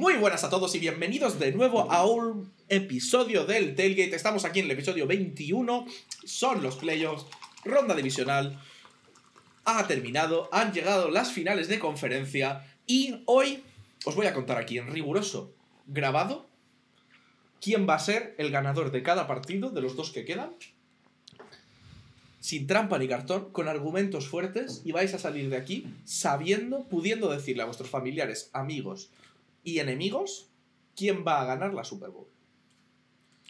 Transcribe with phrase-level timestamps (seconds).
[0.00, 4.16] Muy buenas a todos y bienvenidos de nuevo a un episodio del Tailgate.
[4.16, 5.84] Estamos aquí en el episodio 21.
[6.24, 7.26] Son los playoffs,
[7.66, 8.58] ronda divisional.
[9.66, 13.62] Ha terminado, han llegado las finales de conferencia y hoy
[14.06, 15.52] os voy a contar aquí en riguroso
[15.86, 16.48] grabado
[17.60, 20.54] quién va a ser el ganador de cada partido de los dos que quedan.
[22.40, 27.30] Sin trampa ni cartón, con argumentos fuertes y vais a salir de aquí sabiendo, pudiendo
[27.30, 29.10] decirle a vuestros familiares, amigos
[29.62, 30.50] y enemigos
[30.96, 32.26] quién va a ganar la Super Bowl.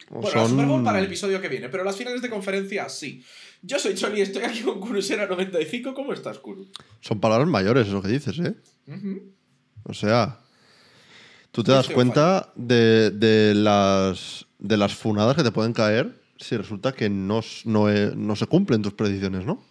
[0.09, 3.23] Bueno, la Super Bowl para el episodio que viene, pero las finales de conferencia sí.
[3.61, 5.93] Yo soy Choli y estoy aquí con Kurusera95.
[5.93, 6.67] ¿Cómo estás, Kuru?
[6.99, 8.55] Son palabras mayores eso que dices, ¿eh?
[9.83, 10.39] O sea,
[11.51, 16.57] tú te das cuenta de, de, las, de las funadas que te pueden caer si
[16.57, 19.63] resulta que no, no, se cumplen tus predicciones, ¿no?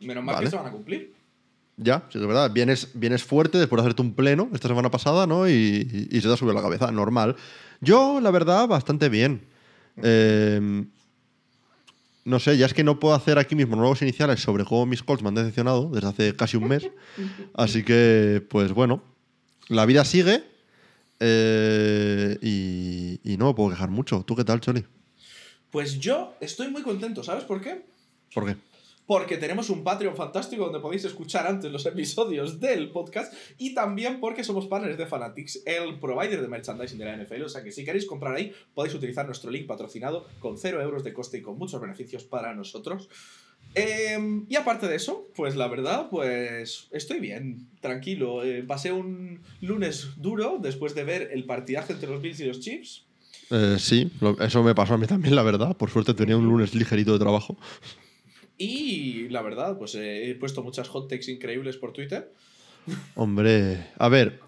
[0.00, 1.14] Menos mal que se van a cumplir.
[1.78, 2.50] Ya, sí, es verdad.
[2.52, 5.48] Vienes, vienes fuerte después de hacerte un pleno esta semana pasada, ¿no?
[5.48, 7.36] Y, se te ha subido la cabeza, normal.
[7.80, 9.42] Yo, la verdad, bastante bien.
[10.02, 10.90] Em,
[12.24, 15.04] no sé, ya es que no puedo hacer aquí mismo nuevos iniciales sobre cómo mis
[15.04, 16.90] Colts me han decepcionado desde hace casi un mes.
[17.54, 19.02] Así que, pues bueno,
[19.68, 20.42] la vida sigue
[21.20, 24.24] eh, y, y, no me puedo quejar mucho.
[24.26, 24.84] ¿Tú qué tal, Choli?
[25.70, 27.84] Pues yo estoy muy contento, ¿sabes por qué?
[28.34, 28.56] ¿Por qué?
[29.08, 34.20] Porque tenemos un Patreon fantástico donde podéis escuchar antes los episodios del podcast y también
[34.20, 37.44] porque somos partners de Fanatics, el provider de merchandising de la NFL.
[37.44, 41.04] O sea que si queréis comprar ahí, podéis utilizar nuestro link patrocinado con 0 euros
[41.04, 43.08] de coste y con muchos beneficios para nosotros.
[43.74, 48.44] Em, y aparte de eso, pues la verdad, pues estoy bien, tranquilo.
[48.44, 52.60] Eh, pasé un lunes duro después de ver el partidaje entre los Bills y los
[52.60, 53.06] Chiefs.
[53.50, 55.74] Eh, sí, eso me pasó a mí también, la verdad.
[55.78, 57.56] Por suerte tenía un lunes ligerito de trabajo.
[58.58, 62.32] Y la verdad, pues eh, he puesto muchas hot takes increíbles por Twitter.
[63.14, 64.40] Hombre, a ver.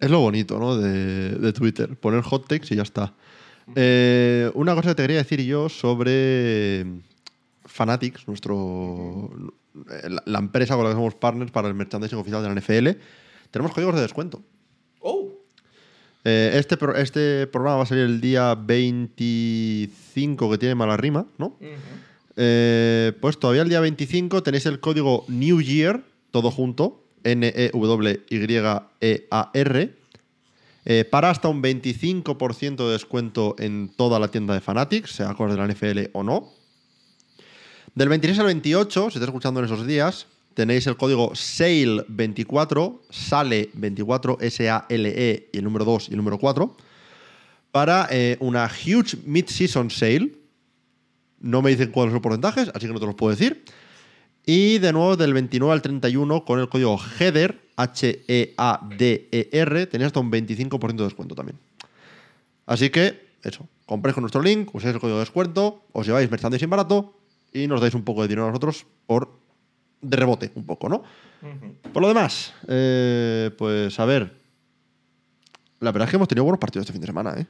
[0.00, 0.76] Es lo bonito, ¿no?
[0.76, 1.96] De, Twitter.
[1.96, 3.14] Poner hot takes y ya está.
[3.76, 6.84] Eh, una cosa que te quería decir yo sobre
[7.64, 9.30] Fanatics, nuestro,
[10.24, 13.00] la, empresa con la que somos partners para el merchandising oficial de la NFL.
[13.50, 14.42] Tenemos códigos de descuento.
[15.00, 15.30] ¡Oh!
[16.24, 21.56] Eh, este, este programa va a salir el día 25, que tiene mala rima, ¿no?
[22.36, 28.26] Eh, pues todavía el día 25 tenéis el código New Year, todo junto, N-E-W-Y-E-A-R,
[30.88, 35.56] eh, para hasta un 25% de descuento en toda la tienda de Fanatics, sea cosas
[35.56, 36.52] de la NFL o no.
[37.94, 44.36] Del 26 al 28, si estáis escuchando en esos días, tenéis el código SALE24, SALE24,
[44.40, 46.76] S-A-L-E, y el número 2 y el número 4,
[47.72, 50.45] para eh, una huge mid-season sale
[51.40, 53.64] no me dicen cuáles son los porcentajes, así que no te los puedo decir.
[54.44, 58.26] Y de nuevo, del 29 al 31, con el código HEADER, H-E-A-D-E-R,
[59.86, 61.58] tenéis hasta un 25% de descuento también.
[62.64, 66.70] Así que, eso, compréis con nuestro link, uséis el código de descuento, os lleváis sin
[66.70, 67.18] barato
[67.52, 69.30] y nos dais un poco de dinero a nosotros por
[70.00, 71.02] de rebote, un poco, ¿no?
[71.92, 74.46] Por lo demás, eh, pues a ver.
[75.80, 77.46] La verdad es que hemos tenido buenos partidos este fin de semana, ¿eh?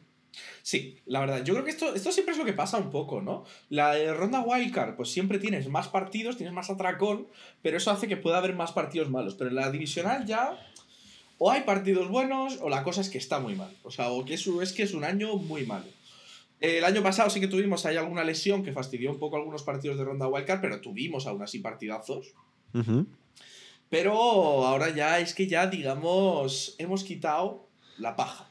[0.63, 1.45] Sí, la verdad.
[1.45, 3.45] Yo creo que esto, esto siempre es lo que pasa un poco, ¿no?
[3.69, 7.29] La ronda wildcard, pues siempre tienes más partidos, tienes más atracón,
[7.63, 9.35] pero eso hace que pueda haber más partidos malos.
[9.35, 10.59] Pero en la divisional ya
[11.39, 13.75] o hay partidos buenos o la cosa es que está muy mal.
[13.83, 15.87] O sea, o que es, es que es un año muy malo.
[16.61, 19.99] El año pasado sí que tuvimos ahí alguna lesión que fastidió un poco algunos partidos
[19.99, 22.33] de ronda wildcard, pero tuvimos aún así partidazos.
[23.91, 24.15] Pero
[24.67, 27.69] ahora ya es que ya, digamos, hemos quitado
[27.99, 28.49] la paja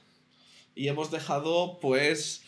[0.75, 2.43] y hemos dejado, pues,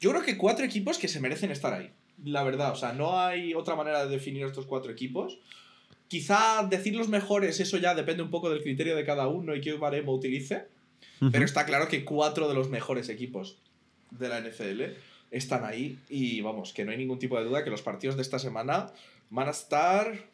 [0.00, 1.90] yo creo que cuatro equipos que se merecen estar ahí.
[2.24, 5.38] La verdad, o sea, no hay otra manera de definir estos cuatro equipos.
[6.08, 9.60] Quizá decir los mejores, eso ya depende un poco del criterio de cada uno y
[9.60, 10.68] qué baremo utilice.
[11.30, 13.58] Pero está claro que cuatro de los mejores equipos
[14.10, 14.82] de la NFL
[15.30, 15.98] están ahí.
[16.08, 18.92] Y vamos, que no hay ningún tipo de duda que los partidos de esta semana
[19.30, 20.28] van a estar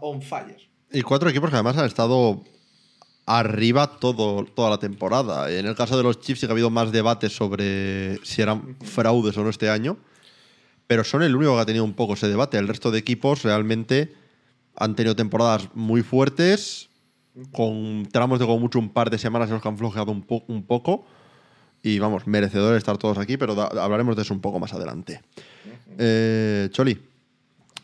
[0.00, 0.68] on fire.
[0.92, 2.44] Y cuatro equipos que además han estado
[3.26, 5.50] arriba todo, toda la temporada.
[5.50, 8.76] En el caso de los Chiefs sí que ha habido más debate sobre si eran
[8.82, 9.96] fraudes o no este año,
[10.86, 12.58] pero son el único que ha tenido un poco ese debate.
[12.58, 14.14] El resto de equipos realmente
[14.76, 16.88] han tenido temporadas muy fuertes,
[17.52, 20.24] con tramos de como mucho un par de semanas en los que han flojeado un,
[20.48, 21.06] un poco.
[21.82, 25.20] Y vamos, merecedores estar todos aquí, pero hablaremos de eso un poco más adelante.
[25.98, 26.98] Eh, Choli,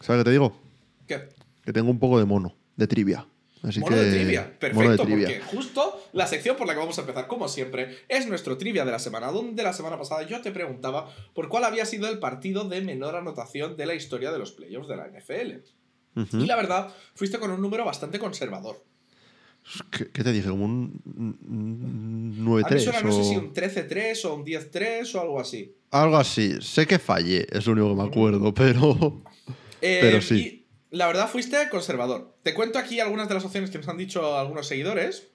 [0.01, 0.57] ¿sabes qué te digo?
[1.07, 1.29] ¿Qué?
[1.65, 3.27] Que tengo un poco de mono, de trivia.
[3.63, 4.59] Así mono de trivia.
[4.59, 8.57] Perfecto, porque justo la sección por la que vamos a empezar, como siempre, es nuestro
[8.57, 12.09] trivia de la semana, donde la semana pasada yo te preguntaba por cuál había sido
[12.09, 16.39] el partido de menor anotación de la historia de los playoffs de la NFL.
[16.39, 18.83] Y la verdad, fuiste con un número bastante conservador.
[19.91, 20.49] ¿Qué, qué te dije?
[20.49, 21.01] Como un,
[21.47, 25.21] un A mí 9-3 suena, no sé o si un 13-3 o un 10-3 o
[25.21, 25.75] algo así.
[25.91, 26.55] algo así.
[26.63, 29.23] Sé que fallé, es lo único que me acuerdo, pero...
[29.83, 30.35] Eh, Pero sí.
[30.35, 30.60] y
[30.91, 32.37] la verdad fuiste conservador.
[32.43, 35.29] Te cuento aquí algunas de las opciones que nos han dicho algunos seguidores.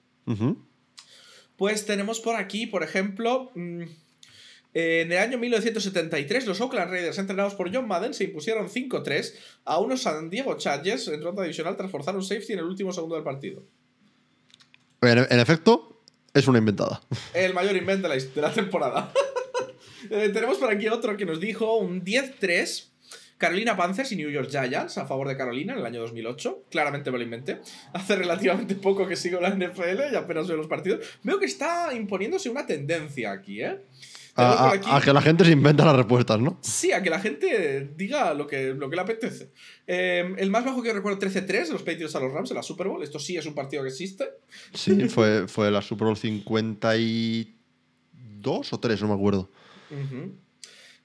[1.56, 3.84] Pues tenemos por aquí, por ejemplo, mm,
[4.74, 9.80] en el año 1973 los Oakland Raiders, entrenados por John Madden, se impusieron 5-3 a
[9.80, 13.16] unos San Diego Chargers en ronda divisional tras forzar un safety en el último segundo
[13.16, 13.64] del partido.
[15.02, 16.02] En, en efecto,
[16.34, 17.02] es una inventada.
[17.34, 19.12] El mayor invent de la, de la temporada.
[20.12, 22.90] Eh, tenemos por aquí otro que nos dijo un 10-3.
[23.38, 26.64] Carolina Panthers y New York Giants a favor de Carolina en el año 2008.
[26.72, 27.60] Claramente me lo inventé.
[27.94, 31.06] Hace relativamente poco que sigo la NFL y apenas veo los partidos.
[31.24, 33.78] Veo que está imponiéndose una tendencia aquí, ¿eh?
[34.38, 36.58] A, aquí- que la gente se inventa las respuestas, ¿no?
[36.62, 39.52] Sí, a que la gente diga lo que, lo que le apetece.
[39.88, 42.64] Eh, el más bajo que recuerdo, 13-3, de los Patriots a los Rams en la
[42.64, 43.02] Super Bowl.
[43.02, 44.26] Esto sí es un partido que existe.
[44.74, 49.50] Sí, fue, fue la Super Bowl 52 o 3, no me acuerdo.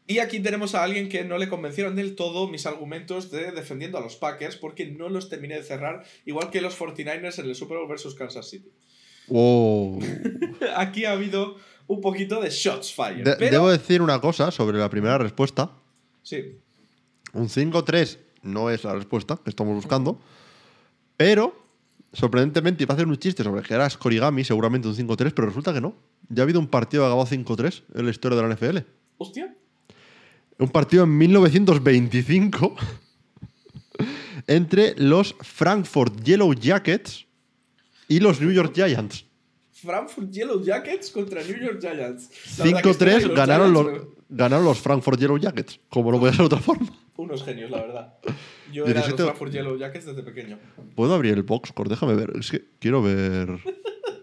[0.07, 3.97] Y aquí tenemos a alguien que no le convencieron del todo mis argumentos de defendiendo
[3.97, 7.55] a los Packers porque no los terminé de cerrar, igual que los 49ers en el
[7.55, 8.71] Super Bowl versus Kansas City.
[9.29, 10.01] Wow.
[10.77, 11.57] Aquí ha habido
[11.87, 13.23] un poquito de shots fire.
[13.25, 13.51] De- pero...
[13.53, 15.71] Debo decir una cosa sobre la primera respuesta.
[16.23, 16.59] Sí.
[17.33, 20.19] Un 5-3 no es la respuesta que estamos buscando,
[21.17, 21.55] pero
[22.13, 25.73] sorprendentemente iba a hacer un chiste sobre que era Scorigami, seguramente un 5-3, pero resulta
[25.73, 25.95] que no.
[26.29, 28.79] Ya ha habido un partido que ha acabado 5-3 en la historia de la NFL.
[29.19, 29.55] Hostia.
[30.61, 32.77] Un partido en 1925
[34.47, 37.27] entre los Frankfurt Yellow Jackets
[38.09, 39.25] y los New York Giants.
[39.73, 42.59] Frankfurt Yellow Jackets contra New York Giants.
[42.59, 46.13] La verdad que esto de 5-3 ganaron los, Giants, ganaron los Frankfurt Yellow Jackets, como
[46.13, 46.89] no puede ser de otra forma.
[47.17, 48.15] Unos genios, la verdad.
[48.71, 50.59] Yo era de los 17 Frankfurt Yellow Jackets desde pequeño.
[50.95, 51.89] ¿Puedo abrir el boxscore?
[51.89, 52.33] Déjame ver.
[52.39, 53.61] Es que quiero ver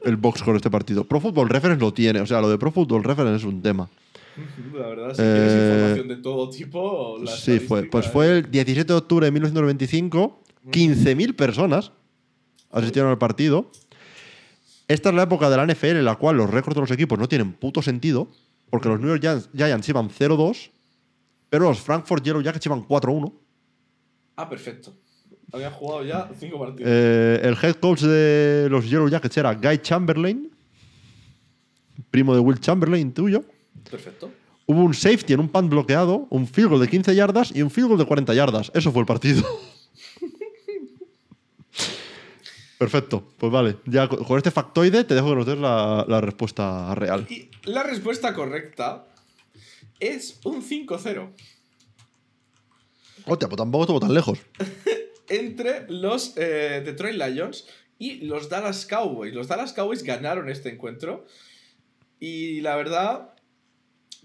[0.03, 1.03] el boxscore de este partido.
[1.03, 2.21] Pro Football Reference lo tiene.
[2.21, 3.89] O sea, lo de Pro Football Reference es un tema.
[4.73, 7.83] La verdad, si quieres Eh, información de todo tipo, la Sí, fue.
[7.83, 10.41] Pues es- fue el 17 de octubre de 1995.
[10.71, 11.91] 15.000 personas
[12.71, 13.71] asistieron al partido.
[14.87, 17.17] Esta es la época de la NFL en la cual los récords de los equipos
[17.17, 18.27] no tienen puto sentido.
[18.69, 20.71] Porque los New York Giants, Giants iban 0-2.
[21.49, 23.33] Pero los Frankfurt Yellow Jackets iban 4-1.
[24.35, 24.93] Ah, perfecto.
[25.53, 26.91] Habían jugado ya cinco partidos.
[26.93, 30.51] Eh, el head coach de los Yellow Jackets era Guy Chamberlain,
[32.11, 33.43] primo de Will Chamberlain, tuyo.
[33.89, 34.31] Perfecto.
[34.65, 37.71] Hubo un safety en un punt bloqueado, un field goal de 15 yardas y un
[37.71, 38.71] field goal de 40 yardas.
[38.73, 39.43] Eso fue el partido.
[42.77, 43.77] Perfecto, pues vale.
[43.85, 47.25] Ya con este factoide te dejo que nos des la, la respuesta real.
[47.29, 49.07] Y la respuesta correcta
[49.99, 51.29] es un 5-0
[53.25, 54.39] Hostia, pues tampoco estuvo tan lejos.
[55.29, 57.67] entre los eh, Detroit Lions
[57.99, 59.33] y los Dallas Cowboys.
[59.33, 61.25] Los Dallas Cowboys ganaron este encuentro
[62.19, 63.33] y la verdad,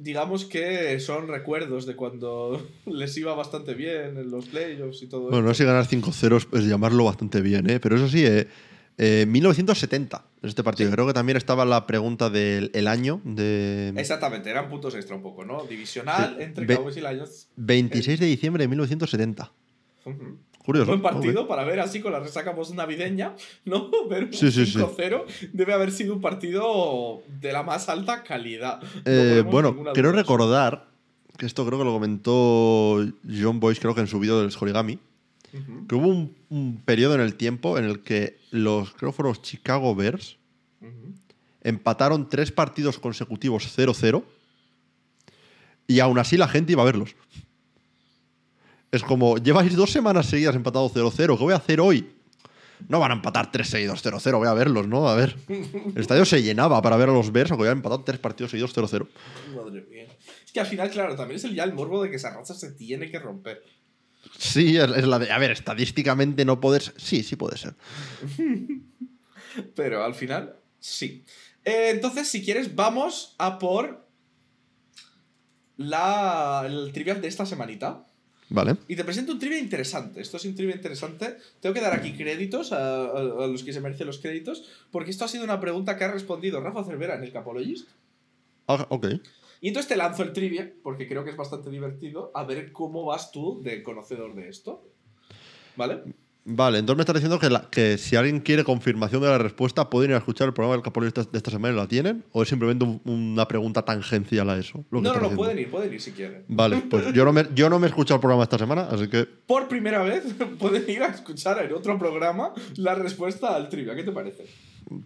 [0.03, 5.29] digamos que son recuerdos de cuando les iba bastante bien en los playoffs y todo
[5.31, 7.81] Bueno, no sé si ganar 5-0 es llamarlo bastante bien, ¿eh?
[7.81, 8.47] pero eso sí, eh,
[8.99, 10.91] eh, 1970 en este partido.
[10.91, 15.23] Creo que también estaba la pregunta del el año de Exactamente, eran puntos extra un
[15.23, 15.65] poco, ¿no?
[15.65, 16.43] Divisional Sí.
[16.45, 17.49] entre Cowboys y Lions.
[17.57, 19.53] 26 de diciembre de 1970.
[20.05, 20.37] Ujú.
[20.65, 20.89] Curioso.
[20.89, 23.91] Buen partido para ver así con la resaca navideña, ¿no?
[24.09, 24.79] Ver un Sí, sí, sí.
[24.79, 28.81] 5-0 debe haber sido un partido de la más alta calidad.
[29.05, 30.87] Eh, bueno, quiero recordar
[31.37, 34.99] que esto creo que lo comentó John Boyce, creo que en su vídeo del Scorigami,
[35.53, 39.17] Ujú, que hubo un, un periodo en el tiempo en el que los, creo que
[39.17, 40.39] fueron los Chicago Bears,
[41.63, 44.23] empataron tres partidos consecutivos 0-0
[45.87, 47.15] y aún así la gente iba a verlos.
[48.93, 52.13] Es como, lleváis dos semanas seguidas empatados 0-0, ¿qué voy a hacer hoy?
[52.89, 55.09] No van a empatar tres seguidos 0-0, voy a verlos, ¿no?
[55.09, 55.35] A ver.
[55.49, 58.77] El estadio se llenaba para ver a los Bears, aunque habían empatado tres partidos seguidos
[58.77, 59.09] 0-0.
[59.57, 60.09] Madre mía.
[60.45, 62.53] Es que al final, claro, también es el, ya el morbo de que esa racha
[62.53, 63.63] se tiene que romper.
[64.39, 65.33] Sí, es, es la de.
[65.33, 66.93] A ver, estadísticamente no puedes.
[66.99, 67.75] Sí, sí puede ser.
[69.75, 71.25] Pero al final, sí.
[71.65, 74.07] Eh, entonces, si quieres, vamos a por
[75.79, 78.07] la, el trivial de esta semanita.
[78.53, 78.77] Vale.
[78.87, 80.21] Y te presento un trivia interesante.
[80.21, 81.37] Esto es un trivia interesante.
[81.61, 85.11] Tengo que dar aquí créditos a, a- a los que se merecen los créditos, porque
[85.11, 87.89] esto ha sido una pregunta que ha respondido Rafa Cervera en el Capologist.
[88.69, 89.07] Ah, ok.
[89.61, 93.05] Y entonces te lanzo el trivia, porque creo que es bastante divertido, a ver cómo
[93.05, 94.85] vas tú de conocedor de esto.
[95.77, 96.03] ¿Vale?
[96.45, 99.89] Vale, entonces me estás diciendo que, la- que si alguien quiere confirmación de la respuesta,
[99.89, 102.43] pueden ir a escuchar el programa del Capolín de esta, semana y la tienen, o
[102.43, 104.85] es simplemente un- una pregunta tangencial a eso.
[104.91, 106.45] lo que no, no, no, pueden ir, pueden ir si quieren.
[106.49, 109.07] Vale, pues yo no, me, yo no me he escuchado el programa esta semana, así
[109.09, 110.25] que Por primera vez
[110.59, 113.95] pueden ir a escuchar en otro programa la respuesta al trivia.
[113.95, 114.45] ¿Qué te parece?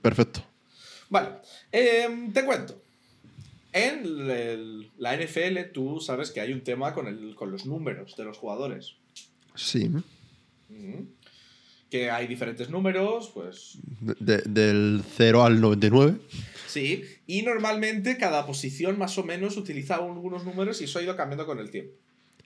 [0.00, 0.42] perfecto.
[1.10, 1.28] Vale,
[1.70, 2.80] em, te cuento.
[3.74, 8.16] En el- la NFL tú sabes que hay un tema con, el, con los números
[8.16, 8.94] de los jugadores.
[9.54, 9.90] Sí.
[11.90, 16.16] Que hay diferentes números, pues De- de- del 0 al 99.
[16.66, 17.04] sí.
[17.26, 21.46] Y normalmente cada posición más o menos utiliza algunos números y eso ha ido cambiando
[21.46, 21.92] con el tiempo.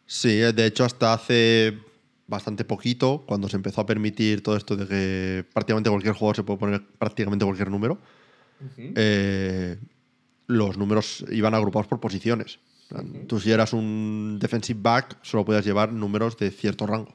[0.06, 1.78] Sí, eh, de hecho, hasta hace
[2.26, 6.42] bastante poquito, cuando se empezó a permitir todo esto de que prácticamente cualquier jugador se
[6.44, 7.98] puede poner prácticamente cualquier número,
[8.94, 9.78] eh,
[10.46, 12.58] los números iban agrupados por posiciones.
[12.90, 13.26] Ujú.
[13.26, 17.14] Tú si eras un defensive back, solo podías llevar números de cierto rango.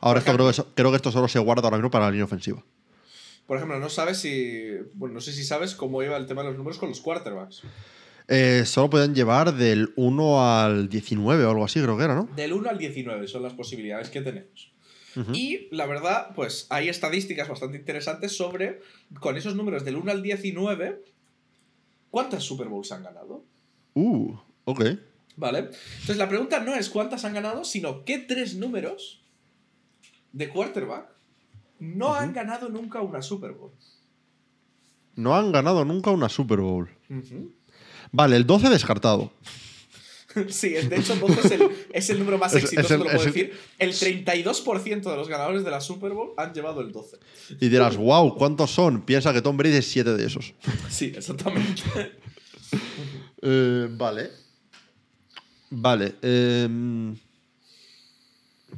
[0.00, 2.10] Ahora esto creo, que, so- creo que esto solo se guarda ahora mismo para la
[2.10, 2.64] línea ofensiva.
[3.46, 4.70] Por ejemplo, no sabes si.
[4.94, 7.62] Bueno, no sé si sabes cómo iba el tema de los números con los quarterbacks.
[8.28, 12.28] Eh, solo pueden llevar del 1 al 19 o algo así, creo que era, ¿no?
[12.34, 14.72] Del 1 al 19 son las posibilidades que tenemos.
[15.32, 18.82] Y la verdad, pues hay estadísticas bastante interesantes sobre,
[19.18, 21.02] con esos números del 1 al 19,
[22.10, 23.42] ¿cuántas Super Bowls han ganado?
[23.94, 24.34] Uh,
[24.64, 24.84] ok.
[25.36, 25.58] ¿Vale?
[25.60, 29.22] Entonces la pregunta no es cuántas han ganado, sino qué tres números
[30.36, 31.06] de quarterback
[31.78, 33.72] no han ganado nunca una Super Bowl.
[35.14, 36.90] No han ganado nunca una Super Bowl.
[38.12, 39.30] Vale, el 12 descartado.
[40.50, 43.04] Sí, de hecho, entonces es el, es el número más Es- exitoso, es el- te
[43.04, 43.58] lo puedo decir.
[43.78, 47.16] El 32% de los ganadores de la Super Bowl han llevado el 12.
[47.58, 49.00] Y dirás, wow, ¿cuántos son?
[49.00, 50.52] Piensa que Tom Brady es 7 de esos.
[50.90, 51.82] Sí, exactamente.
[53.40, 54.30] Eh, vale.
[55.70, 56.14] Vale.
[56.20, 57.16] em,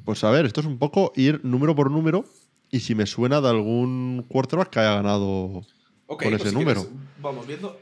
[0.09, 2.25] pues a ver, esto es un poco ir número por número
[2.71, 5.67] y si me suena de algún quarterback que haya ganado
[6.07, 6.81] Ok, con pues ese si número.
[6.81, 7.79] quieres, vamos viendo.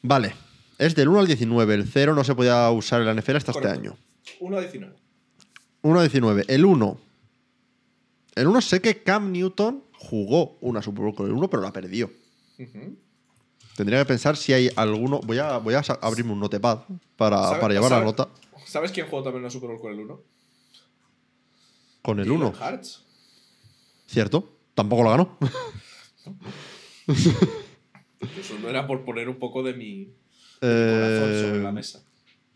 [0.00, 0.32] Vale.
[0.78, 1.74] Es del 1 al 19.
[1.74, 3.74] El 0 no se podía usar en la NFL hasta Correcto.
[3.74, 3.98] este año.
[4.40, 4.94] 1 a 19.
[5.82, 6.44] 1 al 19.
[6.48, 6.98] El 1.
[8.34, 11.70] El 1 sé que Cam Newton jugó una Super Bowl con el 1, pero la
[11.74, 12.10] perdió.
[12.58, 12.96] Ujú.
[13.76, 15.20] Tendría que pensar si hay alguno.
[15.20, 16.78] Voy a, voy a abrirme un notepad
[17.16, 18.28] para, ¿Sabe- para llevar la nota
[18.64, 20.20] ¿Sabes quién jugó también una Super Bowl con el 1?
[22.02, 22.52] Con el 1.
[22.54, 23.04] Hearts.
[24.06, 24.48] ¿Cierto?
[24.74, 25.38] Tampoco lo ganó.
[27.06, 30.04] Eso no era por poner un poco de mi
[30.60, 32.02] corazón Eh, sobre la mesa.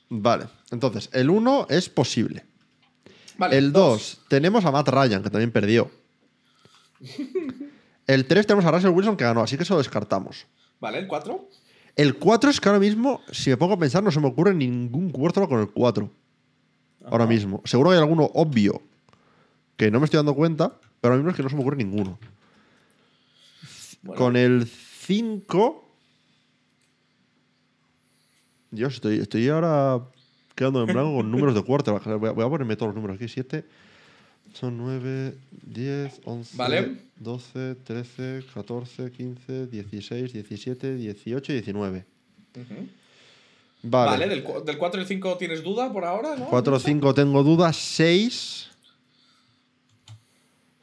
[0.08, 0.46] Vale.
[0.70, 2.44] Entonces, el 1 es posible.
[3.38, 4.18] Vale, el dos.
[4.20, 5.90] 2, tenemos a Matt Ryan, que también perdió.
[8.06, 10.46] El 3 tenemos a Russell Wilson, que ganó, así que eso lo descartamos.
[10.80, 11.48] Vale, el 4.
[11.96, 14.54] El 4 es que ahora mismo, si me pongo a pensar, no se me ocurre
[14.54, 16.10] ningún quarterback con el 4.
[17.06, 17.62] Ahora mismo.
[17.64, 18.82] Seguro que hay alguno obvio
[19.76, 21.76] que no me estoy dando cuenta, pero ahora mismo es que no se me ocurre
[21.76, 22.18] ninguno.
[24.16, 25.88] Con el 5.
[28.70, 30.00] Dios, estoy, estoy ahora
[30.54, 32.04] quedando en blanco con números de quarterback.
[32.18, 33.64] Voy a, voy a ponerme todos los números aquí: 7,
[34.54, 35.34] son 9,
[35.66, 36.96] 10, 11, Vale.
[37.16, 42.04] 12, 13, 14, 15, 16, 17, 18 y 19.
[43.84, 44.10] Vale.
[44.10, 46.46] Vale, del, cu- del 4 y el 5 tienes duda por ahora, ¿no?
[46.46, 47.76] 4, 5 tengo dudas.
[47.76, 48.70] 6.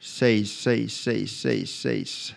[0.00, 2.36] 6, 6, 6, 6, 6.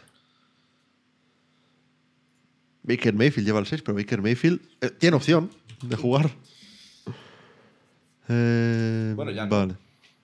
[2.84, 5.50] Baker Mayfield lleva el 6, pero Baker Mayfield eh, tiene opción
[5.82, 6.30] de jugar.
[8.28, 9.50] Eh, Bueno, ya no.
[9.58, 9.76] Vale.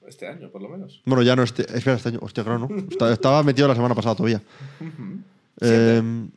[0.05, 1.01] Este año, por lo menos.
[1.05, 1.61] Bueno, ya no este.
[1.63, 2.19] Espera, este año.
[2.21, 3.09] Hostia, claro, no.
[3.11, 4.41] Estaba, metido la semana pasada todavía.
[5.61, 6.27] Eh,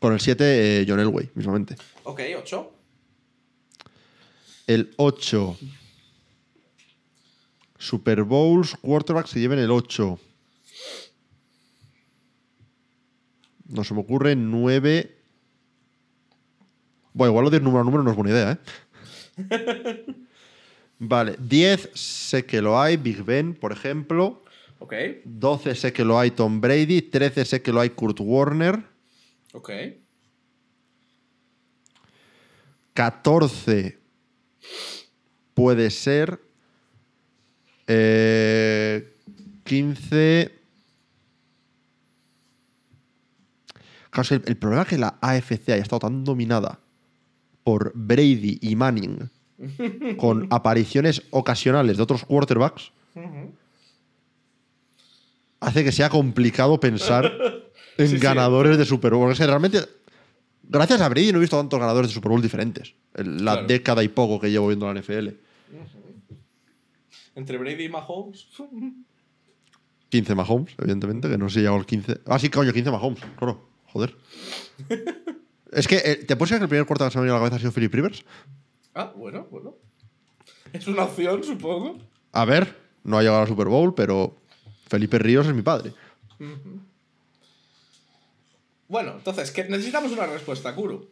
[0.00, 1.76] con el 7, John Elway, mismamente.
[2.04, 2.72] Ok, 8.
[4.66, 5.56] El 8.
[7.80, 10.20] Super Bowls, quarterbacks se lleven el 8.
[13.68, 15.16] No se me ocurre 9.
[17.14, 20.16] Bueno, igual lo de número a número no es buena idea, ¿eh?
[20.98, 24.44] vale, 10 sé que lo hay, Big Ben, por ejemplo.
[24.78, 24.94] Ok,
[25.24, 27.00] 12 sé que lo hay Tom Brady.
[27.00, 28.84] 13 sé que lo hay Kurt Warner.
[29.54, 29.70] ok.
[32.92, 33.98] 14
[35.54, 36.49] puede ser.
[37.92, 39.16] Eh,
[39.64, 40.52] 15.
[44.10, 46.78] Claro, es que el, el problema es que la AFC haya estado tan dominada
[47.64, 49.28] por Brady y Manning
[50.18, 52.92] con apariciones ocasionales de otros quarterbacks
[55.60, 57.24] hace que sea complicado pensar
[57.98, 58.18] en Sí, sí.
[58.22, 59.30] ganadores de Super Bowl.
[59.30, 59.80] Es que realmente,
[60.62, 62.94] gracias a Brady no he visto tantos ganadores de Super Bowl diferentes.
[63.14, 63.66] En la Claro.
[63.66, 65.28] década y poco que llevo viendo la NFL.
[67.34, 68.48] Entre Brady y Mahomes.
[70.08, 72.20] 15 Mahomes, evidentemente, que no sé si llegó al 15.
[72.26, 73.68] Ah, sí, coño, 15 Mahomes, claro.
[73.92, 74.16] Joder.
[75.72, 77.36] es que, eh, ¿te puedes creer que el primer cuarto que se me ha venido
[77.36, 78.24] a la cabeza ha sido Philip Rivers?
[78.94, 79.74] Ah, bueno, bueno.
[80.72, 81.98] Es una opción, supongo.
[82.32, 84.36] A ver, no ha llegado a la Super Bowl, pero
[84.88, 85.92] Felipe Ríos es mi padre.
[88.88, 91.08] Bueno, entonces, que necesitamos una respuesta, Kuro.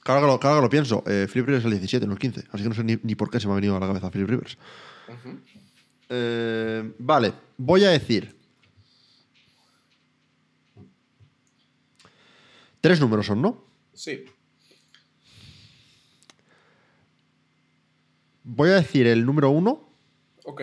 [0.00, 1.04] Claro que lo, claro que lo pienso.
[1.06, 2.44] Eh, Philip Rivers es el 17, no el 15.
[2.50, 4.10] Así que no sé ni, ni por qué se me ha venido a la cabeza
[4.10, 4.58] Philip Rivers.
[6.08, 8.36] Eh, vale, voy a decir.
[12.80, 13.64] Tres números son, ¿no?
[13.94, 14.24] Sí.
[18.44, 19.88] Voy a decir el número uno,
[20.44, 20.62] Ok.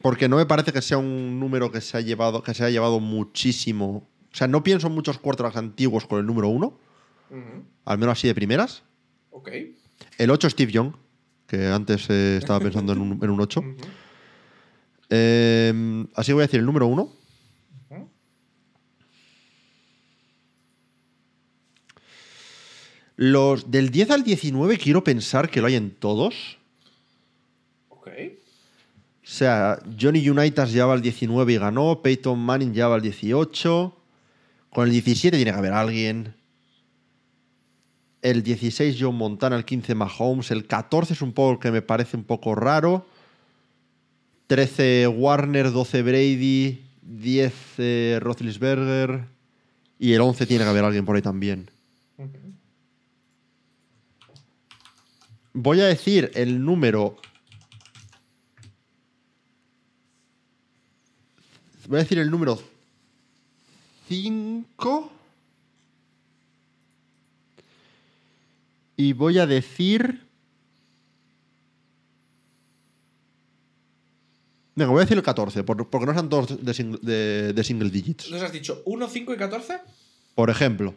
[0.00, 2.70] porque no me parece que sea un número que se ha llevado, que se ha
[2.70, 4.08] llevado muchísimo.
[4.32, 6.78] O sea, no pienso en muchos quarterbacks antiguos con el número uno,
[7.84, 8.84] al menos así de primeras.
[9.30, 9.50] Ok.
[10.16, 10.94] El 8 Steve Young,
[11.50, 13.60] que antes eh, estaba pensando en un, en un 8.
[13.60, 13.76] Ujú.
[15.12, 17.12] Eh, así que voy a decir el número uno.
[17.90, 18.08] Ujú.
[23.16, 26.58] Los del 10 al 19 quiero pensar que lo hay en todos.
[27.88, 28.06] Ok.
[28.06, 33.96] O sea, Johnny Unitas llevaba el 19 y ganó, Peyton Manning llevaba el 18.
[34.70, 36.39] Con el 17 tiene que haber alguien.
[38.22, 42.16] El 16 John Montana, el 15 Mahomes, el 14 es un poco que me parece
[42.16, 43.06] un poco raro.
[44.46, 48.20] 13 Warner, 12 Brady, 10 eh,
[49.98, 51.70] y el 11 tiene que haber alguien por ahí también.
[55.52, 57.16] Voy a decir el número.
[61.86, 62.60] Voy a decir el número
[64.08, 65.19] 5.
[69.00, 70.28] Y voy a decir.
[74.74, 77.64] Venga, voy a decir el 14, por- porque no sean todos de, sing- de- de
[77.64, 78.30] single digits.
[78.30, 79.78] ¿Nos has dicho 1, 5 y 14?
[80.34, 80.94] Por ejemplo,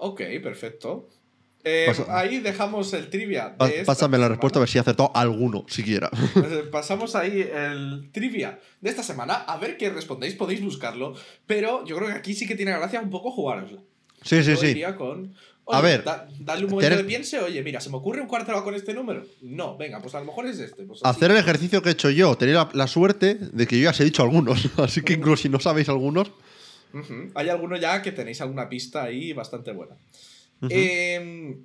[0.00, 1.08] Ok, perfecto.
[1.64, 3.54] Eh, Pasa- ahí dejamos el trivia.
[3.58, 4.28] de esta pásame la semana.
[4.30, 6.10] respuesta a ver si he acertado alguno, siquiera.
[6.36, 9.34] Eh, Pasamos ahí el trivia de esta semana.
[9.34, 11.14] A ver qué respondéis, podéis buscarlo.
[11.46, 13.80] Pero yo creo que aquí sí que tiene gracia un poco jugárosla.
[14.22, 14.82] Sí, sí, Yo sí.
[14.96, 15.34] con.
[15.70, 17.38] A ver, da- dale un momento de piense.
[17.40, 19.24] Oye, mira, ¿se me ocurre un cuarto con este número?
[19.42, 20.84] No, venga, pues a lo mejor es este.
[20.84, 21.00] Pues.
[21.04, 23.90] Hacer el ejercicio que he hecho yo, tener la, la suerte de que yo ya
[23.90, 24.68] os he dicho algunos.
[24.78, 26.30] Así que incluso si no sabéis algunos.
[27.34, 29.94] Hay alguno ya que tenéis alguna pista ahí bastante buena.
[30.70, 31.58] Eh,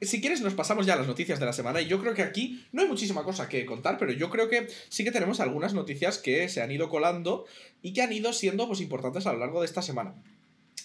[0.00, 1.80] si quieres, nos pasamos ya a las noticias de la semana.
[1.80, 4.66] Y yo creo que aquí no hay muchísima cosa que contar, pero yo creo que
[4.88, 7.46] sí que tenemos algunas noticias que se han ido colando
[7.80, 10.14] y que han ido siendo pues, importantes a lo largo de esta semana.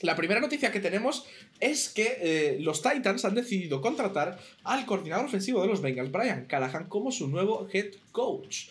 [0.02, 1.26] La primera noticia que tenemos
[1.60, 6.46] es que eh, los Titans han decidido contratar al coordinador ofensivo de los Bengals, Brian
[6.46, 8.70] Callahan, como su nuevo head coach.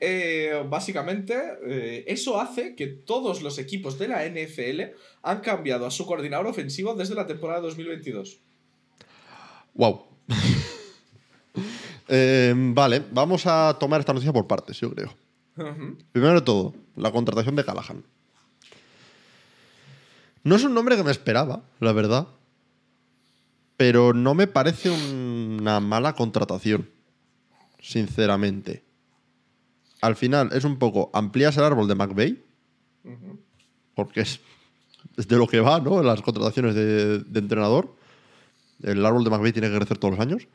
[0.00, 1.34] Eh, básicamente,
[1.66, 6.46] eh, eso hace que todos los equipos de la NFL han cambiado a su coordinador
[6.46, 8.38] ofensivo desde la temporada 2022.
[9.74, 10.02] ¡Wow!
[12.06, 15.16] Eh, vale, vamos a tomar esta noticia por partes, yo creo.
[16.12, 18.04] Primero de todo, la contratación de Callahan.
[20.44, 22.28] No es un nombre que me esperaba, la verdad.
[23.78, 26.88] Pero no me parece una mala contratación.
[27.80, 28.84] Sinceramente.
[30.02, 32.44] Al final es un poco amplías el árbol de McVeigh,
[33.94, 34.40] porque es,
[35.16, 36.02] es de lo que va, ¿no?
[36.02, 37.94] Las contrataciones de, de entrenador.
[38.82, 40.46] El árbol de McVeigh tiene que crecer todos los años.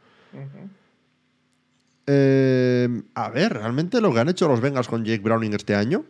[2.06, 6.06] Eh, a ver, realmente lo que han hecho los Bengals con Jake Browning este año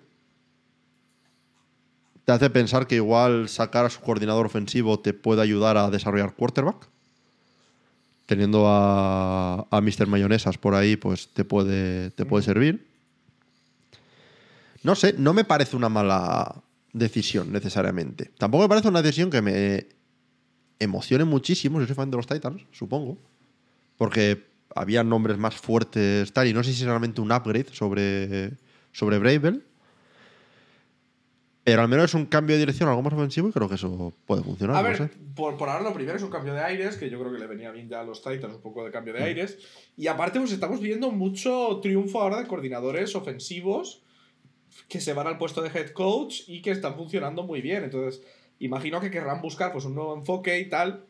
[2.29, 6.35] te hace pensar que igual sacar a su coordinador ofensivo te puede ayudar a desarrollar
[6.35, 6.87] quarterback.
[8.27, 10.05] Teniendo a, a Mr.
[10.05, 12.85] Mayonesas por ahí, pues te puede, te puede servir.
[14.83, 16.61] No sé, no me parece una mala
[16.93, 18.29] decisión necesariamente.
[18.37, 19.87] Tampoco me parece una decisión que me
[20.77, 21.79] emocione muchísimo.
[21.79, 23.17] Yo soy fan de los Titans, supongo.
[23.97, 28.51] Porque había nombres más fuertes, tal, y no sé si es realmente un upgrade sobre,
[28.91, 29.65] sobre Bravel.
[31.69, 34.13] Pero al menos es un cambio de dirección algo más ofensivo y creo que eso
[34.25, 34.75] puede funcionar.
[34.77, 35.09] A no ver, sé.
[35.35, 37.47] por, por ahora lo primero es un cambio de aires, que yo creo que le
[37.47, 39.17] venía bien ya a los Titans un poco de cambio Mm.
[39.17, 39.57] de aires.
[39.97, 44.01] Y aparte, pues estamos viendo mucho triunfo ahora de coordinadores ofensivos
[44.87, 47.83] que se van al puesto de head coach y que están funcionando muy bien.
[47.83, 48.21] Entonces,
[48.59, 51.05] imagino que querrán buscar pues, un nuevo enfoque y tal.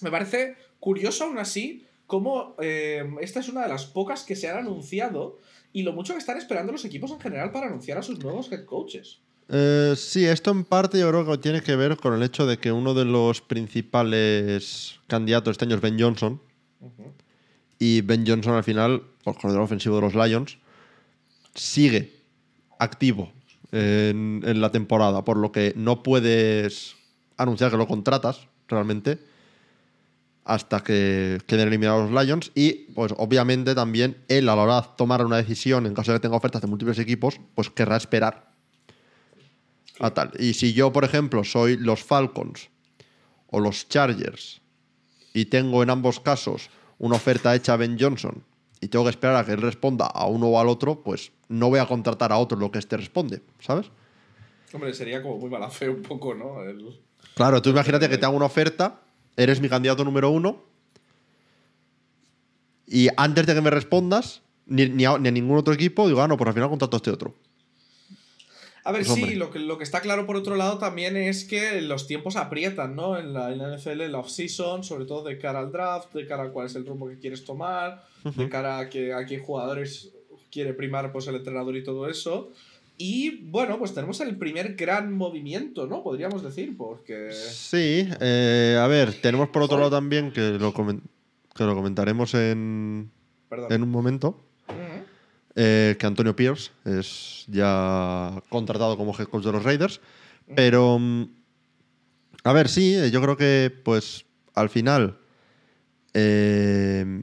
[0.00, 4.48] Me parece curioso aún así cómo eh, esta es una de las pocas que se
[4.50, 5.38] han anunciado
[5.72, 8.50] y lo mucho que están esperando los equipos en general para anunciar a sus nuevos
[8.52, 9.20] head coaches.
[9.48, 12.58] Eh, sí, esto en parte yo creo que tiene que ver con el hecho de
[12.58, 16.40] que uno de los principales candidatos este año es Ben Johnson.
[17.78, 20.58] Y Ben Johnson al final, por coordinador ofensivo de los Lions,
[21.54, 22.12] sigue
[22.78, 23.32] activo
[23.72, 26.94] en, en la temporada, por lo que no puedes
[27.36, 29.18] anunciar que lo contratas realmente
[30.44, 34.88] hasta que queden eliminados los Lions y pues obviamente también él a la hora de
[34.96, 38.51] tomar una decisión en caso de que tenga ofertas de múltiples equipos pues querrá esperar
[40.00, 42.70] a tal y si yo por ejemplo soy los Falcons
[43.48, 44.60] o los Chargers
[45.34, 48.42] y tengo en ambos casos una oferta hecha a Ben Johnson
[48.80, 51.68] y tengo que esperar a que él responda a uno o al otro pues no
[51.68, 53.90] voy a contratar a otro lo que este responde ¿sabes?
[54.72, 56.62] Hombre, sería como muy mala fe un poco, ¿no?
[56.62, 56.98] El...
[57.34, 59.02] Claro, tú imagínate que te hago una oferta
[59.36, 60.62] eres mi candidato número uno.
[62.86, 66.20] Y antes de que me respondas, ni, ni, a, ni a ningún otro equipo, digo,
[66.20, 67.34] ah, no, pues al final contrato a este otro.
[68.84, 71.44] A ver, Pues, sí, lo que, lo que está claro por otro lado también es
[71.44, 73.16] que los tiempos aprietan, ¿no?
[73.16, 76.26] En la, en la NFL, en la off-season, sobre todo de cara al draft, de
[76.26, 79.38] cara a cuál es el rumbo que quieres tomar, de cara a, que, a qué
[79.38, 80.10] jugadores
[80.50, 82.50] quiere primar pues, el entrenador y todo eso.
[82.98, 86.02] Y bueno, pues tenemos el primer gran movimiento, ¿no?
[86.02, 87.30] Podríamos decir, porque.
[87.32, 93.10] Sí, eh, a ver, tenemos por otro lado también, que lo, que lo comentaremos en,
[93.48, 93.72] Perdón.
[93.72, 94.40] en un momento.
[95.54, 100.00] Eh, que Antonio Pierce es ya contratado como head coach de los Raiders.
[100.54, 101.24] Pero, mm,
[102.44, 105.18] a ver, sí, eh, yo creo que, pues, al final,
[106.14, 107.22] eh,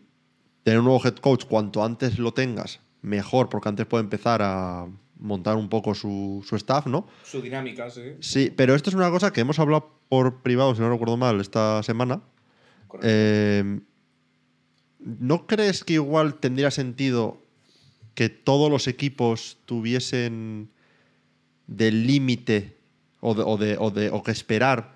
[0.64, 4.88] tener un nuevo head coach, cuanto antes lo tengas, mejor, porque antes puede empezar a
[5.18, 7.08] montar un poco su, su staff, ¿no?
[7.24, 8.14] Su dinámica, sí.
[8.20, 11.42] Sí, pero esto es una cosa que hemos hablado por privado, si no recuerdo mal,
[11.42, 12.22] esta semana.
[13.02, 13.82] Eh,
[15.00, 17.42] ¿No crees que igual tendría sentido
[18.16, 20.70] que todos los equipos tuviesen
[21.68, 22.78] de límite
[23.22, 24.94] o, de, o, de- o de- o que esperar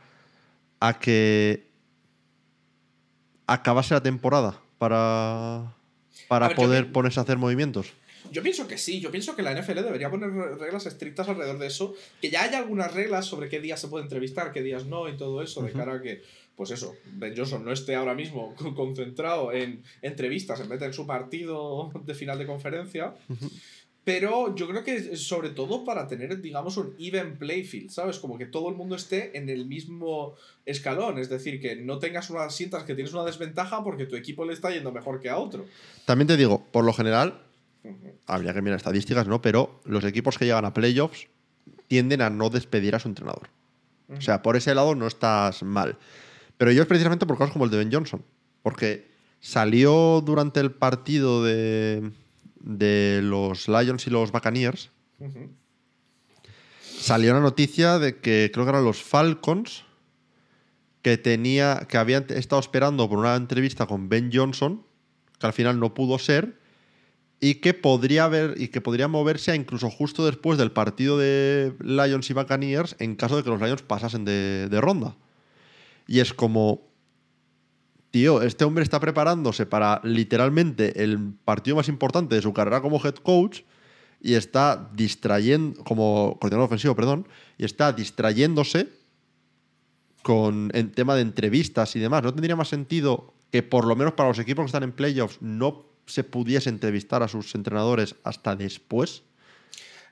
[0.79, 1.67] a que
[3.47, 5.73] acabase la temporada para,
[6.27, 7.93] para ver, poder ponerse a hacer movimientos?
[8.31, 11.59] Yo pienso que sí, yo pienso que la NFL debería poner re- reglas estrictas alrededor
[11.59, 14.85] de eso, que ya haya algunas reglas sobre qué días se puede entrevistar, qué días
[14.85, 16.23] no y todo eso, de cara a que,
[16.55, 20.87] pues eso, Ben Johnson no esté ahora mismo con- concentrado en entrevistas en vez de
[20.87, 23.15] en su partido de final de conferencia.
[24.05, 28.19] Pero yo creo que sobre todo para tener, digamos, un even playfield, ¿sabes?
[28.19, 30.33] Como que todo el mundo esté en el mismo
[30.65, 31.19] escalón.
[31.19, 34.51] Es decir, que no tengas una, sientas que tienes una desventaja porque tu equipo le
[34.51, 35.65] está yendo mejor que a otro.
[36.03, 37.43] También te digo, por lo general,
[38.25, 39.41] habría que mirar estadísticas, ¿no?
[39.41, 41.27] Pero los equipos que llegan a playoffs
[41.87, 43.47] tienden a no despedir a su entrenador.
[44.09, 45.97] O sea, por ese lado no estás mal.
[46.63, 48.23] Pero yo es precisamente por casos como el de Ben Johnson.
[48.61, 52.09] Porque salió durante el partido de,
[52.55, 54.89] de los Lions y los Buccaneers,
[56.79, 59.83] salió una noticia de que creo que eran los Falcons
[61.01, 64.85] que tenía que habían estado esperando por una entrevista con Ben Johnson
[65.39, 66.61] que al final no pudo ser
[67.41, 71.73] y que podría haber y que podría moverse a incluso justo después del partido de
[71.81, 75.17] Lions y Buccaneers en caso de que los Lions pasasen de, de ronda
[76.07, 76.91] y es como
[78.11, 83.03] tío este hombre está preparándose para literalmente el partido más importante de su carrera como
[83.03, 83.61] head coach
[84.23, 88.87] y está distrayendo, como coordinador ofensivo, perdón, y está distrayéndose
[90.21, 92.23] con el tema de entrevistas y demás.
[92.23, 95.41] ¿No tendría más sentido que por lo menos para los equipos que están en playoffs
[95.41, 99.23] no se pudiese entrevistar a sus entrenadores hasta después?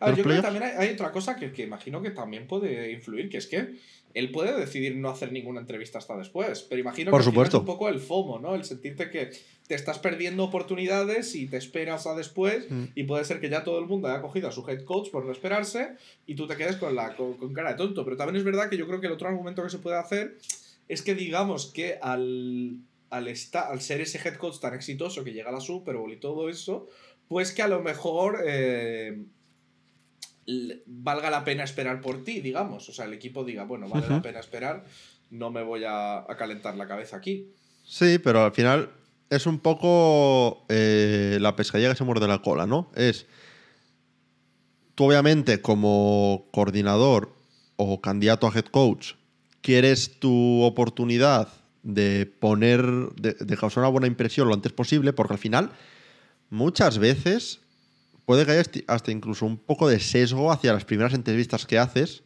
[0.01, 2.11] A ver, ¿Los yo creo que también hay, hay otra cosa que, que imagino que
[2.11, 3.79] también puede influir, que es que
[4.13, 6.61] él puede decidir no hacer ninguna entrevista hasta después.
[6.63, 7.57] Pero imagino Por que supuesto.
[7.57, 8.55] es un poco el FOMO, ¿no?
[8.55, 9.31] El sentirte que
[9.67, 12.83] te estás perdiendo oportunidades y te esperas a después Mm.
[12.95, 15.23] y puede ser que ya todo el mundo haya cogido a su head coach por
[15.25, 15.91] no esperarse
[16.27, 18.03] y tú te quedes con, la, con, con cara de tonto.
[18.03, 20.37] Pero también es verdad que yo creo que el otro argumento que se puede hacer
[20.89, 22.77] es que digamos que al,
[23.09, 26.11] al, esta- al ser ese head coach tan exitoso que llega a la Super Bowl
[26.11, 26.89] y todo eso,
[27.29, 29.23] pues que a lo mejor eh,
[30.85, 32.89] valga la pena esperar por ti, digamos.
[32.89, 34.85] O sea, el equipo diga, bueno, vale la pena esperar,
[35.29, 37.51] no me voy a, a calentar la cabeza aquí.
[37.83, 38.89] Sí, pero al final
[39.29, 42.91] es un poco eh, la pescadilla que se muerde la cola, ¿no?
[42.95, 43.25] Es,
[44.93, 47.33] tú obviamente como coordinador
[47.77, 49.13] o candidato a head coach,
[49.61, 51.47] quieres tu oportunidad
[51.83, 52.83] de poner,
[53.15, 55.71] de, de causar una buena impresión lo antes posible, porque al final
[56.49, 57.61] muchas veces
[58.31, 62.23] puede que haya hasta incluso un poco de sesgo hacia las primeras entrevistas que haces,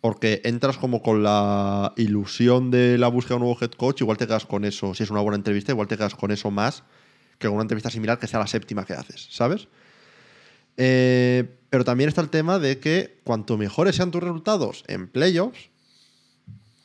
[0.00, 4.18] porque entras como con la ilusión de la búsqueda de un nuevo head coach, igual
[4.18, 6.84] te quedas con eso, si es una buena entrevista, igual te quedas con eso más
[7.38, 9.66] que con una entrevista similar que sea la séptima que haces, ¿sabes?
[10.76, 15.70] Eh, pero también está el tema de que cuanto mejores sean tus resultados en playoffs,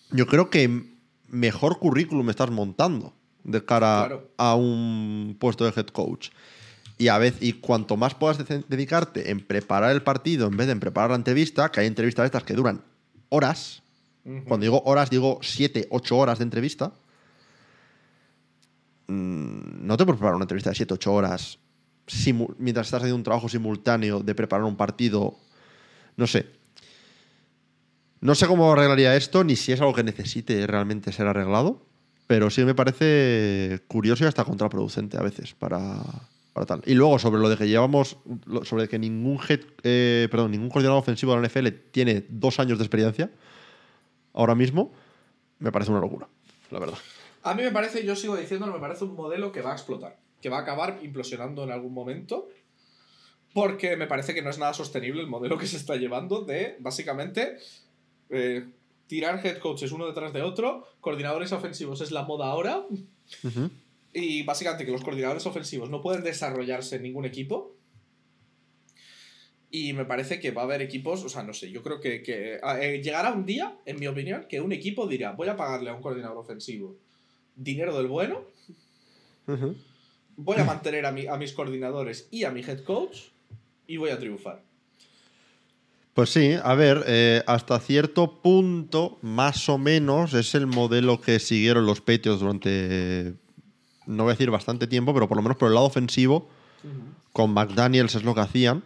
[0.09, 0.83] yo creo que
[1.27, 4.31] mejor currículum estás montando de cara Claro.
[4.37, 6.29] a un puesto de head coach.
[6.97, 10.67] Y a veces, y cuanto más puedas de- dedicarte en preparar el partido en vez
[10.67, 12.81] de en preparar la entrevista, que hay entrevistas de estas que duran
[13.29, 13.81] horas.
[14.47, 16.93] Cuando digo horas, digo 7, 8 horas de entrevista.
[19.07, 21.59] Mm, No te puedes preparar una entrevista de 7, 8 horas
[22.59, 25.35] mientras estás haciendo un trabajo simultáneo de preparar un partido.
[26.17, 26.47] No sé.
[28.21, 31.85] No sé cómo arreglaría esto, ni si es algo que necesite realmente ser arreglado,
[32.27, 36.01] pero sí me parece curioso y hasta contraproducente a veces para,
[36.55, 36.81] para tal.
[36.85, 38.15] Y luego sobre lo de que llevamos,
[38.63, 42.77] sobre que ningún head, eh, perdón, ningún coordinador ofensivo de la NFL tiene dos años
[42.77, 43.29] de experiencia
[44.31, 44.93] ahora mismo,
[45.59, 46.29] me parece una locura,
[46.71, 46.97] la verdad.
[47.43, 50.17] A mí me parece, yo sigo diciendo, me parece un modelo que va a explotar,
[50.41, 52.47] que va a acabar implosionando en algún momento,
[53.53, 56.77] porque me parece que no es nada sostenible el modelo que se está llevando de,
[56.79, 57.57] básicamente,
[58.29, 58.65] eh,
[59.07, 62.85] tirar head coaches uno detrás de otro, coordinadores ofensivos es la moda ahora.
[64.15, 67.75] Y básicamente que los coordinadores ofensivos no pueden desarrollarse en ningún equipo.
[69.71, 72.23] Y me parece que va a haber equipos, o sea, no sé, yo creo que,
[72.23, 75.89] que, eh, llegará un día, en mi opinión, que un equipo dirá, voy a pagarle
[75.89, 76.95] a un coordinador ofensivo
[77.57, 78.41] dinero del bueno,
[80.37, 83.17] voy a mantener a, mi- a mis coordinadores y a mi head coach
[83.87, 84.61] y voy a triunfar.
[86.13, 91.39] Pues sí, a ver, eh, hasta cierto punto, más o menos, es el modelo que
[91.39, 93.33] siguieron los Patriots durante,
[94.05, 96.47] no voy a decir bastante tiempo, pero por lo menos por el lado ofensivo,
[97.33, 98.83] con McDaniels es lo que hacían,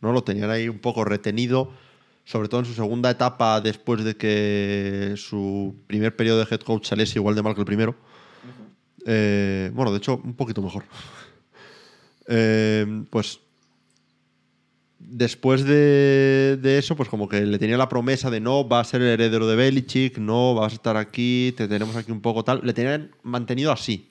[0.00, 0.12] ¿no?
[0.12, 1.70] Lo tenían ahí un poco retenido,
[2.24, 6.86] sobre todo en su segunda etapa, después de que su primer periodo de head coach
[6.86, 7.94] saliese igual de mal que el primero.
[9.04, 10.84] Eh, bueno, de hecho, un poquito mejor.
[12.28, 13.38] Eh, pues
[14.98, 18.84] después de, de eso, pues como que le tenía la promesa de no, va a
[18.84, 22.44] ser el heredero de Belichick, no, vas a estar aquí, te tenemos aquí un poco
[22.44, 22.60] tal.
[22.62, 24.10] Le tenían mantenido así.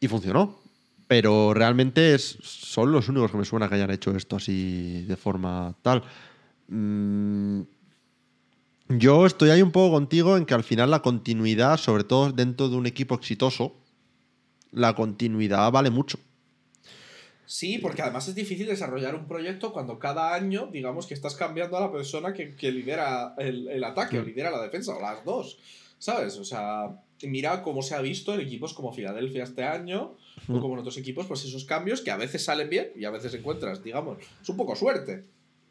[0.00, 0.58] Y funcionó.
[1.06, 5.16] Pero realmente es, son los únicos que me suena que hayan hecho esto así de
[5.16, 6.02] forma tal.
[6.68, 7.60] Mm,
[8.88, 12.70] yo estoy ahí un poco contigo en que al final la continuidad, sobre todo dentro
[12.70, 13.74] de un equipo exitoso,
[14.72, 16.18] la continuidad vale mucho.
[17.46, 21.76] Sí, porque además es difícil desarrollar un proyecto cuando cada año, digamos que estás cambiando
[21.76, 24.26] a la persona que, que lidera el, el ataque o Mm.
[24.26, 25.58] lidera la defensa, o las dos,
[25.98, 26.36] ¿sabes?
[26.38, 26.90] O sea,
[27.22, 30.16] mira cómo se ha visto en equipos como Filadelfia este año,
[30.48, 30.60] o Mm.
[30.60, 33.32] como en otros equipos, pues esos cambios que a veces salen bien y a veces
[33.34, 35.24] encuentras, digamos, es un poco suerte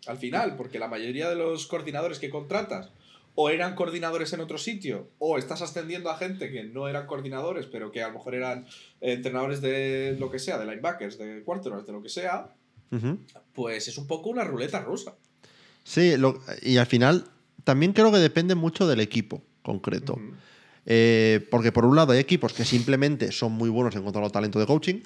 [0.08, 2.90] al final, porque la mayoría de los coordinadores que contratas
[3.36, 7.66] o eran coordinadores en otro sitio, o estás ascendiendo a gente que no eran coordinadores,
[7.66, 8.66] pero que a lo mejor eran
[9.02, 12.54] entrenadores de lo que sea, de linebackers, de quarterbacks, de lo que sea,
[13.54, 15.16] pues es un poco una ruleta rusa.
[15.84, 17.26] Sí, lo- y al final
[17.64, 20.20] también creo que depende mucho del equipo concreto.
[20.86, 24.30] Eh, porque por un lado hay equipos que simplemente son muy buenos en cuanto a
[24.30, 25.02] talento de coaching.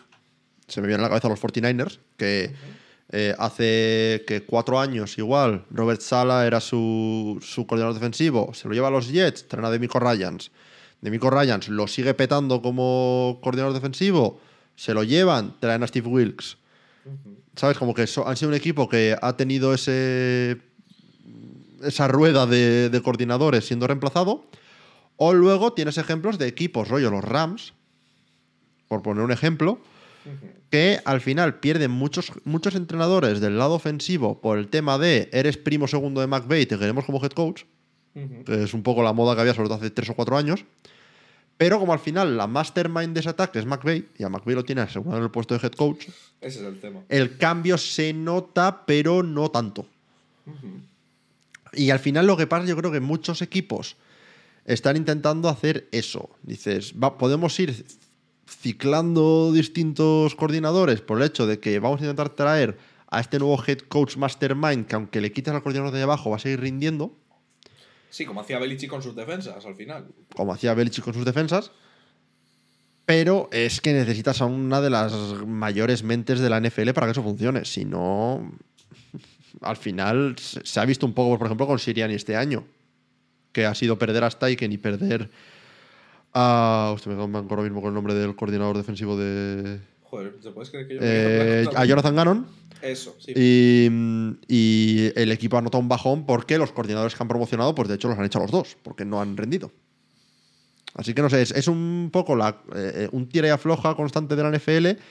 [0.67, 2.51] Se me viene a la cabeza los 49ers, que
[3.09, 8.73] eh, hace que cuatro años igual Robert Sala era su, su coordinador defensivo, se lo
[8.73, 10.51] lleva a los Jets, traen a Demico Ryans.
[11.01, 14.41] Demico Ryans lo sigue petando como coordinador defensivo,
[14.75, 16.57] se lo llevan, traen a Steve Wilkes.
[17.55, 17.77] ¿Sabes?
[17.77, 20.57] Como que so- han sido un equipo que ha tenido ese
[21.83, 24.45] esa rueda de, de coordinadores siendo reemplazado.
[25.15, 27.73] O luego tienes ejemplos de equipos, rollo los Rams,
[28.87, 29.79] por poner un ejemplo.
[30.69, 35.57] Que al final pierden muchos, muchos entrenadores del lado ofensivo por el tema de eres
[35.57, 37.63] primo segundo de McVay y te queremos como head coach,
[38.13, 40.65] que es un poco la moda que había sobre todo hace tres o cuatro años.
[41.57, 44.63] Pero como al final la mastermind de ese ataque es McVay, y a McVay lo
[44.63, 46.07] tiene asegurado en el puesto de head coach,
[46.39, 47.01] Ese es el tema.
[47.09, 49.87] el cambio se nota, pero no tanto.
[51.73, 53.95] Y al final lo que pasa, yo creo que muchos equipos
[54.65, 56.29] están intentando hacer eso.
[56.43, 57.85] Dices, va, podemos ir
[58.47, 62.77] ciclando distintos coordinadores por el hecho de que vamos a intentar traer
[63.09, 66.37] a este nuevo head coach mastermind que aunque le quites al coordinador de abajo va
[66.37, 67.15] a seguir rindiendo,
[68.09, 70.07] Sí, como hacía Belichick con sus defensas al final.
[70.35, 71.71] como hacía Belichick con sus defensas.
[73.05, 75.13] Pero es que necesitas a una de las
[75.45, 77.63] mayores mentes de la NFL para que eso funcione.
[77.65, 78.51] Si no,
[79.61, 82.65] al final se ha visto un poco, por ejemplo, con Siriani este año,
[83.51, 85.29] que ha sido perder a Steichen y perder
[86.37, 86.91] a.
[86.93, 89.79] Hostia, me ahora mismo con el nombre del coordinador defensivo de.
[90.03, 92.47] Joder, ¿te puedes creer que yo eh, a Jonathan Gannon.
[92.81, 93.33] Eso, sí.
[93.35, 93.89] Y,
[94.47, 97.95] y el equipo ha notado un bajón porque los coordinadores que han promocionado, pues de
[97.95, 99.71] hecho los han hecho a los dos, porque no han rendido.
[100.93, 104.35] Así que no sé, es, es un poco la, eh, un tira y afloja constante
[104.35, 105.01] de la NFL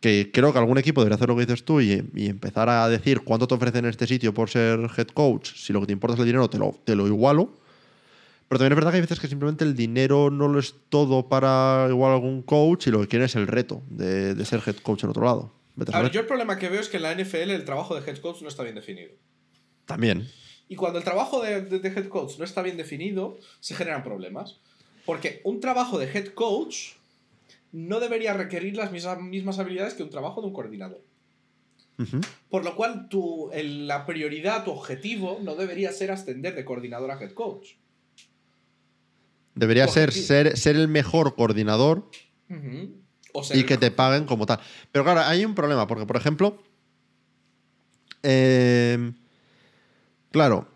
[0.00, 2.88] que creo que algún equipo debería hacer lo que dices tú y, y empezar a
[2.88, 5.50] decir cuánto te ofrecen en este sitio por ser head coach.
[5.54, 7.52] Si lo que te importa es el dinero, te lo, te lo igualo.
[8.48, 11.28] Pero también es verdad que hay veces que simplemente el dinero no lo es todo
[11.28, 14.76] para igual algún coach y lo que quiere es el reto de, de ser head
[14.76, 15.52] coach en otro lado.
[15.76, 17.64] Vete a A ver, yo el problema que veo es que en la NFL el
[17.64, 19.12] trabajo de head coach no está bien definido.
[19.84, 20.26] También.
[20.66, 24.02] Y cuando el trabajo de, de- de head coach no está bien definido, se generan
[24.02, 24.60] problemas.
[25.04, 26.92] Porque un trabajo de head coach
[27.72, 31.02] no debería requerir las mismas, mismas habilidades que un trabajo de un coordinador.
[32.48, 37.10] Por lo cual, tu, el- la prioridad, tu objetivo, no debería ser ascender de coordinador
[37.10, 37.72] a head coach.
[39.58, 40.26] Debería ser, Objetivo.
[40.26, 42.08] ser ser el mejor coordinador.
[43.32, 44.60] O ser y que te paguen como tal.
[44.92, 46.62] Pero claro, hay un problema, porque por ejemplo,
[48.22, 49.12] eh,
[50.30, 50.68] claro,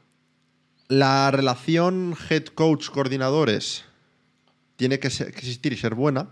[0.89, 3.85] la relación head coach coordinadores
[4.77, 6.29] tiene que, ser- que existir y ser buena,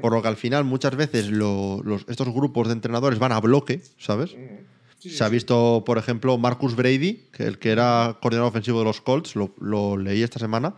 [0.00, 3.40] por lo que al final muchas veces lo- los- estos grupos de entrenadores van a
[3.40, 4.34] bloque, ¿sabes?
[4.98, 5.32] Sí, Se ha sí.
[5.34, 9.54] visto, por ejemplo, Marcus Brady, que el que era coordinador ofensivo de los Colts, lo,
[9.60, 10.74] lo leí esta semana.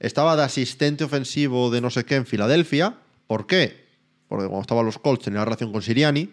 [0.00, 2.96] Estaba de asistente ofensivo de no sé qué en Filadelfia.
[3.26, 3.86] ¿Por qué?
[4.28, 6.30] Porque cuando estaban los Colts tenía relación con Siriani.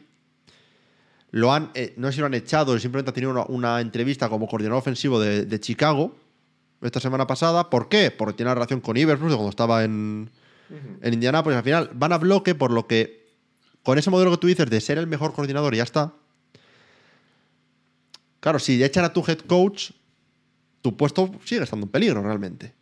[1.32, 4.30] Lo han, eh, no sé si lo han echado, simplemente ha tenido una, una entrevista
[4.30, 6.16] como coordinador ofensivo de, de Chicago
[6.82, 7.70] esta semana pasada.
[7.70, 8.10] ¿Por qué?
[8.12, 10.30] Porque tiene relación con Iverson cuando estaba en,
[10.70, 10.98] Ujú.
[11.02, 11.58] en Indianapolis.
[11.58, 13.28] Al final van a bloque, por lo que
[13.84, 16.14] con ese modelo que tú dices de ser el mejor coordinador y ya está.
[18.40, 19.92] Claro, si echan a tu head coach,
[20.82, 22.74] tu puesto sigue estando en peligro realmente.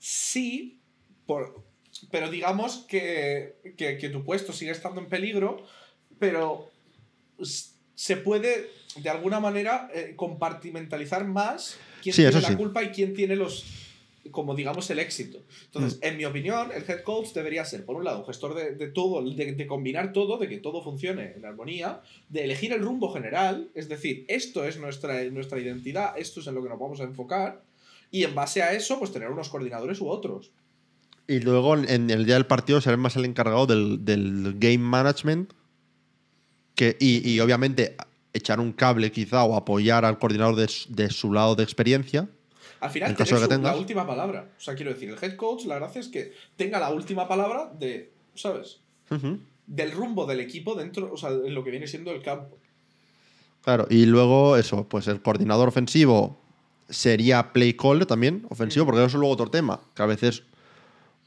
[0.00, 0.80] Sí,
[1.26, 1.62] por,
[2.10, 5.64] pero digamos que, que- que tu puesto sigue estando en peligro,
[6.18, 6.68] pero
[7.94, 12.56] se puede de alguna manera eh, compartimentalizar más quién Sí, tiene la sí.
[12.56, 13.64] culpa y quién tiene los
[14.30, 15.42] como digamos el éxito.
[15.64, 16.04] Entonces, Mm.
[16.04, 18.88] en mi opinión, el head coach debería ser, por un lado, un gestor de, de
[18.88, 23.12] todo, de, de combinar todo, de que todo funcione en armonía, de elegir el rumbo
[23.12, 27.00] general, es decir, esto es nuestra, nuestra identidad, esto es en lo que nos vamos
[27.00, 27.62] a enfocar,
[28.10, 30.50] y en base a eso, pues tener unos coordinadores u otros.
[31.28, 35.52] Y luego en el día del partido será más el encargado del, del game management.
[36.74, 37.96] Que, y, y obviamente
[38.32, 42.28] echar un cable quizá o apoyar al coordinador de, su- de su lado de experiencia.
[42.80, 44.48] Al final, caso de que la última palabra.
[44.56, 47.70] O sea, quiero decir, el head coach, la gracia es que tenga la última palabra
[47.78, 48.80] de, ¿sabes?
[49.66, 52.56] Del rumbo del equipo dentro, o sea, en lo que viene siendo el campo.
[53.62, 56.39] Claro, y luego eso, pues el coordinador ofensivo
[56.90, 60.42] sería play caller también, ofensivo, porque eso es luego otro tema, que a veces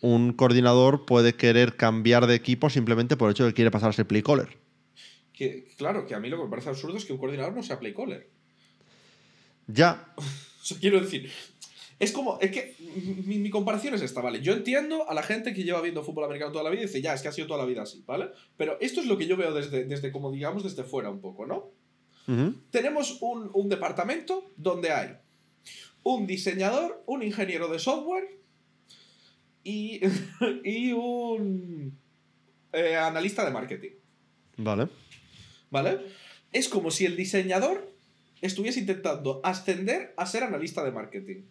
[0.01, 3.89] un coordinador puede querer cambiar de equipo simplemente por el hecho de que quiere pasar
[3.89, 4.57] a ser play caller.
[5.31, 7.63] Que, claro, que a mí lo que me parece absurdo es que un coordinador no
[7.63, 8.29] sea play caller.
[9.67, 10.13] Ya,
[10.81, 11.31] quiero decir,
[11.99, 12.75] es como, es que
[13.25, 14.41] mi, mi comparación es esta, ¿vale?
[14.41, 17.01] Yo entiendo a la gente que lleva viendo fútbol americano toda la vida y dice,
[17.01, 18.29] ya, es que ha sido toda la vida así, ¿vale?
[18.57, 21.45] Pero esto es lo que yo veo desde, desde como digamos, desde fuera un poco,
[21.45, 21.71] ¿no?
[22.71, 25.17] Tenemos un, un departamento donde hay
[26.03, 28.37] un diseñador, un ingeniero de software
[29.63, 30.01] y,
[30.63, 31.97] y un
[32.73, 33.91] eh, analista de marketing,
[34.57, 34.87] vale.
[35.69, 35.99] ¿vale?
[36.51, 37.91] Es como si el diseñador
[38.41, 41.41] estuviese intentando ascender a ser analista de marketing.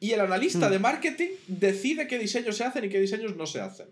[0.00, 0.72] Y el analista Hmm.
[0.72, 3.86] de marketing decide qué diseños se hacen y qué diseños no se hacen.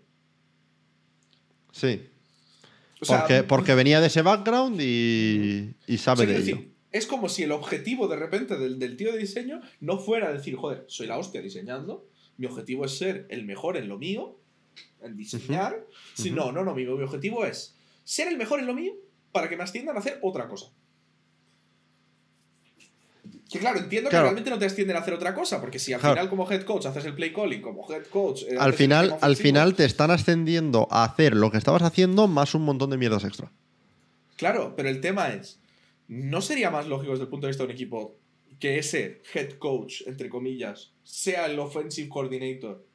[1.71, 2.07] Sí.
[3.01, 6.63] O sea, porque, porque venía de ese background y, y sabe de ello.
[6.93, 10.55] Es como si el objetivo de repente del, del tío de diseño no fuera decir,
[10.55, 14.37] joder, soy la hostia diseñando, mi objetivo es ser el mejor en lo mío,
[15.01, 15.85] en diseñar.
[16.13, 17.75] sino, no, no, mi, mi objetivo es
[18.05, 18.93] ser el mejor en lo mío
[19.31, 20.67] para que me asciendan a hacer otra cosa.
[23.49, 24.23] Que claro, entiendo Claro.
[24.23, 26.15] que realmente no te ascienden a hacer otra cosa, porque si al Claro.
[26.15, 28.43] final como head coach haces el play calling, como head coach...
[28.49, 32.55] eh, Al final, al final te están ascendiendo a hacer lo que estabas haciendo más
[32.55, 33.51] un montón de mierdas extra.
[34.37, 35.59] Claro, pero el tema es,
[36.07, 38.17] ¿no sería más lógico desde el punto de vista de un equipo
[38.59, 42.85] que ese head coach, entre comillas, sea el offensive coordinator?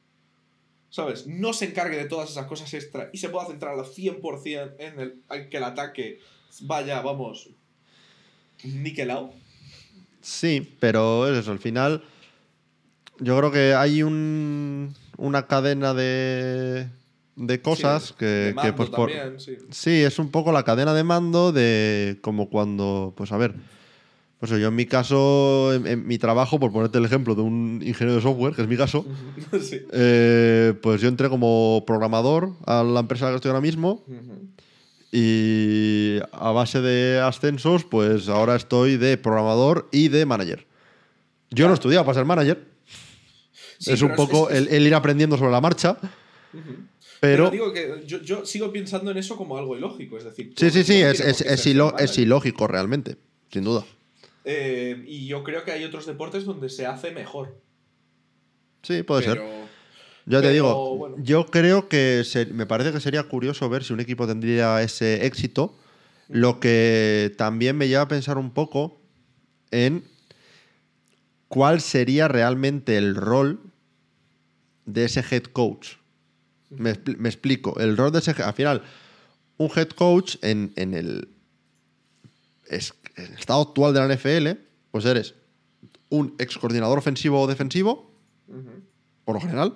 [0.89, 1.27] ¿Sabes?
[1.27, 4.99] No se encargue de todas esas cosas extra y se pueda centrar al 100% en
[4.99, 6.19] el, que el ataque
[6.61, 7.49] vaya, vamos,
[8.63, 9.33] niquelado.
[10.21, 12.03] Sí, pero es eso, al final
[13.19, 16.87] yo creo que hay un, una cadena de,
[17.39, 19.09] de cosas Sí, que, de que, mando pues por...
[19.37, 19.57] sí.
[19.71, 23.55] Sí, es un poco la cadena de mando de como cuando, pues a ver,
[24.39, 27.81] pues yo en mi caso, en, en mi trabajo, por ponerte el ejemplo de un
[27.83, 29.05] ingeniero de software, que es mi caso,
[29.61, 29.81] sí.
[29.91, 34.03] eh, pues yo entré como programador a la empresa en la que estoy ahora mismo
[35.11, 40.67] y a base de ascensos, pues ahora estoy de programador y de manager.
[41.51, 42.63] Yo no he estudiado para ser manager.
[43.85, 45.97] Es un poco es- el, el ir aprendiendo sobre la marcha.
[47.19, 47.49] Pero...
[47.51, 50.53] digo que yo, yo sigo pensando en eso como algo ilógico, es decir...
[50.55, 53.17] Sí, sí, sí, es, ilógico realmente,
[53.51, 53.85] sin duda.
[54.45, 57.61] eh, y yo creo que hay otros deportes donde se hace mejor.
[58.83, 59.33] Sí, puede ser.
[59.37, 59.59] Pero-
[60.25, 61.15] Ya te digo, bueno.
[61.19, 65.25] yo creo que se- me parece que sería curioso ver si un equipo tendría ese
[65.25, 65.75] éxito.
[66.27, 69.01] Lo que también me lleva a pensar un poco
[69.71, 70.03] en
[71.47, 73.59] cuál sería realmente el rol
[74.85, 75.93] de ese head coach.
[76.69, 77.79] Me, expli- me explico.
[77.79, 78.31] El rol de ese.
[78.43, 78.83] Al final,
[79.57, 81.29] un head coach en, en el,
[82.67, 84.59] es- en el estado actual de la NFL,
[84.91, 85.33] pues eres
[86.09, 88.11] un ex coordinador ofensivo o defensivo,
[89.25, 89.75] por lo general.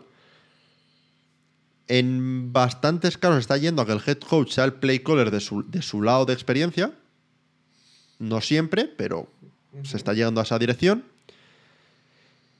[1.88, 5.40] En bastantes casos está yendo a que el head coach sea el play caller de
[5.42, 6.94] su, de su lado de experiencia.
[8.20, 9.28] No siempre, pero
[9.84, 11.04] se está llegando a esa dirección.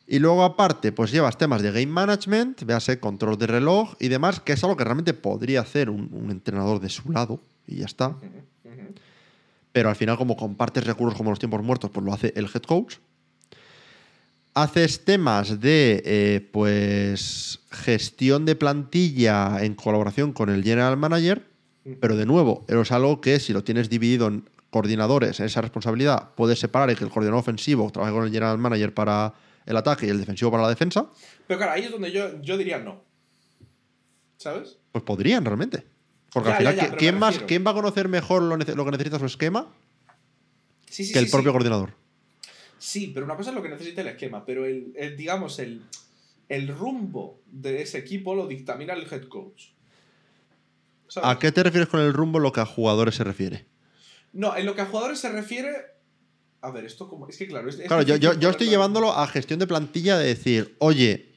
[0.06, 4.42] Y luego, aparte, pues llevas temas de game management, véase control de reloj y demás,
[4.42, 7.86] que es algo que realmente podría hacer un, un entrenador de su lado y ya
[7.86, 8.16] está.
[9.72, 12.62] Pero al final, como compartes recursos como los tiempos muertos, pues lo hace el head
[12.62, 12.98] coach.
[14.54, 21.48] Haces temas de eh, pues gestión de plantilla en colaboración con el general manager,
[22.00, 26.60] pero de nuevo, es algo que si lo tienes dividido en coordinadores, esa responsabilidad, puedes
[26.60, 29.34] separar y que el coordinador ofensivo trabaje con el general manager para
[29.66, 31.10] el ataque y el defensivo para la defensa,
[31.48, 33.04] Pero claro, ahí es donde yo, yo diría no.
[34.38, 34.78] ¿Sabes?
[34.92, 35.86] pues podrían realmente.
[36.32, 37.40] Porque Ya, al final, ya, ya, ¿qui- pero ¿quién, más.
[37.48, 39.68] ¿quién va a conocer mejor lo, lo que necesita su esquema
[40.90, 41.94] Sí, sí, que sí, el propio coordinador?
[42.78, 45.82] Sí, pero una cosa es lo que necesita el esquema, pero el, el, digamos, el,
[46.50, 49.68] el rumbo de ese equipo lo dictamina el head coach.
[51.08, 51.30] ¿Sabes?
[51.30, 53.66] ¿A qué te refieres con el rumbo lo que a jugadores se refiere?
[54.34, 55.72] No, en lo que a jugadores se refiere.
[56.64, 57.28] A ver, esto como.
[57.28, 60.28] Es que claro, es, Claro, yo, yo, yo estoy llevándolo a gestión de plantilla de
[60.28, 61.34] decir, oye,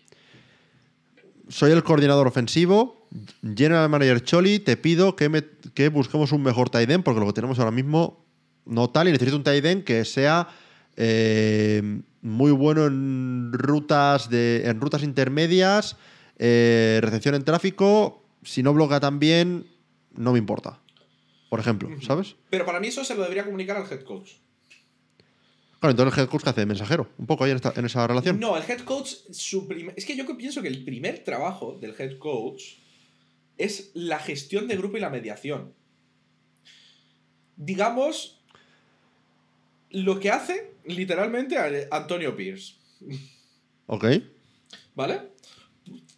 [1.49, 3.09] soy el coordinador ofensivo,
[3.43, 7.27] General Manager Choli, te pido que, me- que busquemos un mejor tight end porque lo
[7.27, 8.25] que tenemos ahora mismo
[8.65, 10.49] no tal y necesito un tight end que sea
[10.97, 15.97] eh, muy bueno en rutas, de, en rutas intermedias,
[16.39, 19.67] eh, recepción en tráfico, si no bloquea tan bien,
[20.17, 20.79] no me importa.
[21.49, 22.35] Por ejemplo, ¿sabes?
[22.51, 24.31] Pero para mí eso se lo debería comunicar al head coach.
[25.87, 27.85] Claro, entonces el head coach que hace de mensajero, un poco ahí en, esta- en
[27.85, 28.41] esa relación.
[28.41, 31.95] No, el head coach, su prim- es que yo pienso que el primer trabajo del
[31.99, 32.63] head coach
[33.57, 35.73] es la gestión de grupo y la mediación.
[37.57, 38.41] Digamos,
[39.91, 42.75] lo que hace literalmente a- Antonio Pierce,
[43.87, 44.05] Ok.
[44.95, 45.21] ¿vale?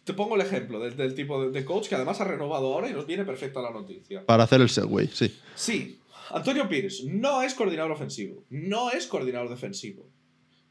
[0.03, 2.89] Te pongo el ejemplo del, del tipo de, de coach que además ha renovado ahora
[2.89, 4.25] y nos viene perfecta la noticia.
[4.25, 5.31] Para hacer el segway, sí.
[5.55, 5.98] Sí,
[6.31, 10.07] Antonio Pierce no es coordinador ofensivo, no es coordinador defensivo.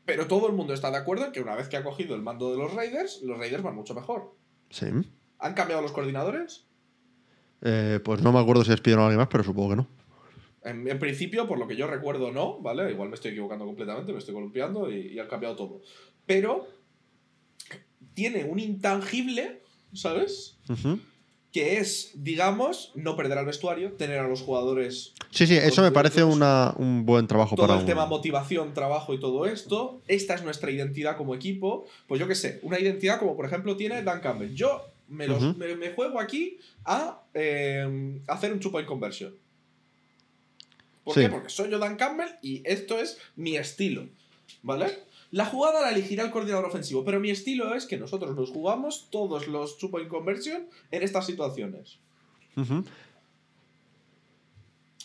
[0.05, 2.23] Pero todo el mundo está de acuerdo en que una vez que ha cogido el
[2.23, 4.35] mando de los Raiders, los Raiders van mucho mejor.
[4.71, 4.87] Sí.
[5.39, 6.67] ¿Han cambiado los coordinadores?
[7.61, 9.89] Eh, pues no me acuerdo si despidieron a alguien más, pero supongo que no.
[10.63, 12.91] En, en principio, por lo que yo recuerdo, no, ¿vale?
[12.91, 15.83] Igual me estoy equivocando completamente, me estoy columpiando y, y han cambiado todo.
[16.25, 16.69] Pero
[18.15, 20.59] tiene un intangible, ¿sabes?
[21.53, 25.91] Que es, digamos, no perder al vestuario, tener a los jugadores Sí, sí, eso me
[25.93, 30.01] parece una- un buen trabajo todo para el tema motivación, trabajo y todo esto.
[30.09, 31.87] Esta es nuestra identidad como equipo.
[32.07, 34.55] Pues yo qué sé, una identidad como por ejemplo tiene Dan Campbell.
[34.55, 35.59] Yo me, los- Ujú.
[35.59, 39.35] me, me juego aquí a eh, hacer un two point conversion.
[41.05, 41.21] ¿Por Sí.
[41.21, 41.29] qué?
[41.31, 44.07] Porque soy yo Dan Campbell y esto es mi estilo.
[44.63, 44.99] ¿Vale?
[45.31, 49.09] La jugada la elegirá el coordinador ofensivo, pero mi estilo es que nosotros nos jugamos
[49.11, 51.99] todos los two point conversion en estas situaciones.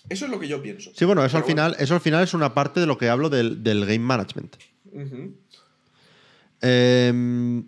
[0.10, 0.92] Eso es lo que yo pienso.
[0.96, 1.56] Sí, bueno, eso al, bueno.
[1.56, 4.56] final, eso al final es una parte de lo que hablo del, del game management.
[6.62, 7.64] Eh,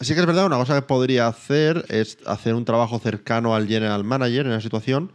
[0.00, 3.66] sí que es verdad, una cosa que podría hacer es hacer un trabajo cercano al
[3.66, 5.12] general manager en la situación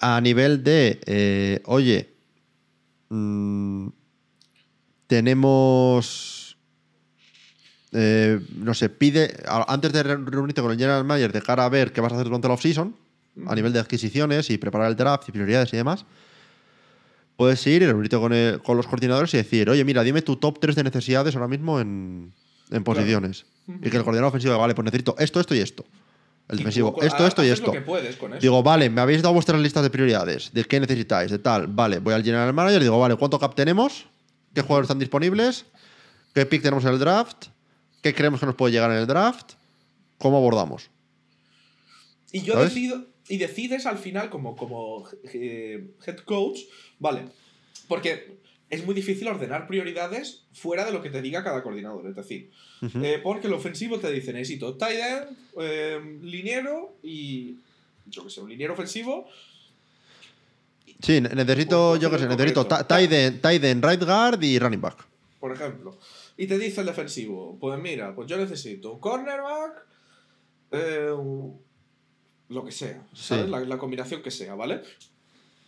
[0.00, 2.14] a nivel de, eh, oye,
[3.08, 3.88] mm,
[5.06, 6.56] tenemos,
[7.92, 9.36] eh, no sé, pide,
[9.68, 12.16] antes de re- reunirte con el general manager de cara a ver qué vas a
[12.16, 12.94] hacer durante la off-season,
[13.46, 16.04] a nivel de adquisiciones y preparar el draft y prioridades y demás,
[17.36, 20.36] puedes ir y reunirte con, el- con los coordinadores y decir, oye, mira, dime tu
[20.36, 22.32] top 3 de necesidades ahora mismo en,
[22.70, 23.44] en posiciones.
[23.68, 25.84] Y que el coordinador ofensivo diga, vale, pues necesito esto, esto y esto.
[26.48, 27.66] El defensivo, esto, esto y esto.
[27.66, 28.40] lo que puedes con eso.
[28.40, 31.66] Digo, vale, me habéis dado vuestras listas de prioridades, de qué necesitáis, de tal.
[31.66, 34.06] Vale, voy al general manager y digo, vale, ¿cuánto cap tenemos?
[34.56, 35.66] ¿Qué jugadores están disponibles?
[36.32, 37.48] ¿Qué pick tenemos en el draft?
[38.02, 39.52] ¿Qué creemos que nos puede llegar en el draft?
[40.16, 40.88] ¿Cómo abordamos?
[42.32, 42.70] Y yo ¿Sabes?
[42.70, 46.60] decido, y decides al final como, como eh, head coach,
[46.98, 47.26] vale,
[47.86, 48.38] porque
[48.70, 52.08] es muy difícil ordenar prioridades fuera de lo que te diga cada coordinador.
[52.08, 52.50] Es decir,
[53.02, 57.58] eh, porque el ofensivo te dice, necesito tight end, eh, liniero y,
[58.06, 59.28] yo qué sé, un liniero ofensivo.
[61.00, 63.12] Sí, ne- necesito, yo qué sé, necesito tight
[63.64, 65.04] end, right guard y running back.
[65.40, 65.96] por ejemplo.
[66.38, 69.86] Y te dice el defensivo, pues mira, pues yo necesito un cornerback,
[70.72, 71.58] eh, un-
[72.48, 73.44] lo que sea, ¿sabes?
[73.44, 73.50] Sí.
[73.50, 74.82] La, la combinación que sea, ¿vale?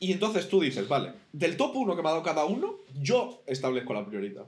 [0.01, 3.43] Y entonces tú dices, vale, del top 1 que me ha dado cada uno, yo
[3.47, 4.45] establezco la prioridad.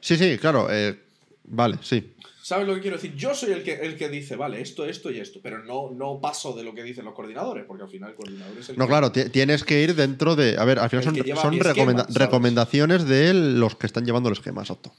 [0.00, 0.68] Sí, sí, claro.
[0.70, 0.98] eh,
[1.44, 2.14] vale, sí.
[2.48, 3.14] ¿Sabes lo que quiero decir?
[3.14, 6.18] Yo soy el que, el que dice, vale, esto, esto y esto, pero no, no
[6.18, 8.86] paso de lo que dicen los coordinadores, porque al final el coordinador es el No,
[8.86, 10.56] que- claro, ti- tienes que ir dentro de.
[10.56, 12.16] A ver, al final son, son mi esquema, recomenda- ¿sabes?
[12.16, 14.90] recomendaciones de los que están llevando el esquema, exacto.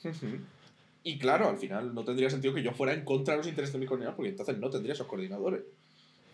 [1.04, 3.74] Y claro, al final no tendría sentido que yo fuera en contra de los intereses
[3.74, 5.62] de mi coordinador, porque entonces no tendría esos coordinadores.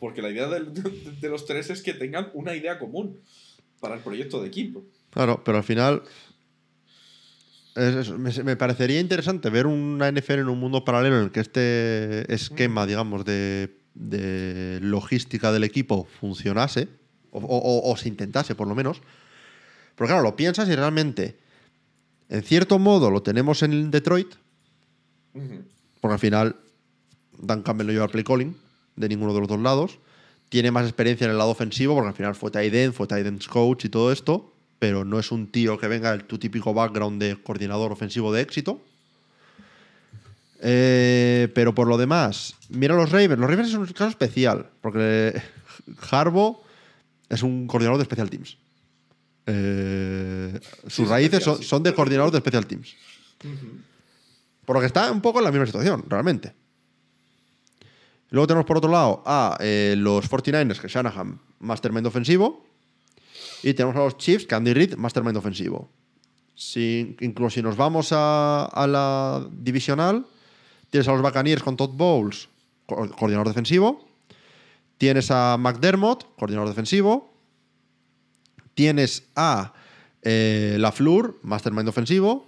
[0.02, 3.18] Porque la idea de, de los tres es que tengan una idea común
[3.80, 4.84] para el proyecto de equipo.
[5.12, 6.04] Claro, pero al final.
[7.76, 11.40] Es- es- me, parecería interesante ver una NFL en un mundo paralelo en el que
[11.42, 16.88] este esquema, digamos, de, de logística del equipo funcionase,
[17.32, 19.02] o, o- o- o se intentase por lo menos.
[19.96, 21.38] Porque claro, lo piensas y realmente,
[22.30, 24.34] en cierto modo, lo tenemos en Detroit,
[26.02, 26.56] porque al final
[27.38, 28.56] Dan Campbell no lleva play calling
[28.96, 30.00] de ninguno de los dos lados.
[30.50, 33.26] Tiene más experiencia en el lado ofensivo, porque al final fue tight end, fue tight
[33.26, 36.74] ends coach y todo esto, pero no es un tío que venga del tu típico
[36.74, 38.82] background de coordinador ofensivo de éxito.
[40.62, 43.40] Eh, pero por lo demás, mira los Ravens.
[43.40, 45.42] Los Ravens es un caso especial, porque
[46.12, 46.64] Harbo
[47.30, 48.58] es un coordinador de special teams.
[49.48, 52.96] Eh, sus es raíces son, de coordinador de special teams.
[54.66, 56.54] Por lo que está un poco en la misma situación, realmente.
[58.32, 62.66] Luego tenemos por otro lado a eh, los 49ers, que Shanahan, mastermind ofensivo.
[63.66, 65.90] Y tenemos a los Chiefs, que Andy Reid, mastermind ofensivo.
[66.54, 70.28] Si, incluso si nos vamos a, la divisional,
[70.92, 72.48] tienes a los Buccaneers con Todd Bowles,
[72.86, 74.06] co- coordinador defensivo.
[75.00, 77.34] Tienes a McDermott, coordinador defensivo.
[78.76, 79.74] Tienes a
[80.22, 80.78] eh,
[81.42, 82.46] mastermind ofensivo.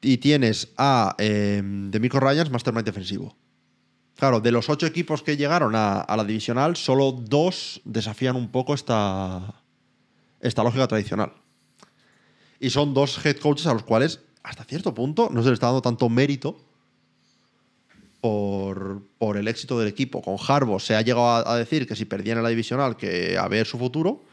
[0.00, 3.36] Y tienes a eh, Demico Ryans, mastermind defensivo.
[4.14, 8.72] Claro, de los ocho equipos que llegaron a la divisional, solo dos desafían un poco
[8.72, 9.65] esta,
[10.46, 11.32] esta lógica tradicional.
[12.60, 15.66] Y son dos head coaches a los cuales, hasta cierto punto, no se les está
[15.66, 16.58] dando tanto mérito
[18.20, 20.22] por, por el éxito del equipo.
[20.22, 23.36] Con Harbaugh se ha llegado a, a decir que si perdían en la divisional, que
[23.36, 24.24] a ver su futuro.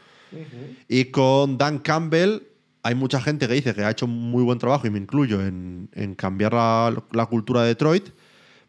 [0.87, 2.39] Y con Dan Campbell
[2.81, 5.89] hay mucha gente que dice que ha hecho muy buen trabajo, y me incluyo, en,
[5.93, 8.09] en cambiar la, la cultura de Detroit,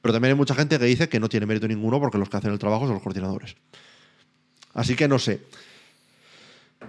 [0.02, 2.36] pero también hay mucha gente que dice que no tiene mérito ninguno porque los que
[2.36, 3.56] hacen el trabajo son los coordinadores.
[4.74, 5.40] Así que no sé.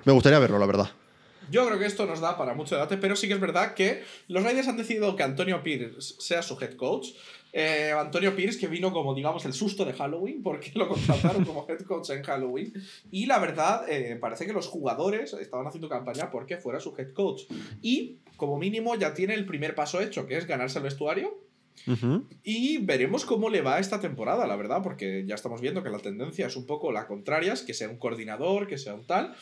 [0.04, 0.90] Me gustaría verlo, la verdad.
[1.50, 4.04] Yo creo que esto nos da para mucho debate, pero sí que es verdad que
[4.28, 7.10] los Raiders han decidido que Antonio Pierce sea su head coach.
[7.54, 11.66] Eh, Antonio Pierce, que vino como, digamos, el susto de Halloween, porque lo contrataron como
[11.70, 12.74] head coach en Halloween.
[13.12, 17.14] Y la verdad, eh, parece que los jugadores estaban haciendo campaña porque fuera su head
[17.14, 17.44] coach.
[17.82, 21.46] Y, como mínimo, ya tiene el primer paso hecho, que es ganarse el vestuario.
[22.44, 26.00] Y veremos cómo le va esta temporada, la verdad, porque ya estamos viendo que la
[26.00, 29.36] tendencia es un poco la contraria, es que sea un coordinador, que sea un tal.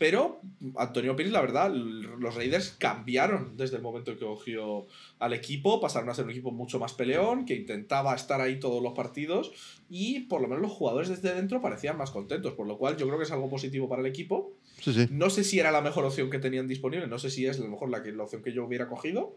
[0.00, 0.40] Pero
[0.78, 4.86] Antonio Pérez, la verdad, los Raiders cambiaron desde el momento que cogió
[5.18, 8.82] al equipo, pasaron a ser un equipo mucho más peleón, que intentaba estar ahí todos
[8.82, 9.52] los partidos
[9.90, 13.06] y por lo menos los jugadores desde dentro parecían más contentos, por lo cual yo
[13.06, 14.54] creo que es algo positivo para el equipo.
[14.80, 15.06] Sí, sí.
[15.10, 17.62] No sé si era la mejor opción que tenían disponible, no sé si es a
[17.62, 19.36] lo mejor la, que, la opción que yo hubiera cogido,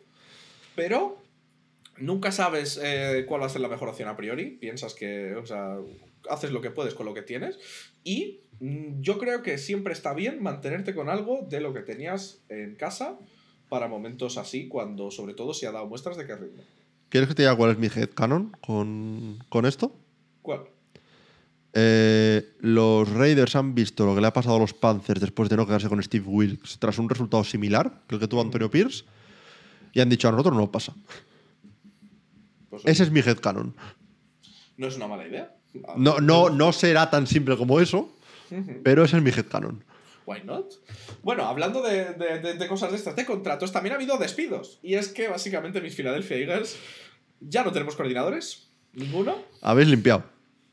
[0.78, 1.22] pero
[1.97, 4.51] nunca sabes eh, cuál va a ser la mejor opción a priori.
[4.51, 5.78] Piensas que, o sea,
[6.30, 7.59] haces lo que puedes con lo que tienes
[8.05, 8.39] y
[9.01, 13.18] yo creo que siempre está bien mantenerte con algo de lo que tenías en casa
[13.68, 16.64] para momentos así, cuando sobre todo se ha dado muestras de que rinde.
[17.09, 19.95] ¿Quieres que te diga cuál es mi headcanon con, con esto?
[20.41, 20.61] ¿Cuál?
[21.74, 25.57] Eh, los Raiders han visto lo que le ha pasado a los Panthers después de
[25.57, 29.03] no quedarse con Steve Wilkes tras un resultado similar que el que tuvo Antonio Pierce
[29.91, 30.93] y han dicho a nosotros no pasa.
[32.70, 33.76] Pues, Ese es mi headcanon.
[34.78, 35.55] no es una mala idea.
[35.97, 38.16] No, no, no será tan simple como eso,
[38.84, 39.84] Pero ese es mi headcanon.
[40.26, 40.74] Why not?
[41.22, 44.80] Bueno, hablando de, de- de- de cosas de estas, de contratos, también ha habido despidos.
[44.82, 46.78] Y es que básicamente mis Philadelphia Eagles
[47.41, 48.70] ya no tenemos coordinadores.
[48.93, 49.36] Ninguno.
[49.62, 50.24] Habéis limpiado.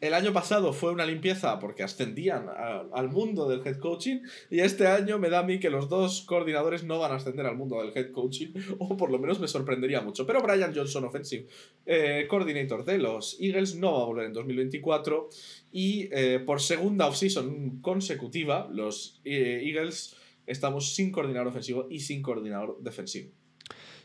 [0.00, 4.20] El año pasado fue una limpieza porque ascendían a- al mundo del head coaching.
[4.50, 7.44] Y este año me da a mí que los dos coordinadores no van a ascender
[7.44, 8.48] al mundo del head coaching.
[8.78, 10.26] O por lo menos me sorprendería mucho.
[10.26, 11.46] Pero Brian Johnson, offensive
[11.84, 15.28] eh, coordinator de los Eagles, no va a volver en 2024.
[15.72, 22.22] Y eh, por segunda offseason consecutiva, los eh, Eagles estamos sin coordinador ofensivo y sin
[22.22, 23.30] coordinador defensivo.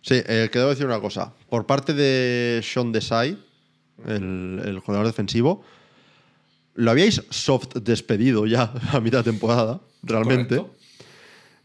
[0.02, 1.34] Sí, eh, que debo decir una cosa.
[1.50, 3.38] Por parte de Sean Desai,
[4.06, 5.64] el, el jugador defensivo,
[6.76, 10.64] lo habíais soft despedido ya a mitad de temporada, realmente.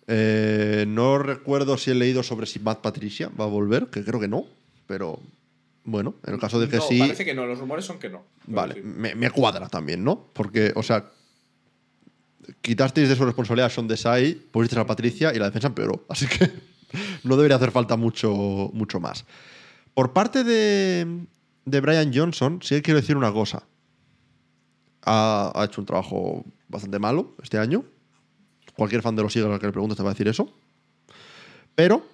[0.06, 4.18] Eh, no recuerdo si he leído sobre si Matt Patricia va a volver, que creo
[4.18, 4.46] que no,
[4.86, 5.20] pero
[5.84, 6.98] bueno, en el caso de que no, sí.
[6.98, 8.24] Parece que no, los rumores son que no.
[8.46, 8.92] Vale, Pero sí.
[8.96, 10.30] me, me cuadra también, ¿no?
[10.32, 11.10] Porque, o sea,
[12.60, 16.04] quitasteis de su responsabilidad a Sean Desai, pusisteis a Patricia y la defensa empeoró.
[16.08, 16.50] Así que
[17.24, 19.24] no debería hacer falta mucho, mucho más.
[19.94, 21.24] Por parte de,
[21.64, 23.64] de Brian Johnson, sí que quiero decir una cosa.
[25.04, 27.84] Ha, hecho un trabajo bastante malo este año.
[28.76, 30.52] Cualquier fan de los Eagles al que le preguntes te va a decir eso.
[31.74, 32.06] Pero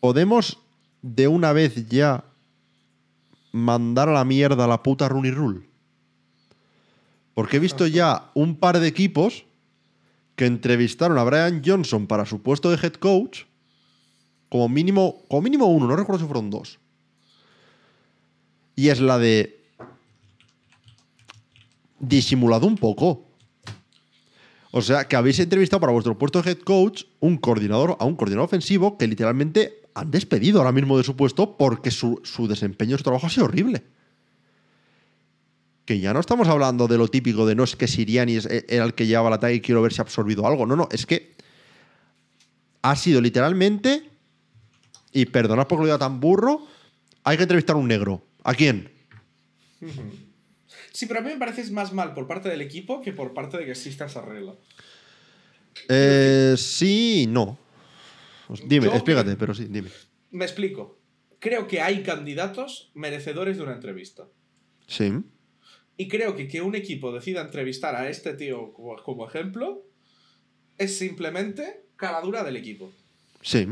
[0.00, 0.58] podemos
[1.02, 2.24] de una vez ya
[3.52, 5.68] mandar a la mierda la puta Rooney Rule.
[7.34, 9.44] Porque he visto ya un par de equipos
[10.36, 13.44] que entrevistaron a Brian Johnson para su puesto de head coach.
[14.48, 16.78] Como mínimo, como mínimo uno, no recuerdo si fueron dos.
[18.76, 19.61] Y es la de.
[22.02, 23.24] Disimulado un poco.
[24.72, 28.16] O sea, que habéis entrevistado para vuestro puesto de head coach un coordinador, a un
[28.16, 32.96] coordinador ofensivo que literalmente han despedido ahora mismo de su puesto porque su, su desempeño,
[32.98, 33.82] su trabajo ha sido horrible.
[35.84, 38.64] Que ya no estamos hablando de lo típico de no es que Siriani es- e,
[38.68, 40.66] era el que llevaba la talla y quiero ver si ha absorbido algo.
[40.66, 41.34] No, no, es que
[42.82, 44.10] ha sido literalmente,
[45.12, 46.66] y perdonad por lo diga tan burro,
[47.22, 48.22] hay que entrevistar a un negro.
[48.42, 48.90] ¿A quién?
[50.92, 53.56] Sí, pero a mí me parece más mal por parte del equipo que por parte
[53.58, 54.54] de que exista esa regla.
[55.88, 57.58] Eh, sí, no.
[58.66, 59.90] Dime, Yo- explícate, pero sí, dime.
[60.30, 60.98] Me explico.
[61.38, 64.28] Creo que hay candidatos merecedores de una entrevista.
[64.86, 65.12] Sí.
[65.96, 69.82] Y creo que que un equipo decida entrevistar a este tío como, como ejemplo
[70.78, 72.92] es simplemente caladura del equipo.
[73.40, 73.66] Sí.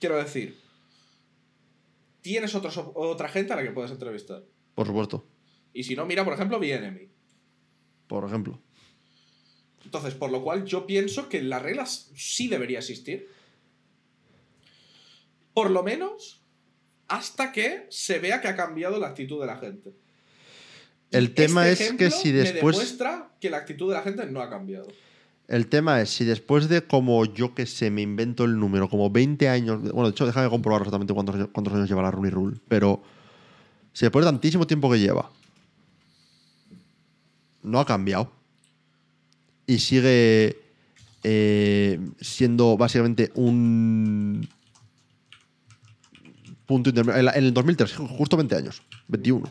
[0.00, 0.56] Quiero decir,
[2.20, 4.42] tienes otros, otra gente a la que puedes entrevistar.
[4.74, 5.26] Por supuesto.
[5.74, 7.08] Y si no, mira, por ejemplo, Bienemy.
[8.06, 8.60] Por ejemplo.
[9.84, 13.28] Entonces, por lo cual yo pienso que las reglas sí debería existir.
[15.52, 16.40] Por lo menos
[17.08, 19.92] hasta que se vea que ha cambiado la actitud de la gente.
[21.10, 22.76] El tema este es que si Me después.
[22.76, 24.88] demuestra que la actitud de la gente no ha cambiado.
[25.46, 29.10] El tema es si después de como yo que sé, me invento el número, como
[29.10, 29.82] 20 años.
[29.82, 32.56] Bueno, de hecho, déjame comprobar exactamente cuántos, años- cuántos años lleva la Rooney Rule.
[32.66, 33.02] Pero
[33.92, 35.30] si después de tantísimo tiempo que lleva,
[37.64, 38.30] no ha cambiado.
[39.66, 40.58] Y sigue
[41.22, 44.46] eh, siendo básicamente un
[46.66, 47.32] punto intermedio.
[47.32, 49.50] En, el 2003, justo 20 años, 21.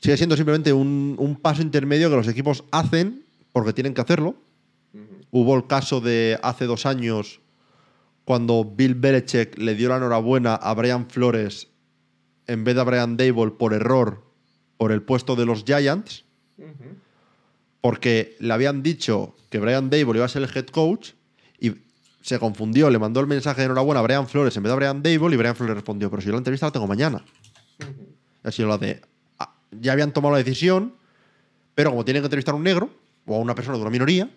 [0.00, 4.36] Sigue siendo simplemente un, un paso intermedio que los equipos hacen porque tienen que hacerlo.
[5.30, 7.40] Hubo el caso de hace dos años
[8.24, 11.68] cuando Bill Belichick le dio la enhorabuena a Brian Flores
[12.46, 14.24] en vez de a Brian Dable por error
[14.76, 16.25] por el puesto de los Giants,
[17.80, 21.10] Porque le habían dicho que Brian Dable iba a ser el head coach
[21.60, 21.72] y
[22.22, 24.76] se confundió, le mandó el mensaje de enhorabuena a Brian Flores en vez de a
[24.76, 27.24] Brian Dable y Brian Flores respondió, pero si yo la entrevista la tengo mañana.
[28.42, 29.00] Ha sido la de,
[29.38, 30.94] ah, ya habían tomado la decisión,
[31.74, 32.90] pero como tienen que entrevistar a un negro
[33.26, 34.30] o a una persona de una minoría,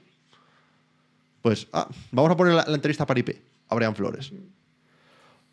[1.42, 3.30] pues ah, vamos a poner la, la entrevista para IP
[3.70, 4.32] a Brian Flores.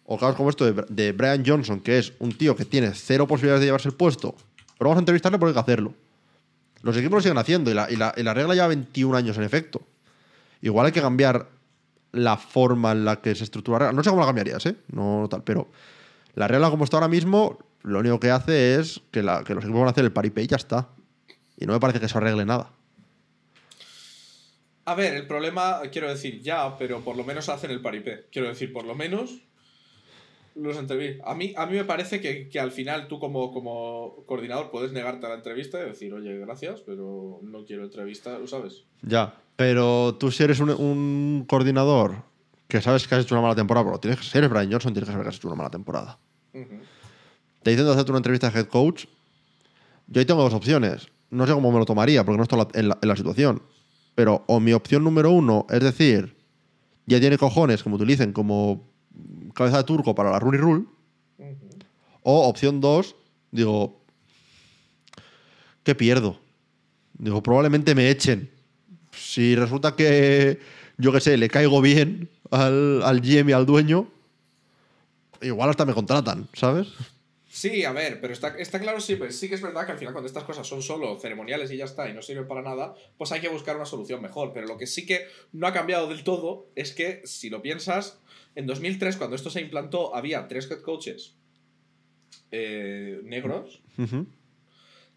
[0.04, 3.26] O casos como esto de, de Brian Johnson, que es un tío que tiene cero
[3.26, 4.34] posibilidades de llevarse el puesto,
[4.78, 5.94] pero vamos a entrevistarle porque hay que hacerlo.
[6.86, 9.36] Los equipos lo siguen haciendo y la, y la- y la regla lleva 21 años
[9.36, 9.82] en efecto.
[10.62, 11.48] Igual hay que cambiar
[12.12, 13.96] la forma en la que se estructura la regla.
[13.96, 14.76] No sé cómo la cambiarías, ¿eh?
[14.92, 15.68] No tal, pero
[16.34, 19.80] la regla como está ahora mismo, lo único que hace es que, que los equipos
[19.80, 20.88] van a hacer el paripé y ya está.
[21.58, 22.70] Y no me parece que eso arregle nada.
[24.84, 28.26] A ver, el problema, quiero decir, ya, pero por lo menos hacen el paripé.
[28.30, 29.40] Quiero decir, por lo menos
[30.56, 31.26] los entrevistas.
[31.26, 34.92] A mí, a mí me parece que, que al final tú como, como coordinador puedes
[34.92, 38.84] negarte a la entrevista y decir, oye, gracias, pero no quiero entrevista, ¿lo sabes?
[39.02, 39.34] Ya.
[39.56, 42.22] Pero tú si eres un, un coordinador
[42.68, 45.08] que sabes que has hecho una mala temporada, pero tienes que ser Brian Johnson, tienes
[45.08, 46.18] que saber que has hecho una mala temporada.
[47.62, 49.06] Te dicen de hacerte una entrevista de head coach.
[50.08, 51.08] Yo ahí tengo dos opciones.
[51.30, 53.16] No sé cómo me lo tomaría, porque no estoy en la- en la, en la
[53.16, 53.62] situación.
[54.14, 56.36] Pero o mi opción número uno es decir,
[57.06, 58.88] ya tiene cojones, como utilicen, como
[59.54, 60.84] cabeza de turco para la Rooney Rule.
[62.22, 63.14] O opción dos,
[63.50, 64.02] digo,
[65.84, 66.40] ¿qué pierdo?
[67.14, 68.50] Digo, probablemente me echen.
[69.12, 70.58] Si resulta que,
[70.98, 74.08] yo qué sé, le caigo bien al, al GM y al dueño,
[75.40, 76.88] igual hasta me contratan, ¿sabes?
[77.56, 79.98] Sí, a ver, pero está, está claro, sí, pues sí que es verdad que al
[79.98, 82.94] final cuando estas cosas son solo ceremoniales y ya está y no sirven para nada,
[83.16, 84.52] pues hay que buscar una solución mejor.
[84.52, 88.18] Pero lo que sí que no ha cambiado del todo es que, si lo piensas,
[88.56, 91.36] en 2003, cuando esto se implantó, había tres head coaches
[92.50, 93.82] eh, negros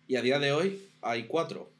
[0.08, 1.72] y a día de hoy hay cuatro.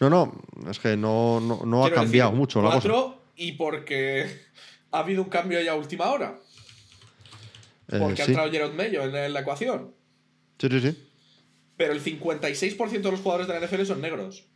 [0.00, 2.80] No, no, es que no, no, no ha cambiado decir, mucho la cosa.
[2.88, 4.26] cuatro y porque
[4.90, 6.40] ha habido un cambio ya a última hora.
[7.88, 9.94] Eh, Porque ha entrado Gerard Mayo en la ecuación.
[10.58, 11.08] sí, sí, sí.
[11.76, 14.46] Pero el 56% de los jugadores de la NFL son negros.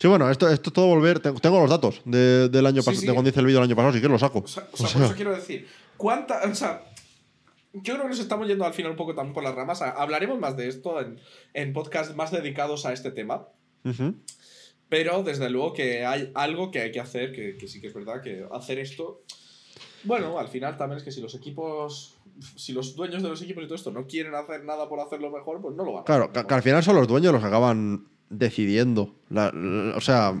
[0.00, 1.20] Sí, bueno, esto, esto todo volver.
[1.20, 3.06] Tengo, los datos de- del año Sí, pasado, sí.
[3.06, 4.38] de cuando hice el vídeo el año pasado, si quieres lo saco.
[4.40, 6.84] O sea, o sea, O por eso quiero decir, ¿cuánta, o sea,
[7.74, 9.82] yo creo que nos estamos yendo al final un poco también por las ramas.
[9.82, 11.20] Hablaremos más de esto en,
[11.54, 13.46] en podcasts más dedicados a este tema.
[14.88, 17.94] Pero desde luego que hay algo que hay que hacer, que, que sí que es
[17.94, 19.22] verdad, que hacer esto.
[20.02, 22.16] Bueno, al final también es que si los equipos,
[22.56, 25.30] si los dueños de los equipos y todo esto no quieren hacer nada por hacerlo
[25.30, 27.32] mejor, pues no lo van a Claro, hacer que, que al final son los dueños
[27.32, 29.14] los que acaban decidiendo.
[29.94, 30.40] O sea,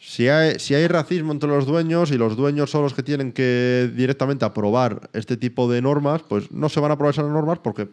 [0.00, 4.44] si hay, racismo entre los dueños y los dueños son los que tienen que directamente
[4.44, 7.88] aprobar este tipo de normas, pues no se van a aprobar esas normas porque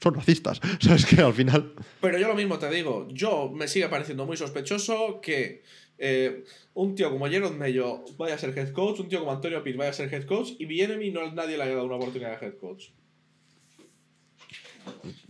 [0.00, 0.60] son racistas.
[0.80, 1.72] O sea, es que al final.
[2.00, 5.62] Pero yo lo mismo te digo, yo me sigue pareciendo muy sospechoso que
[5.98, 6.44] eh,
[6.74, 9.76] un tío como Jerome Mayo vaya a ser head coach, un tío como Antonio Pitt
[9.76, 12.46] vaya a ser head coach y Bienemy no nadie le haya dado una oportunidad de
[12.46, 12.86] head coach.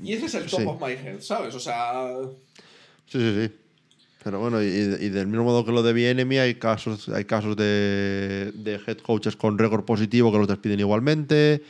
[0.02, 0.66] Y ese es el top Sí.
[0.66, 1.54] of my head, ¿sabes?
[1.54, 2.04] O sea,
[3.06, 3.54] Sí, sí, sí.
[4.24, 7.56] Pero bueno, y, y del mismo modo que lo de Bienemy, hay casos, hay casos
[7.56, 11.62] de, de head coaches con récord positivo que los despiden igualmente.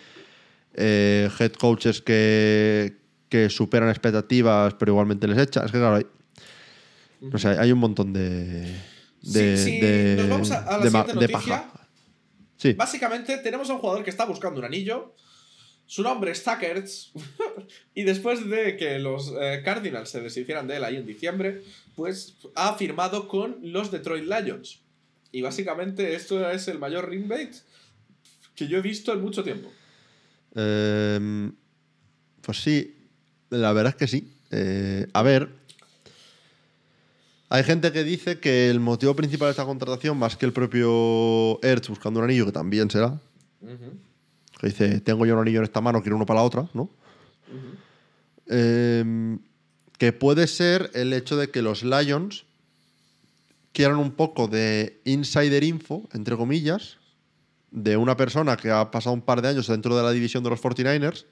[0.74, 2.97] eh, head coaches que,
[3.28, 5.64] que superan expectativas, pero igualmente les echan.
[5.66, 6.07] Es que claro, hay,
[7.20, 8.61] no sé, hay un montón de.
[9.22, 11.62] de, Sí, sí, de, nos vamos a- a la de siguiente de noticia.
[11.62, 11.89] paja.
[12.57, 12.72] Sí.
[12.74, 15.14] Básicamente tenemos a un jugador que está buscando un anillo.
[15.87, 17.12] Su nombre es Tuckerts.
[17.95, 21.62] y después de que los eh, Cardinals se deshicieran de él ahí en diciembre,
[21.95, 24.80] pues ha firmado con los Detroit Lions.
[25.33, 27.55] Y básicamente esto es el mayor ring bait
[28.55, 29.70] que yo he visto en mucho tiempo.
[30.55, 31.53] Em,
[32.43, 32.95] pues sí,
[33.51, 34.33] la verdad es que sí.
[34.51, 35.49] Eh, a ver.
[37.49, 41.62] Hay gente que dice que el motivo principal de esta contratación, más que el propio
[41.62, 43.20] Ertz buscando un anillo, que también será,
[44.63, 46.89] que dice, tengo yo un anillo en esta mano, quiero uno para la otra, ¿no?
[48.47, 49.41] Em,
[49.99, 52.45] que puede ser el hecho de que los Lions
[53.73, 56.99] quieran un poco de insider info, entre comillas,
[57.73, 60.51] de una persona que ha pasado un par de años dentro de la división de
[60.51, 61.27] los 49ers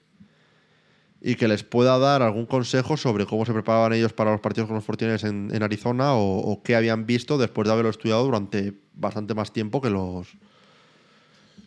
[1.20, 4.66] y que les pueda dar algún consejo sobre cómo se preparaban ellos para los partidos
[4.66, 8.24] con los 49ers en, en Arizona o, o qué habían visto después de haberlo estudiado
[8.24, 10.26] durante bastante más tiempo que los,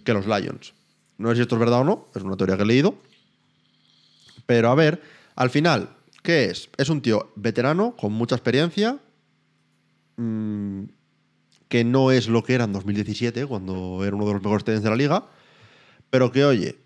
[0.03, 0.73] que los Lions.
[1.17, 2.95] No sé si esto es verdad o no, es una teoría que he leído.
[4.45, 5.01] Pero a ver,
[5.35, 5.89] al final,
[6.21, 6.69] ¿qué es?
[6.77, 8.99] Es un tío veterano, con mucha experiencia,
[10.17, 10.83] mm,
[11.67, 14.83] que no es lo que era en 2017, cuando era uno de los mejores TDs
[14.83, 15.25] de la liga,
[16.09, 16.77] pero que, oye,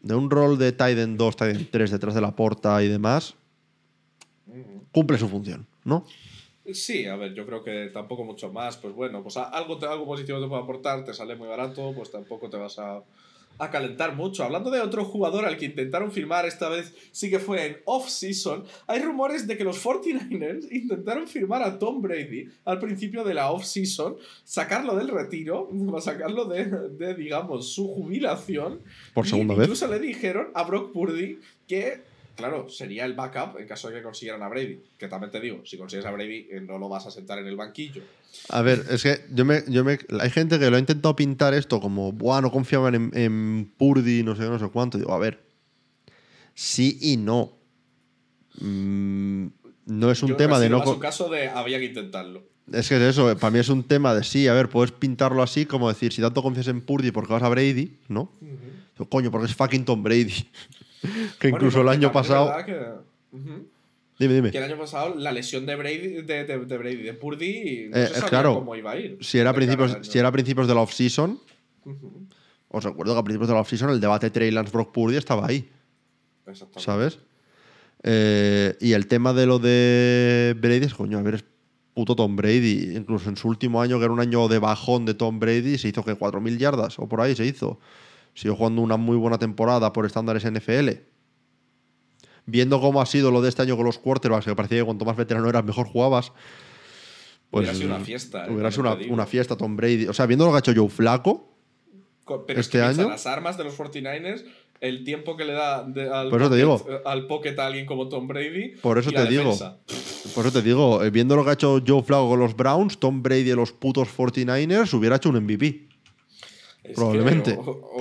[0.00, 3.34] de un rol de Tiden 2, Tiden 3 detrás de la porta y demás,
[4.92, 6.04] cumple su función, ¿no?
[6.72, 8.76] Sí, a ver, yo creo que tampoco mucho más.
[8.76, 12.10] Pues bueno, pues algo, te- algo positivo te puede aportar, te sale muy barato, pues
[12.10, 13.02] tampoco te vas a,
[13.58, 14.44] a calentar mucho.
[14.44, 18.64] Hablando de otro jugador al que intentaron firmar, esta vez sí que fue en off-season,
[18.86, 23.50] hay rumores de que los 49ers intentaron firmar a Tom Brady al principio de la
[23.50, 25.68] off-season, sacarlo del retiro,
[26.00, 28.80] sacarlo de, de, digamos, su jubilación.
[29.14, 29.64] Por y segunda vez.
[29.64, 34.02] Incluso le dijeron a Brock Purdy que claro, sería el backup en caso de que
[34.02, 34.80] consiguieran a Brady.
[34.98, 37.46] Que también te digo, si consigues a Brady, eh, no lo vas a sentar en
[37.46, 38.02] el banquillo.
[38.48, 41.52] A ver, es que yo me, yo me, hay gente que lo ha intentado pintar
[41.54, 44.96] esto como, Buah, no confiaban en, en Purdy, no sé, no sé cuánto.
[44.98, 45.42] Digo, a ver,
[46.54, 47.52] sí y no.
[48.60, 49.46] Mm,
[49.86, 50.82] no es un Yo tema de no.
[50.82, 52.44] co- un caso de había que intentarlo.
[52.72, 55.42] Es que es eso, para mí es un tema de sí, a ver, puedes pintarlo
[55.42, 58.30] así, como decir, si tanto confías en Purdy porque vas a Brady, ¿no?
[59.08, 60.48] Coño, porque es fucking Tom Brady.
[61.38, 62.52] Que Bueno, incluso el año pasado.
[62.64, 62.78] Que,
[63.32, 63.68] Ujú.
[64.18, 64.50] Dime, dime.
[64.50, 67.96] que el año pasado la lesión de Brady, de, de, de Brady, de Purdy, no
[67.96, 69.18] Eh, se sabía claro, cómo iba a ir.
[69.20, 71.40] Si era, principios, si era principios de la off-season,
[72.68, 75.46] os recuerdo que a principios de la off-season el debate Trey Lance Brock Purdy estaba
[75.46, 75.68] ahí.
[76.46, 76.80] Exactamente.
[76.84, 77.18] ¿sabes?
[78.04, 81.44] Eh, y el tema de lo de Brady es, coño, a ver, es
[81.94, 82.96] puto Tom Brady.
[82.96, 85.88] Incluso en su último año, que era un año de bajón de Tom Brady, se
[85.88, 87.80] hizo que 4.000 yardas o por ahí se hizo.
[88.34, 90.90] Siguió jugando una muy buena temporada por estándares NFL.
[92.46, 95.04] Viendo cómo ha sido lo de este año con los quarterbacks, que parecía que cuanto
[95.04, 96.32] más veterano eras, mejor jugabas.
[97.50, 100.06] Pues, Hubiera sido una fiesta, eh, Hubiera sido una, una fiesta Tom Brady.
[100.06, 101.48] O sea, viendo lo que ha hecho Joe Flaco,
[102.24, 104.44] Co- Pero este es que año- las armas de los 49ers,
[104.80, 106.86] el tiempo que le da de- al, Por eso te pocket, digo.
[106.88, 108.76] eh, al pocket a alguien como Tom Brady.
[108.80, 109.42] Por eso y te digo.
[109.44, 109.78] defensa.
[110.34, 112.98] Por eso te digo, eh, viendo lo que ha hecho Joe Flaco con los Browns,
[112.98, 115.88] Tom Brady de los putos 49ers hubiera hecho un MVP.
[116.84, 117.52] Es Probablemente.
[117.54, 117.91] que, o- o-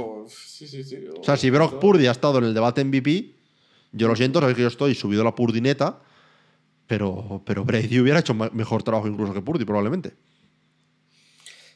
[0.68, 1.06] sí, sí, sí.
[1.20, 3.34] O sea, si Brock Purdy ha estado en el debate MVP,
[3.92, 6.00] yo lo siento, sabéis que yo estoy subido a la purdineta,
[6.88, 10.14] Pero, pero Brady hubiera hecho mejor trabajo incluso que Purdy, probablemente.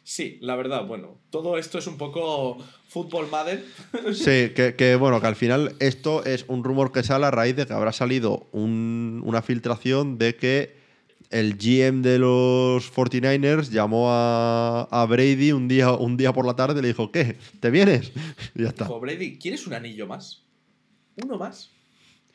[0.04, 2.58] Sí, la verdad, bueno, todo esto es un poco
[2.90, 3.64] fútbol madre.
[4.14, 7.56] Sí, que, que, bueno, que al final esto es un rumor que sale a raíz
[7.56, 10.85] de que habrá salido un- una filtración de que
[11.32, 16.56] el GM de los 49ers llamó a, a Brady un día, un día por la
[16.56, 17.38] tarde y le dijo, ¿qué?
[17.60, 18.12] ¿Te vienes?
[18.56, 18.86] Y ya está.
[18.86, 20.44] Dijo, Brady, ¿quieres un anillo más?
[21.24, 21.70] ¿Uno más?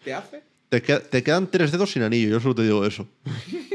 [0.05, 0.43] ¿Te hace?
[0.69, 3.07] Te, que- te quedan tres dedos sin anillo, yo solo te digo eso.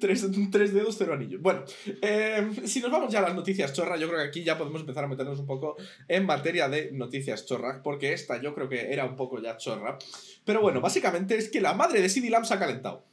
[0.00, 1.42] Tres, tres dedos, cero anillos.
[1.42, 1.64] Bueno,
[2.02, 4.80] eh, si nos vamos ya a las noticias chorras, yo creo que aquí ya podemos
[4.80, 5.76] empezar a meternos un poco
[6.06, 9.98] en materia de noticias chorras, porque esta yo creo que era un poco ya chorra.
[10.44, 13.04] Pero bueno, básicamente es que la madre de CD Lamb se ha calentado.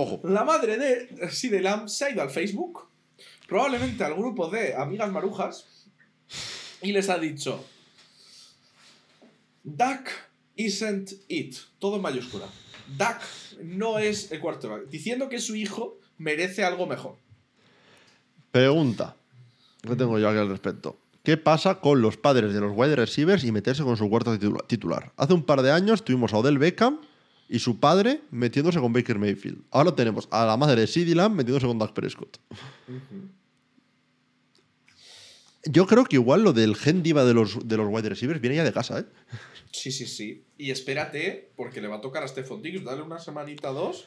[0.00, 0.20] Ojo.
[0.28, 2.86] La madre de CD Lamb se ha ido al Facebook,
[3.48, 5.66] probablemente al grupo de amigas marujas,
[6.82, 7.64] y les ha dicho:
[9.64, 10.08] Duck
[10.54, 11.56] isn't it.
[11.80, 12.46] Todo en mayúscula.
[12.96, 13.20] Duck
[13.62, 14.88] no es el quarterback.
[14.88, 17.16] Diciendo que su hijo merece algo mejor.
[18.52, 19.16] Pregunta.
[19.82, 20.96] ¿Qué tengo yo aquí al respecto?
[21.24, 24.64] ¿Qué pasa con los padres de los wide receivers y meterse con su cuarto titula-
[24.66, 25.12] titular?
[25.16, 27.00] Hace un par de años tuvimos a Odell Beckham
[27.48, 29.62] y su padre metiéndose con Baker Mayfield.
[29.70, 32.38] Ahora tenemos a la madre de Lamb metiéndose con Dak Prescott.
[35.64, 38.56] Yo creo que igual lo del gen diva de los, de los wide receivers viene
[38.56, 39.04] ya de casa, ¿eh?
[39.70, 40.44] Sí, sí, sí.
[40.56, 44.06] Y espérate, porque le va a tocar a Stephon Diggs, dale una semanita dos.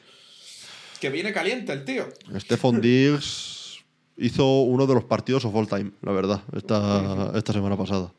[0.99, 2.07] Que viene caliente el tío.
[2.39, 3.79] Stephon Diggs
[4.17, 8.13] hizo uno de los partidos of all time, la verdad, esta, esta semana pasada.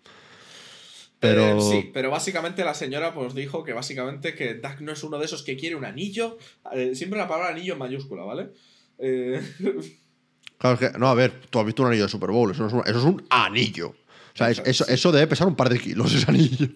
[1.22, 5.02] Pero Eh, sí, pero básicamente la señora pues dijo que básicamente que Dak no es
[5.04, 6.36] uno de esos que quiere un anillo.
[6.74, 8.50] Eh, siempre la palabra anillo en mayúscula, ¿vale?
[8.98, 9.40] Eh,
[10.58, 12.62] Claro, es que, no, a ver, tú has visto un anillo de Super Bowl, eso,
[12.62, 13.88] no es, un, eso es un anillo.
[13.88, 16.68] O sea, es- eso, eso debe pesar un par de kilos, ese anillo.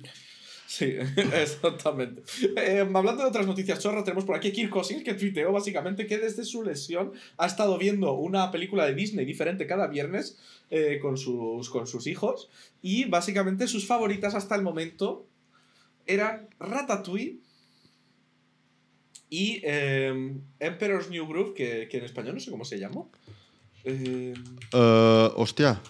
[0.67, 0.95] Sí,
[1.35, 2.23] exactamente.
[2.57, 6.19] Eh, hablando de otras noticias chorras, tenemos por aquí Kirk Cousins que tuiteó básicamente que
[6.19, 10.39] desde su lesión ha estado viendo una película de Disney diferente cada viernes
[10.71, 12.51] eh, con, sus, con sus hijos
[12.83, 15.27] y básicamente sus favoritas hasta el momento
[16.07, 17.39] eran Ratatouille
[19.29, 23.11] y eh, Emperor's New Groove, que, que en español no sé cómo se llamó.
[23.85, 24.35] Eh,
[24.73, 25.81] hostia,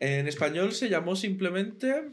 [0.00, 2.10] en español se llamó simplemente...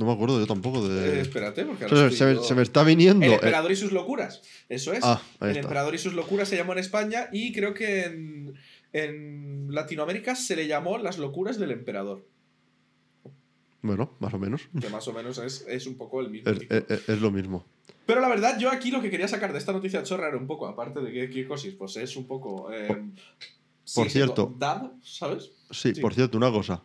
[0.00, 1.18] no me acuerdo yo tampoco de.
[1.18, 3.24] eh, espérate, porque ahora se, se me está viniendo.
[3.24, 4.42] El eh, Emperador y sus locuras.
[4.68, 5.00] Eso es.
[5.04, 5.60] Ah, el está.
[5.60, 8.54] Emperador y sus locuras se llamó en España y creo que en,
[8.92, 12.26] en Latinoamérica se le llamó Las locuras del Emperador.
[13.82, 14.62] Bueno, más o menos.
[14.80, 16.50] Que más o menos es, es un poco el mismo.
[16.50, 16.84] Es, título.
[16.88, 17.64] es- es lo mismo.
[18.06, 20.46] Pero la verdad, yo aquí lo que quería sacar de esta noticia chorra era un
[20.46, 22.72] poco, aparte de que Kirkosis, pues es un poco.
[22.72, 22.88] eh,
[23.94, 24.54] por cierto.
[24.58, 25.50] Dad, ¿sabes?
[25.70, 26.00] Sí, Sí.
[26.00, 26.82] por cierto, una cosa.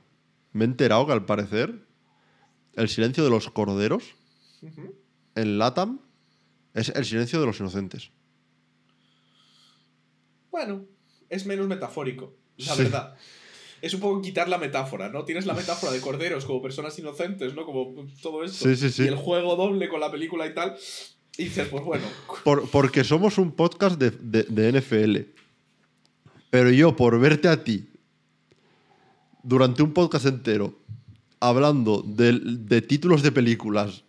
[0.53, 1.79] Me he enterado que al parecer
[2.75, 4.03] el silencio de los corderos
[5.35, 5.99] en LATAM
[6.73, 8.11] es el silencio de los inocentes.
[10.51, 10.85] Bueno,
[11.29, 12.83] es menos metafórico, la Sí.
[12.83, 13.15] verdad.
[13.81, 15.25] Es un poco quitar la metáfora, ¿no?
[15.25, 17.65] Tienes la metáfora de corderos como personas inocentes, ¿no?
[17.65, 18.65] Como todo esto.
[18.69, 19.03] Sí, sí, sí.
[19.03, 20.75] Y el juego doble con la película y tal.
[21.37, 22.05] Y dices, pues bueno,
[22.45, 25.33] Por- porque somos un podcast de, de- de NFL.
[26.49, 27.89] Pero yo, por verte a ti
[29.43, 30.73] durante un podcast entero
[31.39, 34.03] hablando de, títulos de películas.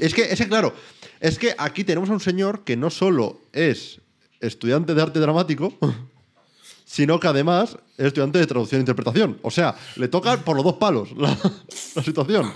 [0.00, 0.74] Es que, es que, claro,
[1.20, 4.00] es que aquí tenemos a un señor que no solo es
[4.40, 5.72] estudiante de arte dramático,
[6.84, 9.38] sino que además es estudiante de traducción e interpretación.
[9.42, 11.36] O sea, le toca por los dos palos la,
[12.02, 12.52] situación.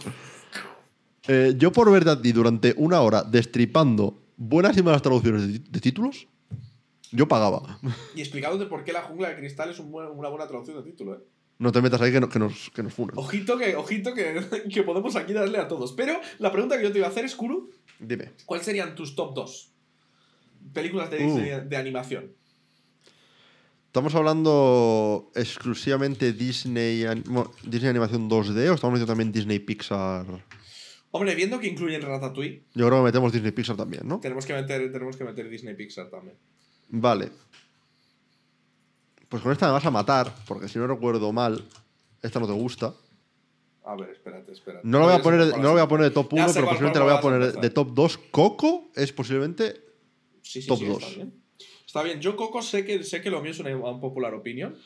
[1.26, 6.26] Eh, yo por verte a durante una hora destripando buenas y malas traducciones de, títulos,
[7.10, 7.78] yo pagaba.
[8.14, 11.20] y explicándote por qué la jungla de cristal es una buena traducción de título, ¿eh?
[11.58, 13.18] No te metas ahí que, no- que nos, que nos funan.
[13.18, 14.40] Ojito que, ojito que,
[14.72, 15.92] que podemos aquí darle a todos.
[15.92, 18.30] Pero la pregunta que yo te iba a hacer es, Kuru, Dime.
[18.46, 19.72] ¿cuáles serían tus top 2
[20.72, 21.34] películas de Uh.
[21.34, 22.32] Disney de animación?
[23.86, 27.04] ¿Estamos hablando exclusivamente Disney,
[27.64, 30.26] Disney Animación 2D o estamos metiendo también Disney Pixar?
[31.10, 34.20] Hombre, viendo que incluyen Ratatouille, Yo creo que metemos Disney Pixar también, ¿no?
[34.20, 36.36] tenemos que meter, tenemos que meter Disney Pixar también.
[36.90, 37.30] Vale.
[39.28, 41.64] Pues con esta me vas a matar, porque si no recuerdo mal,
[42.22, 42.94] esta no te gusta.
[43.84, 44.86] A ver, espérate, espérate.
[44.86, 46.54] No lo voy a poner, no lo voy a poner de top Ya 1, sé
[46.54, 48.18] pero posiblemente lo voy a poner de top 2.
[48.30, 49.80] Coco es posiblemente.
[50.42, 51.02] Sí, sí, Top sí, dos.
[51.02, 51.34] Está bien.
[51.86, 52.20] Está bien.
[52.20, 54.76] Yo, Coco, sé que, sé que lo mío es una popular opinion.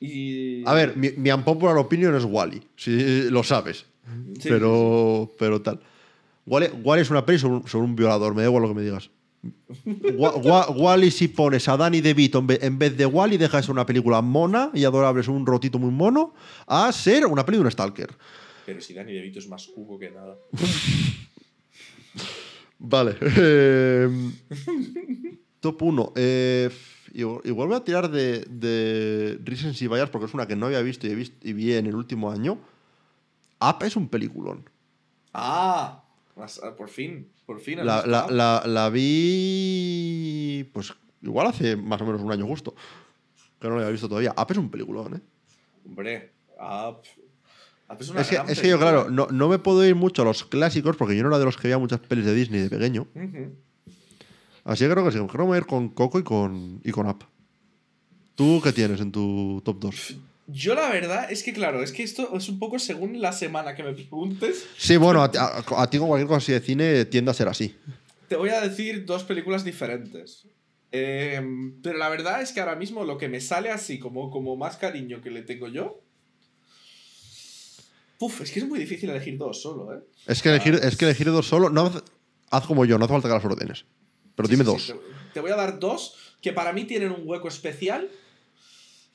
[0.00, 0.66] Y.
[0.66, 3.86] A ver, mi, mi unpopular opinion es Wally, si lo sabes.
[4.42, 5.80] Pero, pero tal.
[6.46, 8.74] Wally, Wally es una peli sobre un, sobre un violador, me da igual lo que
[8.74, 9.10] me digas.
[10.16, 13.72] Wa- Wa- Wally, si pones a Danny DeVito en vez, de Wally, deja de ser
[13.72, 16.34] una película mona y adorable, es un rotito muy mono,
[16.66, 18.10] a ser una peli de un stalker.
[18.66, 20.36] Pero si Danny DeVito es más cuco que nada.
[22.78, 23.16] Vale.
[23.20, 24.30] eh,
[25.60, 26.12] top 1.
[26.16, 26.70] Eh,
[27.14, 31.06] igual, voy a tirar de, de Recency Bias porque es una que no había visto
[31.06, 32.58] y, he visto y vi en el último año.
[33.60, 34.68] Up es un peliculón.
[35.32, 36.03] Ah,
[36.76, 37.84] por fin, por fin.
[37.84, 40.68] La, la, la, la vi.
[40.72, 42.74] Pues igual hace más o menos un año justo.
[43.60, 44.34] Que no la había visto todavía.
[44.36, 45.20] Up es un peliculón, ¿eh?
[45.86, 47.02] Hombre, Up.
[47.88, 49.94] Up es una Es que, gran es que yo, claro, no, no me puedo ir
[49.94, 52.34] mucho a los clásicos porque yo no era de los que veía muchas pelis de
[52.34, 53.06] Disney de pequeño.
[54.64, 55.18] Así que creo que sí.
[55.18, 57.24] Creo que me voy a ir con Coco y con, y con Up.
[58.34, 60.16] ¿Tú qué tienes en tu top 2?
[60.46, 63.74] Yo la verdad es que, claro, es que esto es un poco según la semana
[63.74, 64.66] que me preguntes.
[64.76, 67.34] Sí, bueno, a, ti- a- a ti con cualquier cosa así de cine tiende a
[67.34, 67.74] ser así.
[68.28, 70.46] Te voy a decir dos películas diferentes.
[70.92, 74.54] Em, pero la verdad es que ahora mismo lo que me sale así, como, como
[74.56, 76.00] más cariño que le tengo yo.
[78.20, 80.00] Uf, es que es muy difícil elegir dos solo, ¿eh?
[80.26, 81.68] Es que elegir, es que elegir dos solo.
[81.68, 81.90] No,
[82.50, 83.84] haz como yo, no hace falta que las ordenes.
[84.36, 84.82] Pero Sí, dime sí, dos.
[84.86, 84.98] sí, te,
[85.34, 88.08] te voy a dar dos que para mí tienen un hueco especial.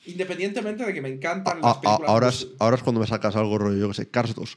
[0.05, 2.09] Independientemente de que me encantan las películas.
[2.09, 4.55] ahora, pues, es, ahora es cuando me sacas algo rollo, yo que sé, Cars 2.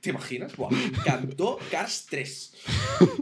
[0.00, 0.56] ¿Te imaginas?
[0.56, 2.52] Buah, me encantó Cars 3.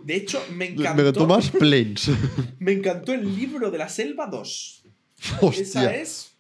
[0.05, 1.03] De hecho, me Me encantó.
[1.03, 2.11] encantó más Planes.
[2.59, 4.83] Me encantó el libro de la selva 2.
[5.53, 6.33] Esa es.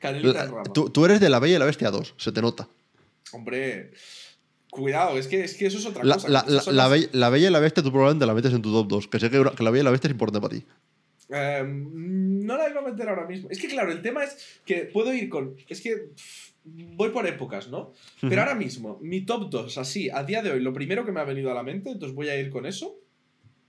[0.00, 2.68] La- tú, tú eres de La Bella y la Bestia 2, se te nota.
[3.30, 3.92] Hombre,
[4.68, 6.28] cuidado, es que, es que eso es otra La, cosa.
[6.28, 8.88] la- las- Bella, la Bella y la Bestia tú probablemente la metes en tu top
[8.88, 10.66] 2, que sé que, que La Bella y la Bestia es importante para ti.
[11.32, 13.48] Em, no la iba a meter ahora mismo.
[13.50, 15.56] Es que, claro, el tema es que puedo ir con.
[15.68, 15.96] Es que.
[16.14, 17.92] pff, Voy por épocas, ¿no?
[18.20, 21.20] Pero ahora mismo, mi top 2, así, a día de hoy, lo primero que me
[21.20, 23.00] ha venido a la mente, entonces voy a ir con eso.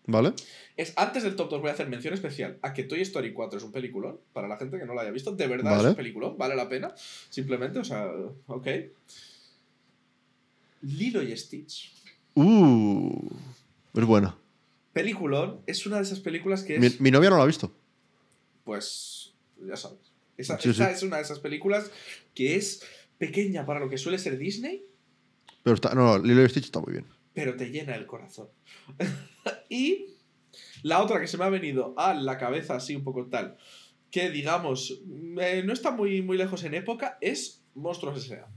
[0.05, 0.34] ¿Vale?
[0.78, 3.57] Es antes del top 2 voy a hacer mención especial a que Toy Story 4
[3.57, 5.95] es un peliculón, para la gente que no lo haya visto, de verdad es un
[5.95, 6.93] peliculón, vale la pena,
[7.30, 8.11] simplemente, o sea,
[8.47, 8.68] ok.
[10.82, 11.93] Lilo y Stitch.
[12.36, 13.30] Uh,
[13.95, 14.38] es buena.
[14.94, 17.76] Peliculón es una de esas películas que es, Mi, mi novia no la ha visto.
[18.64, 19.34] pues,
[19.66, 20.00] ya sabes.
[20.38, 20.94] Esa, Sí, esa sí.
[20.96, 21.91] es una de esas películas
[22.34, 22.84] que es
[23.18, 24.84] pequeña para lo que suele ser Disney,
[25.64, 27.06] Pero está, no, no, Lilo y Stitch está muy bien.
[27.34, 28.50] pero te llena el corazón.
[29.70, 30.08] y
[30.84, 33.58] la otra que se me ha venido a la cabeza así un poco tal,
[34.12, 35.02] que digamos,
[35.39, 38.48] eh, no está muy, muy lejos en época, es Monstruos S.A.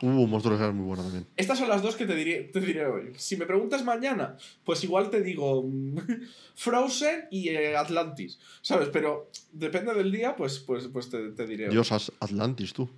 [0.00, 1.26] Uh, Monstruos es muy buena también.
[1.36, 3.12] Estas son las dos que te diré, te diré hoy.
[3.16, 5.98] Si me preguntas mañana, pues igual te digo mm,
[6.54, 8.88] Frozen y eh, Atlantis, ¿sabes?
[8.92, 11.66] Pero depende del día, pues, pues, pues te, te diré.
[11.66, 11.72] hoy.
[11.72, 12.88] Dios, Atlantis, tú.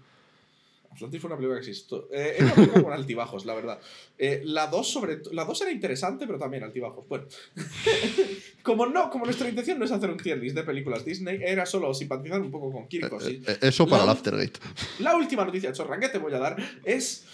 [0.93, 2.09] Atlantis fue una película que existió.
[2.13, 3.79] Eh, era una película con altibajos, la verdad.
[4.19, 7.07] Eh, la 2 sobre to- la dos era interesante, pero también altibajos.
[7.09, 7.27] Bueno,
[8.63, 11.65] como no, como nuestra intención no es hacer un tier list de películas Disney, era
[11.67, 13.21] solo simpatizar un poco con Kirko.
[13.21, 13.41] sí.
[13.47, 14.61] Eh, eh, eso para La- el Aftergate.
[14.99, 17.25] La última noticia chorra que te voy a dar es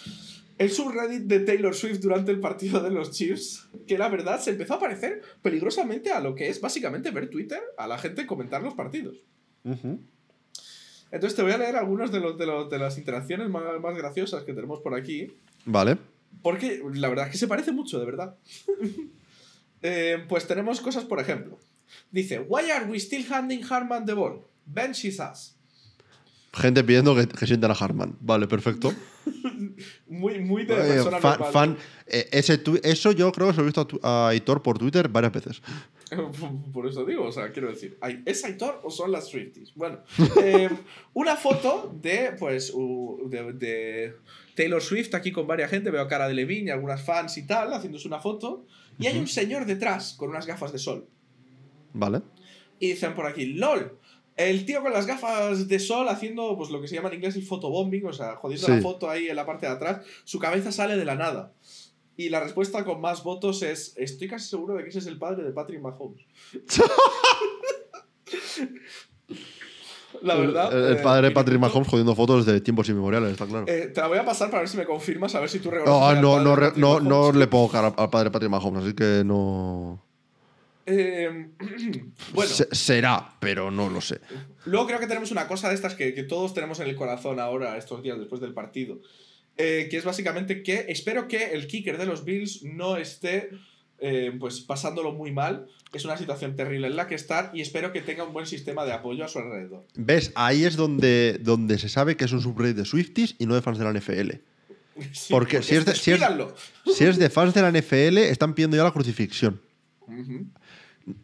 [0.57, 4.51] el subreddit de Taylor Swift durante el partido de los Chiefs, que la verdad se
[4.51, 8.61] empezó a parecer peligrosamente a lo que es básicamente ver Twitter a la gente comentar
[8.63, 9.17] los partidos.
[11.11, 13.95] Entonces te voy a leer algunas de, los, de, los- de las interacciones más, más
[13.97, 15.31] graciosas que tenemos por aquí.
[15.65, 15.97] Vale.
[16.41, 18.35] Porque la verdad es que se parece mucho, de verdad.
[19.83, 21.59] Eh, pues tenemos cosas, por ejemplo.
[22.11, 24.41] Dice, Why are we still handing Harman the ball?
[24.65, 25.55] Bench his ass.
[26.53, 28.17] Gente pidiendo que, que sientan a Harman.
[28.19, 28.91] Vale, perfecto.
[30.07, 31.51] Muy, muy de Eh, persona fan, normal.
[31.53, 31.77] fan-
[32.07, 34.63] eh, ese tu- eso yo creo que se lo he visto a, tu- a Aitor
[34.63, 35.61] por Twitter varias veces.
[36.73, 39.73] Por eso digo, o sea, quiero decir, ¿hay- ¿es Aitor o son las Swifties?
[39.75, 39.99] Bueno,
[40.43, 40.69] eh,
[41.13, 42.73] una foto de, pues,
[43.25, 44.13] de, de
[44.55, 48.07] Taylor Swift aquí con varias gente, veo cara de Levine algunas fans y tal, haciéndose
[48.07, 48.65] una foto,
[48.99, 51.07] y hay un señor detrás con unas gafas de sol.
[51.93, 52.21] Vale.
[52.79, 53.97] Y dicen por aquí, LOL,
[54.35, 57.35] el tío con las gafas de sol haciendo pues lo que se llama en inglés
[57.35, 58.71] el photobombing, o sea, jodiendo Sí.
[58.73, 61.53] la foto ahí en la parte de atrás, su cabeza sale de la nada.
[62.17, 65.17] Y la respuesta con más votos es, estoy casi seguro de que ese es el
[65.19, 66.25] padre de Patrick Mahomes.
[70.21, 70.73] la verdad...
[70.75, 73.65] El, el eh, padre de Patrick Mahomes jodiendo fotos de tiempos inmemoriales, está claro.
[73.67, 75.69] Eh, te la voy a pasar para ver si me confirmas, a ver si tú
[75.69, 75.99] reconoces.
[76.01, 78.83] No, al no, no, re- no, no le pongo cara al padre de Patrick Mahomes,
[78.83, 80.03] así que no.
[80.87, 81.49] Eh,
[82.33, 84.19] bueno, Se- será, pero no lo sé.
[84.65, 87.39] Luego creo que tenemos una cosa de estas que, que todos tenemos en el corazón
[87.39, 88.97] ahora, estos días después del partido.
[89.57, 93.49] Eh, que es básicamente que espero que el kicker de los Bills no esté
[93.99, 95.67] eh, pues pasándolo muy mal.
[95.93, 98.85] Es una situación terrible en la que estar y espero que tenga un buen sistema
[98.85, 99.85] de apoyo a su alrededor.
[99.95, 100.31] ¿Ves?
[100.35, 103.61] Ahí es donde, donde se sabe que es un subreddit de Swifties y no de
[103.61, 104.31] fans de la NFL.
[105.11, 106.55] Sí, Porque si es de- si es- despídanlo.
[106.91, 109.61] Si es de fans de la NFL, están pidiendo ya la crucifixión.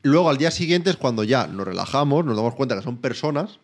[0.03, 3.59] Luego al día siguiente es cuando ya nos relajamos, nos damos cuenta que son personas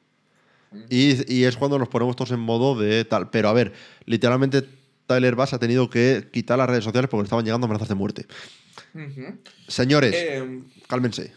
[0.89, 3.29] y, y es cuando nos ponemos todos en modo de tal.
[3.29, 3.73] Pero a ver,
[4.05, 4.63] literalmente
[5.07, 7.95] Tyler Bass ha tenido que quitar las redes sociales porque le estaban llegando amenazas de
[7.95, 8.27] muerte.
[9.67, 11.33] Señores, Eh, cálmense.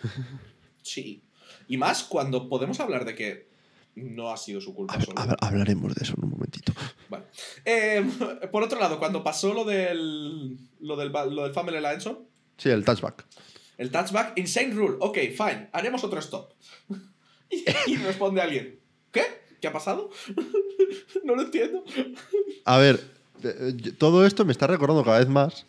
[0.82, 1.22] sí.
[1.68, 3.48] Y más cuando podemos hablar de que
[3.94, 5.14] no ha sido su culpa solo.
[5.16, 6.72] hab- hablaremos de eso en un momentito.
[7.08, 7.24] Vale.
[7.64, 8.04] Eh,
[8.52, 12.14] por otro lado, cuando pasó lo del, lo del, lo del Family Alliance,
[12.58, 13.24] Sí, el touchback.
[13.78, 14.96] el touchback, insane rule.
[15.00, 16.52] Ok, fine, haremos otro stop.
[17.50, 18.78] y, y responde alguien,
[19.12, 19.22] ¿qué?
[19.60, 20.10] ¿Qué ha pasado?
[21.24, 21.84] no lo entiendo.
[22.64, 23.00] A ver,
[23.44, 25.66] eh, todo esto me está recordando cada vez más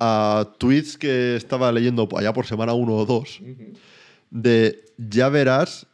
[0.00, 3.72] a tweets que estaba leyendo allá por semana 1 o 2 ujú.
[4.30, 5.86] de ya verás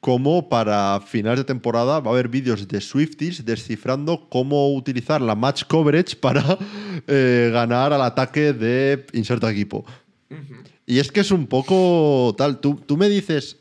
[0.00, 5.34] cómo para finales de temporada va a haber vídeos de Swifties descifrando cómo utilizar la
[5.34, 6.58] match coverage para
[7.06, 9.84] eh, ganar al ataque de inserto equipo.
[10.86, 12.60] Y es que es un poco tal.
[12.60, 13.59] Tú, tú me dices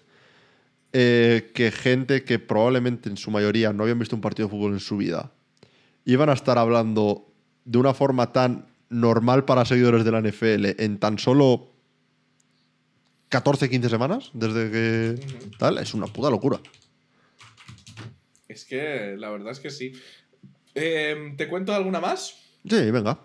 [0.94, 4.74] eh, que gente que probablemente en su mayoría no habían visto un partido de fútbol
[4.74, 5.32] en su vida
[6.06, 7.32] iban a estar hablando
[7.66, 11.72] de una forma tan normal para seguidores de la NFL en tan solo
[13.30, 15.20] 14, 15 semanas desde que
[15.58, 15.78] tal.
[15.78, 16.60] Es una puta locura.
[18.48, 19.94] Es que la verdad es que sí.
[20.74, 22.36] Eh, ¿Te cuento alguna más?
[22.68, 23.20] Sí, venga.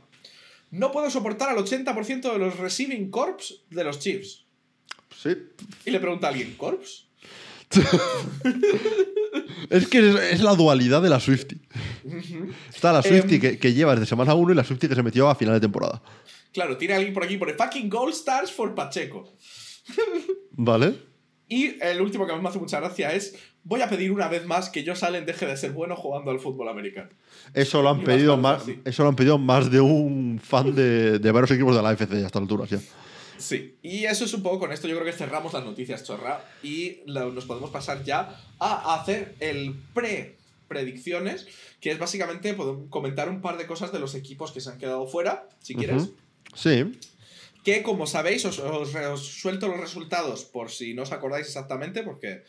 [0.71, 4.45] No puedo soportar al 80% de los receiving corps de los Chiefs.
[5.17, 5.31] Sí.
[5.87, 7.09] Y le pregunta a alguien, ¿corps?
[9.71, 11.61] Es que es, es la dualidad de la Swifty.
[12.73, 13.41] Está la Swifty Em.
[13.41, 15.61] que, que lleva desde semana 1 y la Swifty que se metió a final de
[15.61, 16.03] temporada.
[16.53, 19.33] Claro, tiene alguien por aquí, pone fucking Gold Stars for Pacheco.
[20.53, 20.95] ¿Vale?
[21.49, 23.35] Y el último que a mí me hace mucha gracia es,
[23.65, 26.41] voy a pedir una vez más que Josh Allen deje de ser bueno jugando al
[26.41, 27.11] fútbol americano.
[27.53, 31.19] Eso lo han Y pedido más, eso lo han pedido más de un fan de,
[31.19, 32.79] de varios equipos de la AFC a estas alturas ya.
[33.45, 36.42] Sí, y eso es un poco con esto, yo creo que cerramos las noticias chorra
[36.62, 40.36] y la- nos podemos pasar ya a hacer el pre
[40.68, 41.47] predicciones,
[41.80, 42.57] que es básicamente
[42.88, 46.09] comentar un par de cosas de los equipos que se han quedado fuera, si quieres.
[46.55, 46.99] Sí.
[47.64, 52.03] Que como sabéis, os, os- os suelto los resultados por si no os acordáis exactamente,
[52.03, 52.45] porque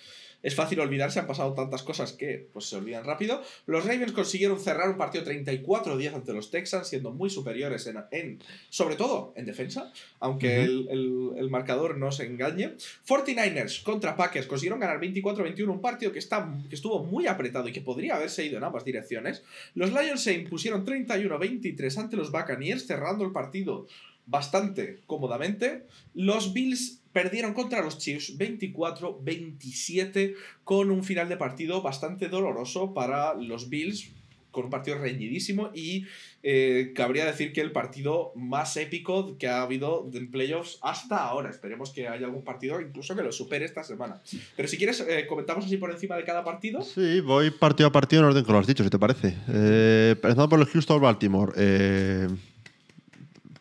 [0.46, 3.42] es fácil olvidarse, han pasado tantas cosas que pues, se olvidan rápido.
[3.66, 8.40] Los Ravens consiguieron cerrar un partido 34-10 ante los Texans, siendo muy superiores en, en-
[8.70, 12.76] sobre todo en defensa, aunque el, el- el marcador no se engañe.
[13.08, 17.74] 49ers contra Packers consiguieron ganar 24-21, un partido que, está, que estuvo muy apretado y
[17.74, 19.44] que podría haberse ido en ambas direcciones.
[19.74, 23.88] Los Lions se impusieron 31-23 ante los Buccaneers, cerrando el partido
[24.28, 25.86] bastante cómodamente.
[26.14, 30.36] Los Bills perdieron contra los Chiefs 24-27
[30.66, 34.10] con un final de partido bastante doloroso para los Bills,
[34.52, 36.08] con un partido reñidísimo y
[36.44, 41.50] eh, cabría decir que el partido más épico que ha habido en playoffs hasta ahora.
[41.50, 44.20] Esperemos que haya algún partido incluso que lo supere esta semana.
[44.58, 46.82] Pero si quieres, eh, comentamos así por encima de cada partido.
[46.82, 49.38] Sí, voy partido a partido en orden que lo has dicho, si te parece.
[49.48, 51.54] Eh, empezando por el Houston-Baltimore.
[51.56, 52.28] Eh,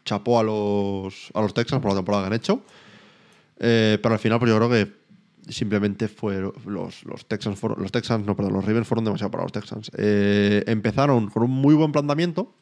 [0.05, 2.65] chapó a los, a los Texans por la temporada que han hecho.
[3.59, 4.93] Eh, pero al final, pues yo creo que
[5.51, 9.43] simplemente fueron los, los Texans fueron, los Texans, no, perdón, los Ravens fueron demasiado para
[9.45, 9.91] los Texans.
[9.97, 12.55] Eh, empezaron con un muy buen planteamiento.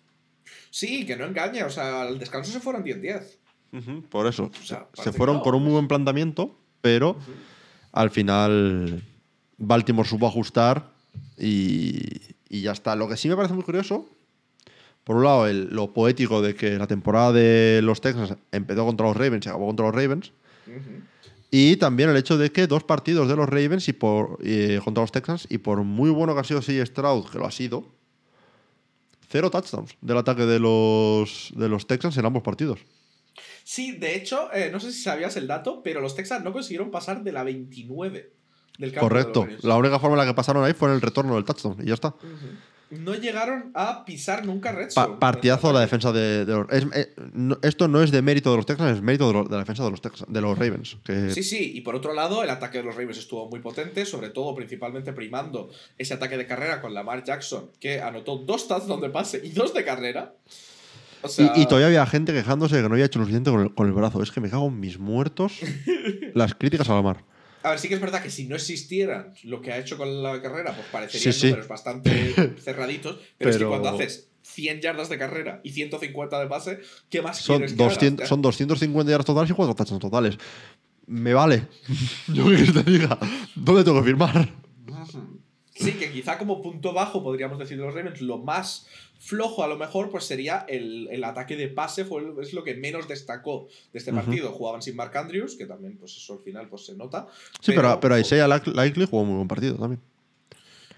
[0.70, 3.38] Sí, que no engañe, o sea, al descanso se fueron 10-10.
[4.10, 7.16] Por eso, O sea, se fueron no, con un muy buen planteamiento, pero
[7.92, 9.02] al final
[9.56, 10.90] Baltimore supo ajustar
[11.38, 12.00] y,
[12.50, 12.96] y ya está.
[12.96, 14.08] Lo que sí me parece muy curioso,
[15.04, 19.06] por un lado, el- lo poético de que la temporada de los Texans empezó contra
[19.06, 20.32] los Ravens y acabó contra los Ravens.
[21.50, 25.02] Y también el hecho de que dos partidos de los Ravens y por, eh, contra
[25.02, 27.84] los Texans, y por muy bueno que ha sido CJ Stroud, que lo ha sido,
[29.28, 32.80] cero touchdowns del ataque de los, de los Texans en ambos partidos.
[33.64, 36.90] Sí, de hecho, eh, no sé si sabías el dato, pero los Texans no consiguieron
[36.90, 38.32] pasar de la 29
[38.78, 39.08] del campo.
[39.08, 39.46] Correcto.
[39.62, 41.88] La única forma en la que pasaron ahí fue en el retorno del touchdown y
[41.88, 42.14] ya está.
[42.92, 46.66] No llegaron a pisar nunca Red Pa- partidazo de la defensa de, de los.
[46.70, 49.44] es- eh, no- esto no es de mérito de los Texans, es mérito de, lo-
[49.44, 50.98] de la defensa de los, Texans, de los Ravens.
[51.02, 54.04] Que, Sí, sí, y por otro lado, el ataque de los Ravens estuvo muy potente,
[54.04, 59.00] sobre todo, principalmente primando ese ataque de carrera con Lamar Jackson, que anotó dos touchdowns
[59.02, 60.34] de pase y dos de carrera.
[61.22, 63.50] O sea, y, y todavía había gente quejándose de que no había hecho lo suficiente
[63.50, 64.22] con el, con el brazo.
[64.22, 65.60] Es que me cago en mis muertos.
[66.34, 67.24] las críticas a la mar.
[67.62, 70.22] A ver, sí que es verdad que si no existieran lo que ha hecho con
[70.22, 71.46] la carrera, pues parecerían Sí, sí.
[71.48, 72.10] números bastante
[72.62, 73.18] cerraditos.
[73.38, 77.22] Pero, es que Pero- cuando haces 100 yardas de carrera y 150 de pase, ¿qué
[77.22, 77.92] más Son, quieres que haga?
[77.94, 80.36] 200, son 250 yardas totales y 4 touchdowns totales.
[81.06, 81.66] Me vale.
[82.28, 83.18] Yo que te diga.
[83.54, 84.48] ¿Dónde tengo que firmar?
[85.74, 88.86] Sí, que quizá como punto bajo, podríamos decir de los Ravens, lo más
[89.18, 92.74] flojo a lo mejor, pues sería el, el ataque de pase, fue es lo que
[92.74, 94.50] menos destacó de este partido.
[94.52, 97.26] Jugaban sin Mark Andrews, que también, pues eso al final pues se nota.
[97.60, 100.00] Sí, pero, pero Isaiah Lack- Likely jugó un muy buen partido también.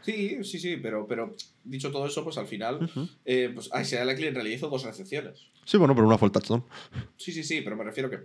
[0.03, 1.35] Sí, sí, sí, pero, pero
[1.65, 2.91] dicho todo eso, pues al final,
[3.25, 5.47] eh, pues Isaiah Likely en realidad hizo dos recepciones.
[5.65, 6.63] Sí, bueno, pero una fue el touchdown.
[7.17, 8.19] Sí, sí, sí, pero me refiero que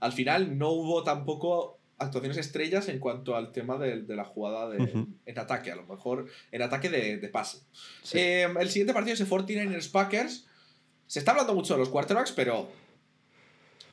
[0.00, 4.68] al final no hubo tampoco actuaciones estrellas en cuanto al tema de, de la jugada
[4.68, 7.58] de, en ataque, a lo mejor en ataque de, de pase.
[8.12, 10.46] Eh, el siguiente partido es el 49ers Packers.
[11.06, 12.68] Se está hablando mucho de los quarterbacks, pero.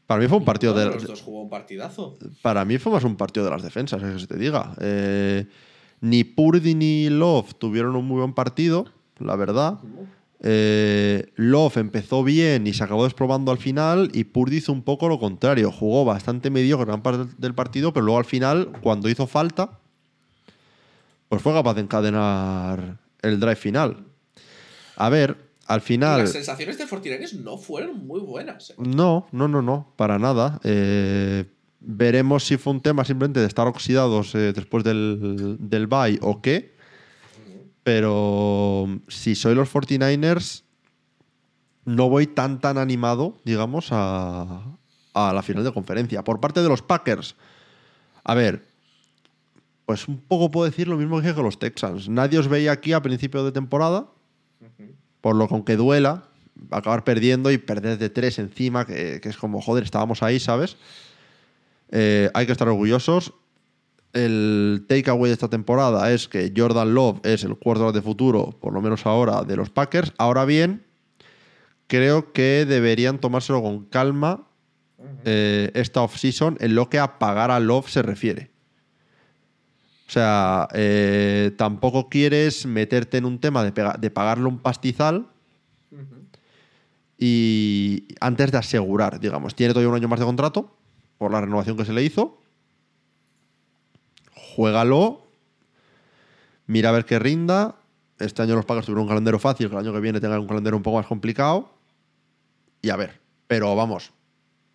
[0.07, 0.85] Para mí fue un partido de.
[0.85, 2.17] Los dos jugó un partidazo.
[2.41, 4.75] Para mí fue más un partido de las defensas, es que se te diga.
[4.81, 5.45] Eh,
[6.01, 8.85] ni Purdy ni Love tuvieron un muy buen partido,
[9.19, 9.79] la verdad.
[10.43, 15.07] Eh, Love empezó bien y se acabó desprobando al final y Purdy hizo un poco
[15.07, 15.71] lo contrario.
[15.71, 19.79] Jugó bastante mediocre gran parte del partido, pero luego al final, cuando hizo falta,
[21.29, 24.05] pues fue capaz de encadenar el drive final.
[24.95, 25.37] A ver,
[25.67, 26.21] al final...
[26.21, 28.71] Las sensaciones de Fortinanes no fueron muy buenas.
[28.71, 28.75] ¿eh?
[28.77, 30.59] No, no, no, no, para nada.
[30.63, 31.45] Eh,
[31.79, 36.41] veremos si fue un tema simplemente de estar oxidados eh, después del, del bye o
[36.41, 36.75] qué.
[37.83, 40.63] Pero si soy los 49ers,
[41.85, 44.77] no voy tan tan animado, digamos, a,
[45.13, 46.23] a la final de conferencia.
[46.23, 47.35] Por parte de los Packers,
[48.23, 48.65] a ver,
[49.85, 52.07] pues un poco puedo decir lo mismo que con los Texans.
[52.07, 54.07] Nadie os veía aquí a principio de temporada,
[55.21, 56.29] por lo que aunque duela,
[56.69, 60.77] acabar perdiendo y perder de tres encima, que, que es como, joder, estábamos ahí, ¿sabes?
[61.91, 63.33] Eh, hay que estar orgullosos.
[64.13, 68.73] El takeaway de esta temporada es que Jordan Love es el cuarto de futuro, por
[68.73, 70.13] lo menos ahora, de los Packers.
[70.17, 70.85] Ahora bien,
[71.87, 74.47] creo que deberían tomárselo con calma
[75.23, 78.51] eh, esta offseason en lo que a pagar a Love se refiere.
[80.07, 85.27] O sea, eh, tampoco quieres meterte en un tema de, de pagarle un pastizal
[87.17, 90.75] y antes de asegurar, digamos, tiene todavía un año más de contrato
[91.17, 92.40] por la renovación que se le hizo
[94.55, 95.21] juégalo,
[96.67, 97.75] mira a ver qué rinda.
[98.19, 100.47] Este año los Packers tuvieron un calendario fácil, que el año que viene tengan un
[100.47, 101.71] calendario un poco más complicado.
[102.81, 104.11] Y a ver, pero vamos,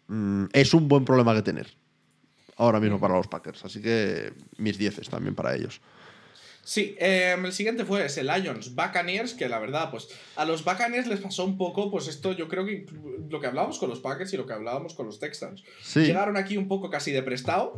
[0.09, 1.69] mm, es un buen problema que tener
[2.57, 3.65] ahora mismo para los Packers.
[3.65, 5.81] Así que mis dieces también para ellos.
[6.65, 11.07] Sí, em, el siguiente fue ese Lions Buccaneers, que la verdad, pues a los Buccaneers
[11.07, 12.86] les pasó un poco, pues esto yo creo que
[13.31, 15.62] lo que hablábamos con los Packers y lo que hablábamos con los Texans.
[15.94, 17.74] Llegaron aquí un poco casi de prestado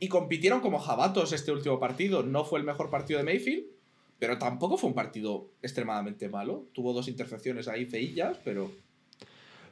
[0.00, 2.22] y compitieron como jabatos este último partido.
[2.22, 3.64] No fue el mejor partido de Mayfield,
[4.18, 6.64] pero tampoco fue un partido extremadamente malo.
[6.72, 8.70] Tuvo dos intercepciones ahí feillas, pero.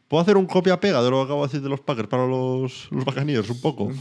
[0.09, 2.89] ¿Puedo hacer un copia-pega de lo que acabo de decir de los Packers para los,
[2.90, 3.90] los Buccaneers un poco?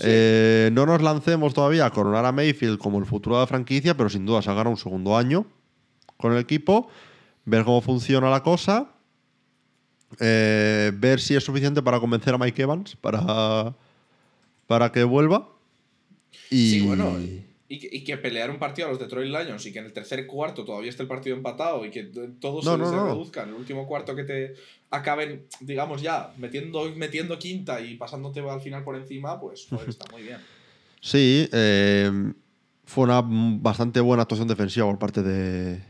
[0.00, 3.96] Eh, no nos lancemos todavía a coronar a Mayfield como el futuro de la franquicia,
[3.96, 5.44] pero sin duda se ganado un segundo año
[6.18, 6.88] con el equipo,
[7.46, 8.92] ver cómo funciona la cosa,
[10.20, 13.74] eh, ver si es suficiente para convencer a Mike Evans para
[14.68, 15.48] para que vuelva.
[16.50, 16.70] Y...
[16.70, 17.16] Sí, bueno,
[17.70, 20.64] y que, pelear un partido a los Detroit Lions y que en el tercer cuarto
[20.64, 22.04] todavía esté el partido empatado y que
[22.40, 24.54] todos se, reduzcan en el último cuarto que te
[24.90, 30.22] acaben, digamos ya, metiendo, metiendo quinta y pasándote al final por encima, pues, está muy
[30.22, 30.38] bien.
[31.02, 32.32] Sí, eh,
[32.84, 35.82] fue una bastante buena actuación defensiva por parte de,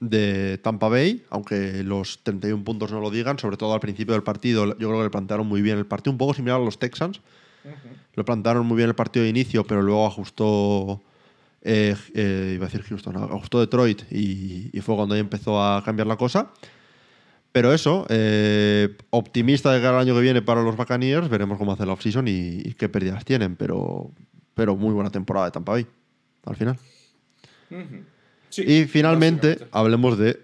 [0.00, 4.24] de Tampa Bay, aunque los 31 puntos no lo digan, sobre todo al principio del
[4.24, 6.80] partido, yo creo que le plantearon muy bien el partido, un poco similar a los
[6.80, 7.20] Texans,
[8.14, 11.02] lo plantaron muy bien el partido de inicio, pero luego ajustó.
[11.62, 16.06] Eh, eh, iba a decir Houston, ajustó Detroit y, fue cuando ahí empezó a cambiar
[16.06, 16.50] la cosa.
[17.52, 21.72] Pero eso, eh, optimista de cara al año que viene para los Buccaneers, veremos cómo
[21.72, 24.12] hace la offseason y, y qué pérdidas tienen, pero,
[24.54, 25.86] pero muy buena temporada de Tampa Bay,
[26.44, 26.78] al final.
[28.56, 30.38] y finalmente, hablemos de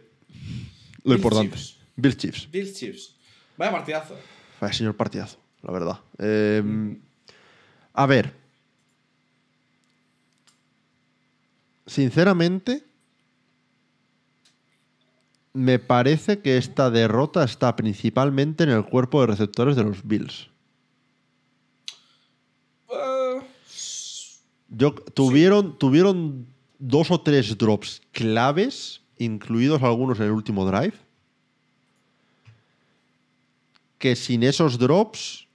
[1.04, 1.56] lo importante.
[1.94, 2.48] Bill Chiefs.
[2.50, 3.14] Bill Chiefs.
[3.56, 4.16] Vaya partidazo.
[4.60, 6.00] Vaya señor partidazo, la verdad.
[6.18, 6.96] Eh,
[7.96, 8.32] a ver.
[11.86, 12.84] Sinceramente,
[15.54, 20.48] me parece que esta derrota está principalmente en el cuerpo de receptores de los Bills.
[22.88, 23.42] Uh,
[24.68, 26.46] Yo, tuvieron, tuvieron
[26.78, 30.94] dos o tres drops claves, incluidos algunos en el último drive,
[33.98, 35.45] que sin esos drops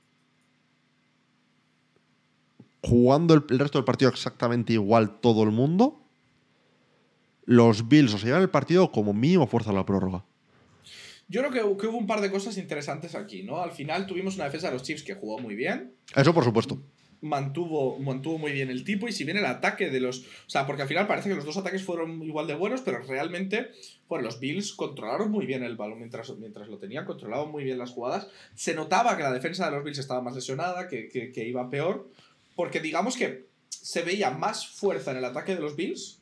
[2.82, 6.02] jugando el, resto del partido exactamente igual todo el mundo,
[7.46, 10.26] los Bills o se llevan el partido como mínimo fuerza a la prórroga.
[11.28, 13.62] Yo creo que, hubo un par de cosas interesantes aquí, ¿no?
[13.62, 15.94] Al final tuvimos una defensa de los Chiefs que jugó muy bien.
[16.14, 16.82] Eso por supuesto.
[17.22, 20.22] Mantuvo, mantuvo muy bien el tipo y si bien el ataque de los...
[20.22, 23.02] O sea, porque al final parece que los dos ataques fueron igual de buenos, pero
[23.04, 23.70] realmente,
[24.10, 27.78] bueno, los Bills controlaron muy bien el balón mientras, mientras lo tenían, controlaban muy bien
[27.78, 28.28] las jugadas.
[28.56, 31.70] Se notaba que la defensa de los Bills estaba más lesionada, que, que, que iba
[31.70, 32.10] peor,
[32.56, 36.20] porque digamos que se veía más fuerza en el ataque de los Bills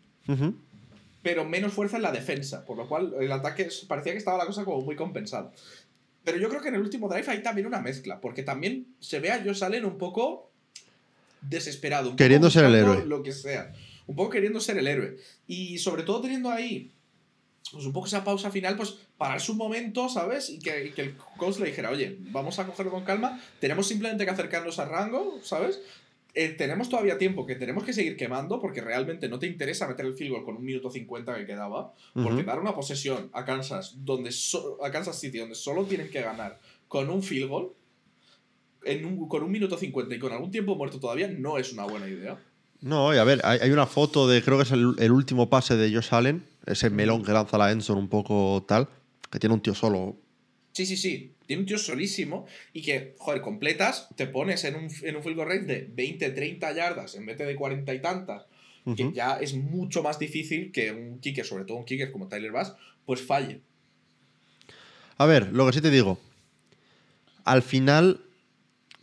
[1.22, 4.45] pero menos fuerza en la defensa, por lo cual el ataque parecía que estaba la
[4.45, 5.51] cosa como muy compensada.
[6.23, 9.19] Pero yo creo que en el último drive hay también una mezcla, porque también se
[9.19, 10.51] ve a Josh Allen un poco
[11.41, 13.06] desesperado, un poco Queriendo ser el héroe.
[13.06, 13.73] Lo que sea,
[14.07, 15.18] un poco queriendo ser el héroe.
[15.47, 16.91] Y sobre todo teniendo ahí
[17.72, 20.49] pues un poco esa pausa final, pues pararse un momento, ¿sabes?
[20.49, 23.88] Y que, y que el coach le dijera, oye, vamos a cogerlo con calma, tenemos
[23.88, 25.80] simplemente que acercarnos a rango, ¿sabes?
[26.35, 30.06] Eh, tenemos todavía tiempo que tenemos que seguir quemando porque realmente no te interesa meter
[30.06, 33.95] el field goal con un minuto 50 que quedaba, porque dar una posesión a Kansas,
[34.06, 37.69] donde so- a Kansas City, donde solo tienen que ganar con un field goal,
[38.84, 41.84] en un- con un minuto 50 y con algún tiempo muerto todavía, no es una
[41.85, 42.38] buena idea.
[42.81, 45.49] No, y a ver, hay, hay una foto de, creo que es el, el último
[45.49, 48.88] pase de Josh Allen, ese melón que lanza la Enson un poco tal,
[49.30, 50.15] que tiene un tío solo.
[50.71, 51.33] Sí, sí, sí.
[51.45, 55.35] Tiene un tío solísimo y que, joder, completas, te pones en un, en un field
[55.35, 58.45] goal range de 20, 30 yardas en vez de 40 y tantas,
[58.95, 62.51] que ya es mucho más difícil que un kicker, sobre todo un kicker como Tyler
[62.51, 62.73] Bass,
[63.05, 63.61] pues falle.
[65.17, 66.17] A ver, lo que sí te digo.
[67.43, 68.21] Al final,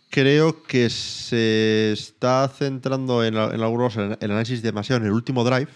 [0.08, 5.70] creo que se está centrando en, en algunos el análisis demasiado en el último drive.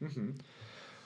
[0.00, 0.32] Ujú.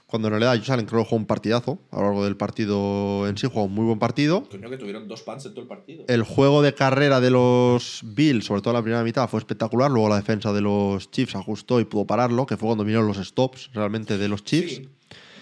[0.07, 1.81] Cuando en realidad Josh Allen creo que jugó un partidazo.
[1.91, 4.45] A lo largo del partido en sí jugó un muy buen partido.
[4.49, 6.05] Coño, que tuvieron dos punts en todo el partido.
[6.07, 9.91] El juego de carrera de los Bills, sobre todo en la primera mitad, fue espectacular.
[9.91, 13.17] Luego la defensa de los Chiefs ajustó y pudo pararlo, que fue cuando vinieron los
[13.17, 14.77] stops realmente de los Chiefs.
[14.77, 14.89] Sí.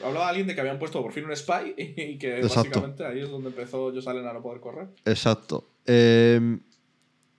[0.02, 2.80] Hablaba alguien de que habían puesto por fin un spy y que Exacto.
[2.80, 4.88] básicamente ahí es donde empezó Josh Allen a no poder correr.
[5.04, 5.68] Exacto.
[5.86, 6.58] Eh,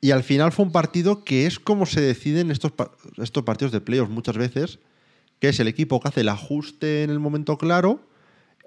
[0.06, 2.74] y al final fue un partido que es como se deciden estos,
[3.18, 4.78] estos partidos de playoffs muchas veces,
[5.40, 8.08] que es el equipo que hace el ajuste en el momento claro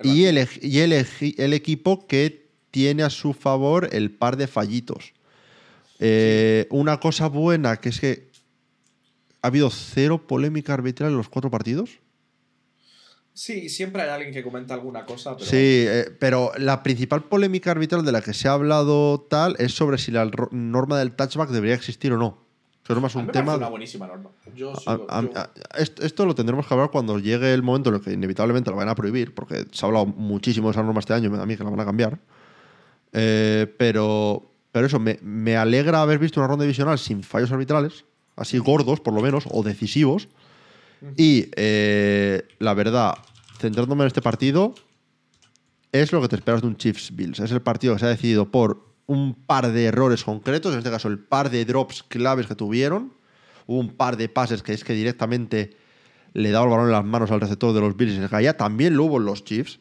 [0.03, 5.12] y, el, y el, el equipo que tiene a su favor el par de fallitos.
[5.99, 8.28] Eh, Una cosa buena que es que
[9.43, 11.99] ha habido cero polémica arbitral en los cuatro partidos.
[13.32, 15.49] Sí, siempre hay alguien que comenta alguna cosa, pero...
[15.49, 19.74] Sí, eh, pero la principal polémica arbitral de la que se ha hablado tal es
[19.74, 22.48] sobre si la norma del touchback debería existir o no.
[22.89, 23.56] Eso es A mí un me tema.
[23.56, 24.31] una buenísima norma.
[24.55, 27.62] Yo a- sigo- a- yo- a- esto, esto lo tendremos que hablar cuando llegue el
[27.62, 30.73] momento en el que inevitablemente lo van a prohibir, porque se ha hablado muchísimo de
[30.73, 32.19] esa norma este año me da a mí que la van a cambiar.
[33.12, 38.05] Eh, pero, pero eso, me, me alegra haber visto una ronda divisional sin fallos arbitrales,
[38.36, 40.28] así gordos por lo menos, o decisivos.
[41.16, 43.15] Y eh, la verdad,
[43.59, 44.74] centrándome en este partido,
[45.93, 47.39] es lo que te esperas de un Chiefs Bills.
[47.40, 50.90] Es el partido que se ha decidido por un par de errores concretos, en este
[50.90, 53.14] caso el par de drops claves que tuvieron.
[53.66, 55.76] Hubo un par de pases que es que directamente
[56.35, 58.56] le daba el balón en las manos al receptor de los Bills y se caía.
[58.56, 59.80] También lo hubo en los Chiefs.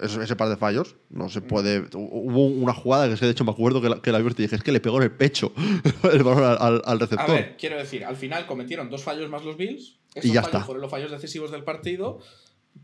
[0.00, 0.96] Ese, ese par de fallos.
[1.10, 1.82] No se puede.
[1.90, 4.18] hu- Hubo una jugada que es que de hecho me acuerdo que la, que la
[4.20, 5.52] y dije, es que le pegó en el pecho
[6.12, 7.30] el balón al, al- al A receptor.
[7.30, 9.98] ver, quiero decir, al final cometieron dos fallos más los Bills.
[10.14, 10.64] Esos Y ya fallos está.
[10.66, 12.18] fueron los fallos decisivos del partido.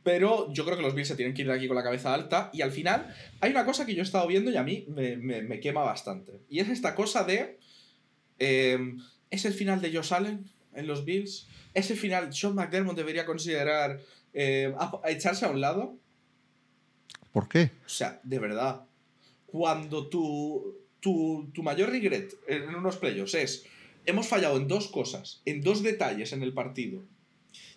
[0.02, 2.14] Pero yo creo que los Bills se tienen que ir de aquí con la cabeza
[2.14, 2.50] alta.
[2.52, 5.16] Y al final, hay una cosa que yo he estado viendo y a mí me,
[5.16, 6.40] me- me quema bastante.
[6.48, 7.58] Y es esta cosa de.
[8.38, 8.78] eh,
[9.30, 10.44] ¿Es el final de Josh Allen
[10.74, 11.48] en los Bills?
[11.74, 12.32] ¿Es el final?
[12.32, 14.00] ¿Sean McDermott debería considerar
[14.32, 15.96] eh, a- a echarse a un lado?
[17.32, 17.70] ¿Por qué?
[17.84, 18.84] O sea, de verdad,
[19.46, 23.66] cuando tu, tu, tu mayor regret en unos playoffs es
[24.06, 27.02] hemos fallado en dos cosas, en dos detalles en el partido,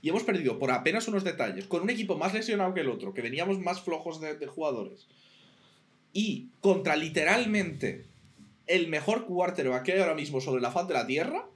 [0.01, 3.13] y hemos perdido por apenas unos detalles, con un equipo más lesionado que el otro,
[3.13, 5.07] que veníamos más flojos de, jugadores,
[6.13, 8.05] y contra literalmente
[8.67, 11.47] el mejor quarterback que hay ahora mismo sobre la faz de la tierra,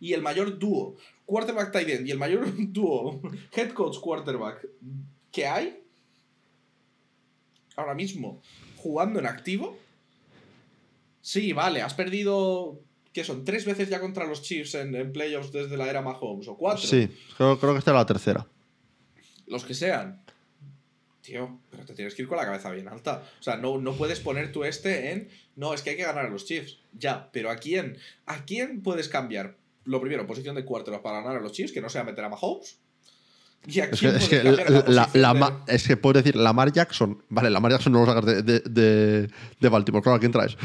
[0.00, 3.22] y el mayor dúo quarterback tight end y el mayor dúo
[3.56, 4.66] head coach quarterback
[5.32, 5.80] que hay,
[7.76, 8.42] ahora mismo
[8.76, 9.78] jugando en activo.
[11.22, 12.80] Sí, vale, has perdido.
[13.14, 13.44] ¿Qué son?
[13.44, 16.48] ¿Tres veces ya contra los Chiefs en, en playoffs desde la era Mahomes?
[16.48, 16.82] ¿O cuatro?
[16.86, 17.08] Sí,
[17.38, 18.46] creo, creo que esta es la tercera.
[19.46, 20.20] Los que sean.
[21.22, 23.22] Tío, pero te tienes que ir con la cabeza bien alta.
[23.40, 25.28] O sea, no, no puedes poner tu este en.
[25.56, 26.78] No, es que hay que ganar a los Chiefs.
[26.92, 27.96] Ya, pero ¿a quién?
[28.26, 29.56] ¿A quién puedes cambiar?
[29.84, 32.28] Lo primero, posición de quarterback para ganar a los Chiefs, que no sea meter a
[32.28, 32.78] Mahomes.
[33.66, 36.22] ¿Y a Es que, quién es puedes que la, la de- ma- es que puedes
[36.24, 37.22] decir Lamar Jackson.
[37.30, 39.30] Vale, Lamar Jackson no lo sacas de, de, de-
[39.60, 40.02] de Baltimore.
[40.02, 40.56] Claro, ¿a quién traes?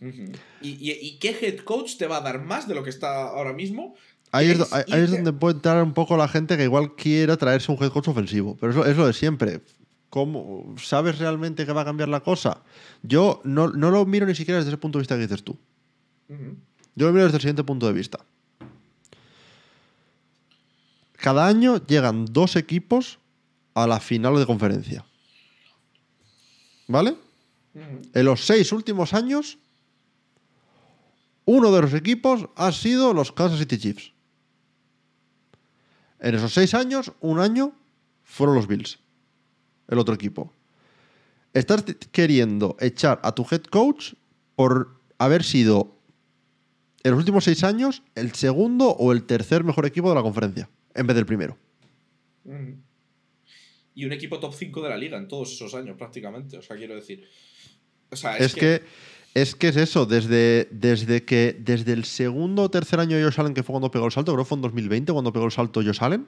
[0.00, 3.24] ¿Y, y, y qué head coach te va a dar más de lo que está
[3.28, 3.94] ahora mismo?
[4.30, 7.72] Ahí es, ahí- es donde puede entrar un poco la gente que igual quiera traerse
[7.72, 8.56] un head coach ofensivo.
[8.60, 9.60] Pero eso es lo de siempre.
[10.10, 12.62] ¿Cómo, ¿Sabes realmente que va a cambiar la cosa?
[13.02, 15.56] Yo no, no lo miro ni siquiera desde ese punto de vista que dices tú.
[16.94, 18.18] Yo lo miro desde el siguiente punto de vista.
[21.16, 23.18] Cada año llegan dos equipos
[23.74, 25.04] a la final de conferencia.
[26.86, 27.16] ¿Vale?
[27.74, 29.58] En los seis últimos años,
[31.48, 34.12] uno de los equipos ha sido los Kansas City Chiefs.
[36.20, 37.72] En esos seis años, un año
[38.22, 38.98] fueron los Bills,
[39.88, 40.52] el otro equipo.
[41.54, 44.12] Estás queriendo echar a tu head coach
[44.56, 45.96] por haber sido
[47.02, 50.68] en los últimos seis años el segundo o el tercer mejor equipo de la conferencia,
[50.94, 51.56] en vez del primero.
[52.44, 52.72] Mm.
[53.94, 56.58] Y un equipo top 5 de la liga en todos esos años, prácticamente.
[56.58, 57.26] O sea, quiero decir.
[58.10, 58.82] O sea, Es, que,
[59.42, 63.40] es que es eso, desde, desde que desde el segundo o tercer año de Josh
[63.40, 65.52] Allen, que fue cuando pegó el salto, creo que fue en 2020 cuando pegó el
[65.52, 66.26] salto Josh Allen.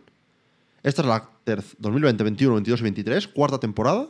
[0.82, 4.08] Esta es la ter- 2020, 21, 22 y 23, cuarta temporada.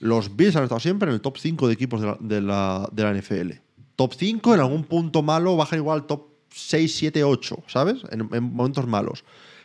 [0.00, 2.88] Los Bills han estado siempre en el top 5 de equipos de la, de la-
[2.92, 3.52] de la NFL.
[3.96, 7.98] Top 5, en algún punto malo baja igual al top 6, 7, 8, ¿sabes?
[8.10, 9.24] En, en momentos malos.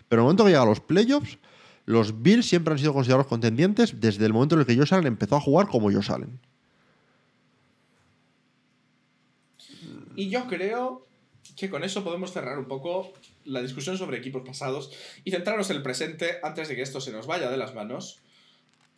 [0.10, 1.38] Pero en el momento que llega a los playoffs,
[1.85, 5.07] los Bills siempre han sido considerados contendientes desde el momento en el que Josh Allen
[5.07, 6.39] empezó a jugar como Josh Allen.
[10.15, 11.06] Y yo creo
[11.56, 13.14] que con eso podemos cerrar un poco
[13.45, 14.91] la discusión sobre equipos pasados
[15.23, 18.19] y centrarnos en el presente antes de que esto se nos vaya de las manos.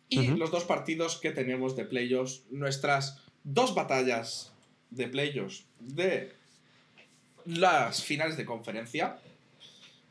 [0.08, 4.52] Y los dos partidos que tenemos de playoffs, nuestras dos batallas
[4.90, 6.32] de playoffs de
[7.44, 9.18] las finales de conferencia.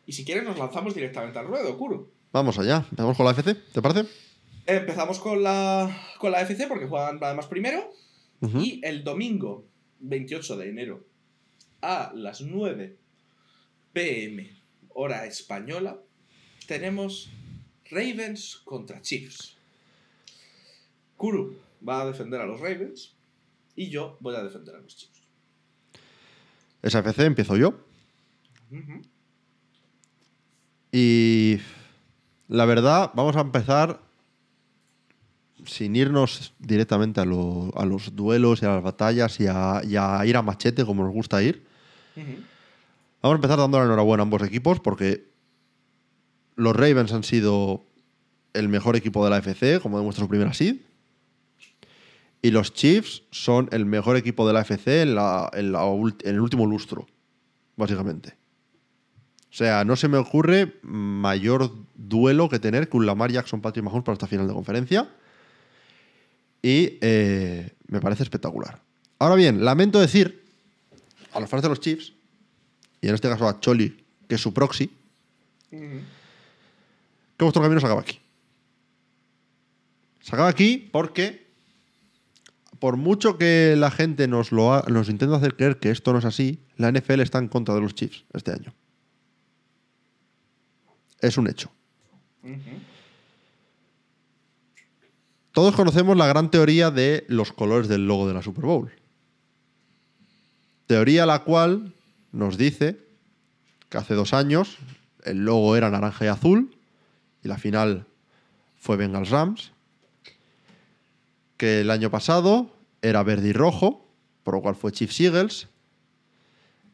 [0.06, 2.10] Y si quieres nos lanzamos directamente al ruedo, Kuro.
[2.34, 4.10] Vamos allá, empezamos con la FC, ¿te parece?
[4.66, 7.92] Empezamos con la, con la FC porque juegan además primero.
[8.60, 9.66] Y el domingo
[10.08, 11.06] 28 de enero
[11.82, 12.98] a las 9
[13.94, 14.56] pm
[14.90, 16.00] hora española
[16.68, 17.30] tenemos
[17.90, 19.56] Ravens contra Chiefs.
[21.18, 21.56] Kuru
[21.88, 23.16] va a defender a los Ravens
[23.76, 25.22] y yo voy a defender a los Chiefs.
[26.82, 27.80] Esa FC empiezo yo.
[30.92, 31.60] Y
[32.48, 34.02] la verdad, vamos a empezar
[35.66, 39.96] sin irnos directamente a, lo- a los duelos y a las batallas y a, y
[39.96, 41.66] a ir a machete como nos gusta ir.
[43.22, 45.28] Vamos a empezar dando la enhorabuena a ambos equipos porque
[46.56, 47.84] los Ravens han sido
[48.54, 50.78] el mejor equipo de la FC, como demuestra su primera seed.
[52.42, 56.22] Y los Chiefs son el mejor equipo de la FC en, la- en la ult-
[56.24, 57.08] en el último lustro,
[57.76, 58.36] básicamente.
[59.50, 64.04] O sea, no se me ocurre mayor duelo que tener un Lamar Jackson Patrick Mahomes
[64.04, 65.10] para esta final de conferencia.
[66.66, 68.82] Y eh, me parece espectacular.
[69.20, 70.44] Ahora bien, lamento decir
[71.32, 72.14] a los fans de los Chiefs,
[73.02, 74.90] y en este caso a Choli, que es su proxy,
[77.38, 78.20] que vuestro camino se acaba aquí.
[80.22, 81.46] Se acaba aquí porque,
[82.80, 86.20] por mucho que la gente nos, lo ha- nos intenta hacer creer que esto no
[86.20, 88.74] es así, la NFL está en contra de los Chiefs este año.
[91.22, 91.70] Es un hecho.
[95.56, 98.92] Todos conocemos la gran teoría de los colores del logo de la Super Bowl.
[100.86, 101.94] Teoría la cual
[102.34, 103.00] nos dice
[103.88, 104.76] que hace dos años
[105.24, 106.76] el logo era naranja y azul
[107.42, 108.06] y la final
[108.76, 109.72] fue Bengals Rams.
[111.56, 112.70] Que el año pasado
[113.02, 114.06] era verde y rojo,
[114.44, 115.70] por lo cual fue Chiefs Eagles.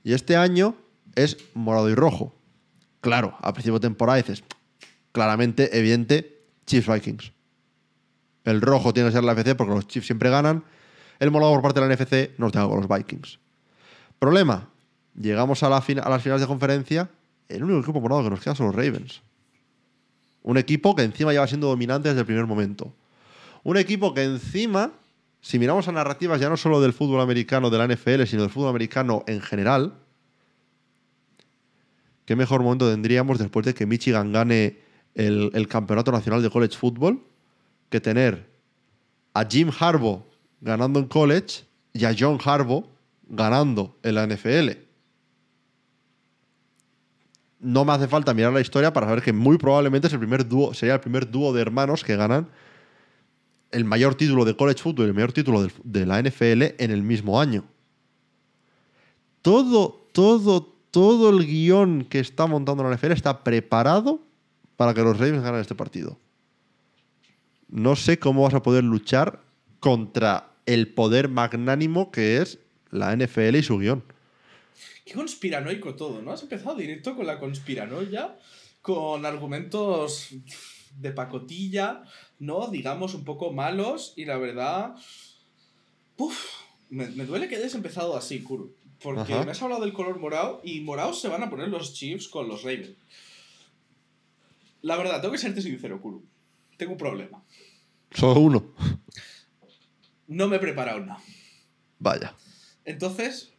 [0.04, 0.76] Y este año
[1.16, 2.36] es morado y rojo.
[3.00, 4.44] Claro, a principio de temporada dices,
[5.14, 7.40] claramente, evidente, Chiefs Vikings.
[8.43, 10.63] El rojo tiene que ser la FC porque los Chiefs siempre ganan.
[11.19, 13.39] El morado por parte de la NFC nos deja con los Vikings.
[14.18, 14.69] Problema,
[15.15, 17.09] llegamos a, las finales de conferencia,
[17.49, 19.22] el único equipo morado que nos queda son los Ravens.
[20.43, 22.93] Un equipo que encima lleva siendo dominante desde el primer momento.
[23.63, 24.91] Un equipo que encima,
[25.41, 28.51] si miramos a narrativas ya no solo del fútbol americano de la NFL, sino del
[28.51, 29.93] fútbol americano en general,
[32.26, 34.80] ¿qué mejor momento tendríamos después de que Michigan gane
[35.13, 37.22] el, el campeonato nacional de college football
[37.91, 38.49] que tener
[39.35, 40.23] a Jim Harbaugh
[40.61, 42.85] ganando en college y a John Harbaugh
[43.27, 44.72] ganando en la NFL?
[47.59, 50.47] No me hace falta mirar la historia para saber que muy probablemente es el primer
[50.47, 52.49] dúo, sería el primer dúo de hermanos que ganan
[53.69, 57.03] el mayor título de college football y el mayor título de la NFL en el
[57.03, 57.63] mismo año.
[59.41, 64.22] Todo, todo, todo el guion que está montando la NFL está preparado
[64.76, 66.18] para que los Ravens ganen este partido.
[67.72, 69.41] No sé cómo vas a poder luchar
[69.80, 72.60] contra el poder magnánimo que es
[72.91, 74.03] la NFL y su guion.
[75.06, 76.31] Qué conspiranoico todo, ¿no?
[76.31, 78.38] Has empezado directo con la conspiranoia,
[78.81, 80.30] con argumentos
[80.98, 82.03] de pacotilla,
[82.39, 82.68] ¿no?
[82.68, 84.95] Digamos un poco malos y la verdad...
[86.18, 86.38] Uf,
[86.89, 88.69] me, me duele que hayas empezado así, Kuro.
[89.02, 89.45] Porque Ajá.
[89.45, 92.48] me has hablado del color morado y morados se van a poner los Chiefs con
[92.48, 92.91] los Ravens.
[94.81, 96.22] La verdad, tengo que serte sincero, Kuro.
[96.82, 97.44] Tengo un problema.
[98.10, 98.74] Solo uno.
[100.28, 101.22] No me he preparado nada.
[101.99, 102.34] Vaya.
[102.86, 103.53] Entonces,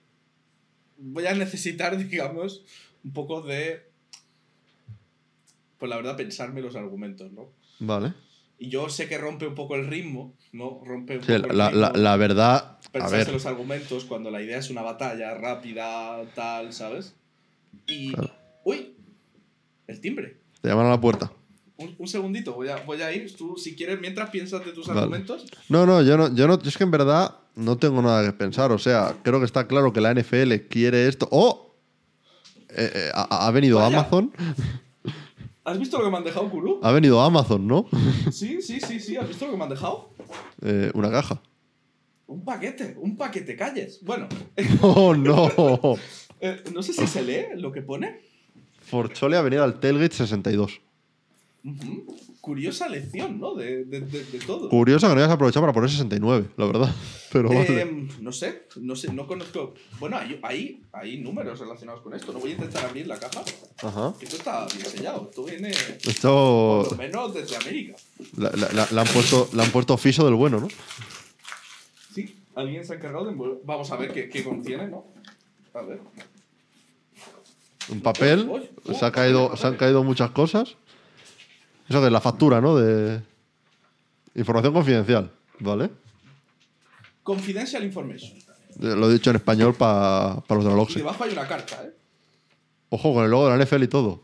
[0.98, 2.64] voy a necesitar, digamos,
[3.04, 3.88] un poco de
[5.78, 7.50] pues la verdad, pensarme los argumentos, ¿no?
[7.78, 8.12] Vale.
[8.58, 10.80] Y yo sé que rompe un poco el ritmo, ¿no?
[10.84, 12.02] Rompe un Sí, poco la, la- ritmo.
[12.02, 12.56] la verdad.
[12.56, 13.32] A pensarse ver.
[13.34, 17.14] los argumentos cuando la idea es una batalla rápida, tal, ¿sabes?
[17.86, 18.12] Y.
[18.14, 18.34] Claro.
[18.64, 18.96] ¡Uy!
[19.86, 20.38] El timbre.
[20.60, 21.32] Te llaman a la puerta.
[21.82, 23.34] Un, un segundito, voy a, voy a ir.
[23.36, 25.00] Tú, si quieres, mientras piensas de tus Vale.
[25.00, 25.44] argumentos.
[25.68, 26.58] No, no, yo no, yo no.
[26.62, 28.72] es que en verdad no tengo nada que pensar.
[28.72, 31.28] O sea, creo que está claro que la NFL quiere esto.
[31.30, 31.74] ¡Oh!
[32.70, 33.98] Eh, eh, ha, ha venido Vaya.
[33.98, 34.32] Amazon.
[35.64, 36.80] ¿Has visto lo que me han dejado, Kuru?
[36.82, 37.86] Ha venido Amazon, ¿no?
[38.32, 39.16] Sí, sí, sí, sí.
[39.16, 40.10] ¿Has visto lo que me han dejado?
[40.62, 41.40] Eh, una caja.
[42.26, 44.00] Un paquete, un paquete, calles.
[44.02, 44.28] Bueno,
[44.80, 45.50] ¡Oh, no!
[46.74, 48.22] no sé si se lee lo que pone.
[48.80, 50.80] Forchole ha venido al Tailgate 62.
[52.40, 53.54] Curiosa lección, ¿no?
[53.54, 54.68] De, de, de, de todo.
[54.68, 56.92] Curioso que no hayas aprovechado para poner 69, la verdad.
[57.32, 57.80] Pero vale.
[57.82, 59.72] Em, no sé, no sé, no conozco.
[60.00, 62.32] Bueno, hay, hay, hay números relacionados con esto.
[62.32, 63.42] No voy a intentar abrir la caja.
[63.82, 64.12] Ajá.
[64.20, 65.28] Esto está bien sellado.
[65.30, 66.80] Esto viene Esto.
[66.88, 67.94] por lo menos desde América.
[68.36, 70.68] La, la- la- le han puesto, le han puesto fiso del bueno, ¿no?
[72.12, 75.04] Sí, alguien se ha encargado de envol- Vamos a ver qué, qué contiene, ¿no?
[75.74, 76.00] A ver.
[77.88, 78.50] Un papel.
[78.98, 79.58] Se, ha caído, papel.
[79.60, 80.76] se han caído muchas cosas.
[81.92, 82.76] Eso es la factura, ¿no?
[82.76, 83.20] De.
[84.34, 85.90] Información confidencial, ¿vale?
[87.22, 88.32] Confidential information.
[88.80, 90.98] Eh, Lo he dicho en español para los de la Y Loxe.
[90.98, 91.90] debajo hay una carta, ¿eh?
[92.88, 94.20] Ojo, con el logo de la NFL y todo.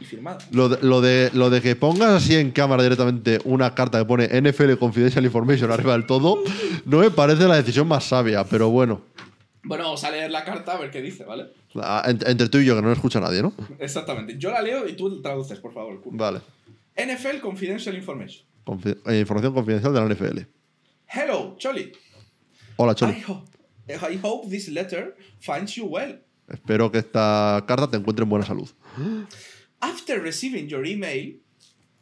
[0.00, 0.38] Y firmada.
[0.50, 4.04] Lo de, lo, de, lo de que pongas así en cámara directamente una carta que
[4.04, 6.38] pone NFL Confidential Information arriba del todo,
[6.84, 9.02] no me parece la decisión más sabia, pero bueno.
[9.64, 11.46] Bueno, vamos a leer la carta a ver qué dice, ¿vale?
[11.76, 13.52] Ah, ent- Entre tú y yo, que no lo escucha nadie, ¿no?
[13.78, 14.36] Exactamente.
[14.36, 16.00] Yo la leo y tú traduces, por favor.
[16.06, 16.40] Vale.
[16.96, 18.46] NFL Confidential Information.
[18.64, 20.46] Confi- eh, información confidencial de la NFL.
[21.08, 21.92] Hello, Choli.
[22.76, 23.22] Hola, I, Choli.
[23.28, 23.44] ho-
[23.88, 26.20] I hope this letter finds you well.
[26.48, 28.68] Espero que esta carta te encuentre en buena salud.
[29.80, 31.40] After receiving your email,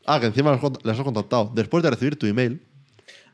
[0.06, 1.52] Ah, que encima les has contactado.
[1.54, 2.60] Después de recibir tu email,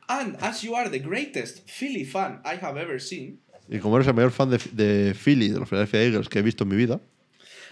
[0.09, 4.07] and as you are the greatest Philly fan I have ever seen, y como eres
[4.09, 6.77] el mayor fan de, de Philly, de los Philadelphia Eagles que he visto en mi
[6.77, 7.01] vida,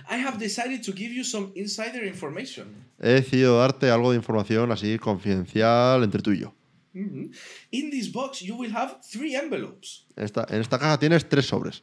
[0.08, 2.66] I have decided to give you some insider information.
[3.02, 6.54] he decidido darte algo de información así confidencial entre tú y yo.
[6.92, 7.32] Mhm.
[7.72, 11.46] In this box, you will have three envelopes En esta, en esta caja tienes tres
[11.46, 11.82] sobres.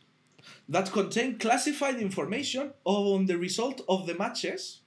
[0.72, 4.84] that contain classified information on the result of the matches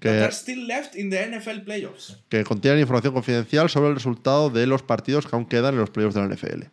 [0.00, 2.18] that Que, are still left in the NFL playoffs.
[2.28, 5.90] que contienen información confidencial sobre el resultado de los partidos que aún quedan en los
[5.90, 6.70] playoffs de la NFL.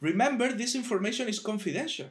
[0.00, 2.10] Remember, this information is confidential,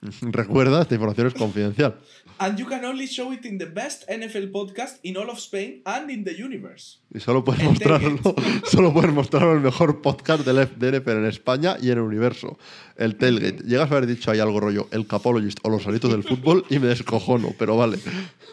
[0.22, 1.98] Recuerda, esta información es confidencial.
[2.40, 5.82] and you can only show it in the best NFL podcast in all of Spain
[5.84, 6.98] and in the universe.
[7.12, 8.34] Y solo puedes mostrarlo,
[8.64, 12.58] solo puedes mostrarlo el mejor podcast del NFL en España y en el universo.
[12.96, 13.64] El Tailgate.
[13.64, 16.78] Llegas a haber dicho ahí algo rollo, el Capologist o los salitos del fútbol y
[16.78, 17.98] me descojono, pero vale.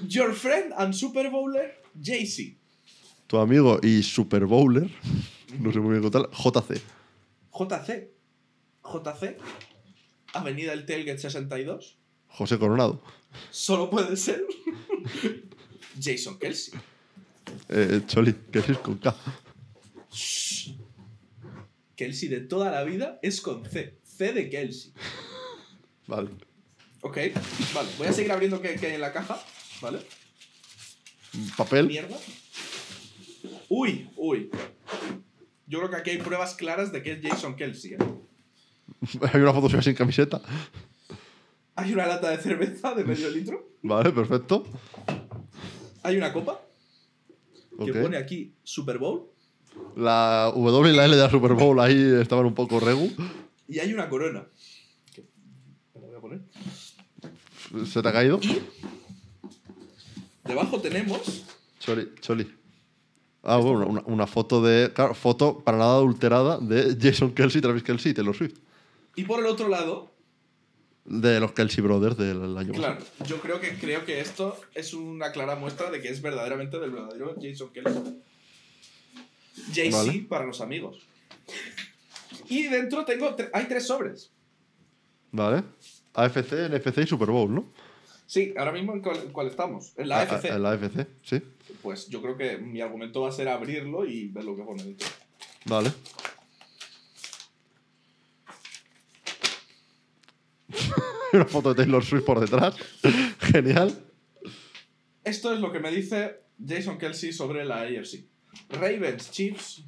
[0.08, 2.58] Your friend and Super Bowler, JC.
[3.28, 4.90] Tu amigo y Super Bowler,
[5.60, 6.82] no sé muy bien qué tal, JC.
[7.52, 8.12] JC.
[8.84, 9.38] JC.
[10.34, 11.98] Avenida El Tailgate 62.
[12.36, 13.02] José Coronado.
[13.50, 14.46] Solo puede ser
[16.02, 16.80] Jason Kelsey.
[17.70, 19.16] Eh, Choli, que es con K.
[21.96, 23.98] Kelsey de toda la vida es con C.
[24.04, 24.92] C de Kelsey.
[26.08, 26.30] Vale.
[27.02, 27.18] Ok,
[27.74, 27.90] vale.
[27.98, 29.42] Voy a seguir abriendo qué, qué hay en la caja.
[29.82, 30.00] ¿Vale?
[31.56, 31.88] Papel.
[31.88, 32.18] Mierda.
[33.70, 34.50] Uy, uy.
[35.68, 37.94] Yo creo que aquí hay pruebas claras de que es Jason Kelsey.
[37.94, 37.98] ¿eh?
[39.34, 40.42] Hay una foto suya sin camiseta.
[41.76, 43.70] Hay una lata de cerveza de medio litro.
[43.82, 44.64] Vale, perfecto.
[46.04, 46.62] Hay una copa
[47.84, 48.02] que Ok.
[48.02, 49.28] pone aquí Super Bowl.
[49.98, 53.12] La W y la L de la Super Bowl ahí estaban un poco regu.
[53.68, 54.46] Y hay una corona.
[55.14, 55.24] Que
[55.96, 56.42] me la voy a poner.
[57.86, 58.40] ¿Se te ha caído?
[60.46, 61.44] Debajo tenemos
[61.80, 62.48] Choli, Choli.
[63.44, 64.92] Ah, bueno, una, una foto de.
[64.94, 68.58] Claro, foto para nada adulterada de Jason Kelsey, Travis Kelsey y Taylor Swift.
[69.16, 70.15] Y por el otro lado,
[71.06, 73.26] De los Kelsey Brothers del año claro, pasado.
[73.28, 76.90] yo creo que creo que esto es una clara muestra de que es verdaderamente del
[76.92, 78.22] verdadero Jason Kelsey.
[79.72, 80.26] JC Vale.
[80.28, 80.98] para los amigos.
[82.50, 84.32] Y dentro tengo tre- hay tres sobres.
[85.32, 85.64] Vale.
[86.16, 87.66] AFC, NFC y Super Bowl, ¿no?
[88.26, 89.02] Sí, ahora mismo en
[89.32, 89.94] cuál, estamos.
[89.98, 90.46] En la AFC.
[90.46, 91.42] En la AFC, sí.
[91.84, 94.84] Pues yo creo que mi argumento va a ser abrirlo y ver lo que pone
[94.84, 95.08] dentro.
[95.66, 95.92] Vale.
[101.42, 102.76] una foto de Taylor Swift por detrás.
[103.40, 103.94] Genial.
[105.24, 108.26] Esto es lo que me dice Jason Kelsey sobre la AFC.
[108.70, 109.84] Ravens, Chiefs,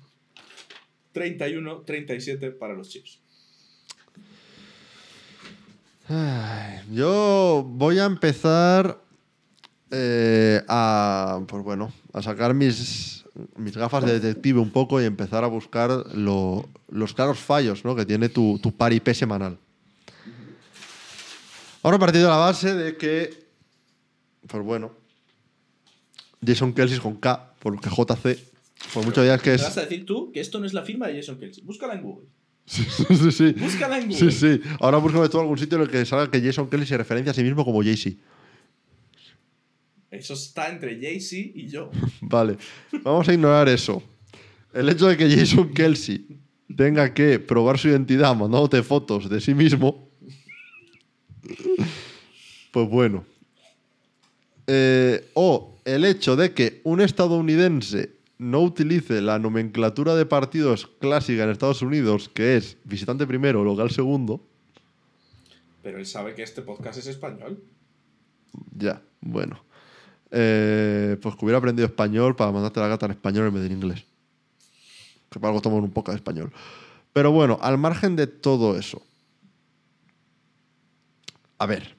[1.14, 3.20] 31-37 para los Chiefs.
[6.10, 9.02] Ay, Yo voy a empezar
[9.92, 13.26] eh, a, pues bueno, a sacar mis,
[13.58, 17.96] mis gafas de detective un poco y empezar a buscar lo- los claros fallos ¿no?
[17.96, 19.60] que tiene tu, tu paripé semanal.
[21.88, 23.30] Ahora partido de la base de que,
[24.46, 24.92] pues bueno,
[26.46, 28.38] Jason Kelsey es con K, porque JC,
[28.94, 29.62] por muchos días que es...
[29.64, 31.64] vas a decir tú que esto no es la firma de Jason Kelsey.
[31.64, 32.28] Búscala en Google.
[32.66, 33.54] Sí, sí, sí.
[33.54, 34.32] Búscala en Sí, Google.
[34.34, 34.62] sí.
[34.82, 37.34] Ahora búscame tú algún sitio en el que salga que Jason Kelly se referencia a
[37.34, 38.18] sí mismo como Jay-Z.
[40.12, 41.90] Eso está entre Jay-Z y yo.
[42.22, 42.58] Vale.
[43.02, 44.04] Vamos a ignorar eso.
[44.74, 46.38] El hecho de que Jason Kelsey
[46.76, 50.07] tenga que probar su identidad mandándote fotos de sí mismo.
[52.72, 53.26] Pues bueno.
[54.68, 61.44] Eh, o el hecho de que un estadounidense no utilice la nomenclatura de partidos clásica
[61.44, 64.42] en Estados Unidos, que es visitante primero, local segundo.
[65.82, 67.64] Pero él sabe que este podcast es español.
[68.76, 69.64] Ya, bueno.
[70.32, 73.68] Eh, pues que hubiera aprendido español para mandarte la gata en español en vez de
[73.68, 74.04] en inglés.
[75.30, 76.52] Que para algo estamos un poco de español.
[77.14, 79.02] Pero bueno, al margen de todo eso.
[81.58, 81.96] A ver.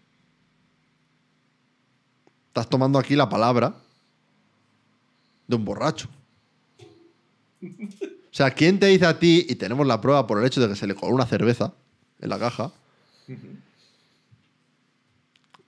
[2.49, 3.75] Estás tomando aquí la palabra
[5.47, 6.09] de un borracho.
[7.63, 10.69] O sea, ¿quién te dice a ti, y tenemos la prueba por el hecho de
[10.69, 11.75] que se le coló una cerveza
[12.21, 12.73] en la caja,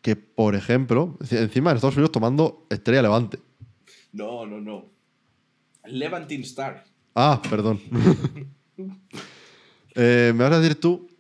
[0.03, 3.39] que, por ejemplo, encima en Estados Unidos tomando Estrella Levante.
[4.13, 4.85] No, no, no.
[5.87, 6.85] Levantine Star.
[7.15, 7.81] Ah, perdón.
[9.97, 11.11] Eh, me vas a decir tú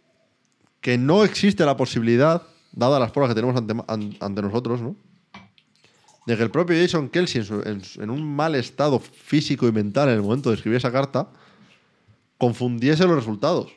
[0.80, 2.40] que no existe la posibilidad,
[2.72, 4.96] dadas las pruebas que tenemos ante, an- ante nosotros, ¿no?
[6.26, 10.08] De que el propio Jason Kelsey, en su- en un mal estado físico y mental
[10.08, 11.28] en el momento de escribir esa carta,
[12.38, 13.72] confundiese los resultados.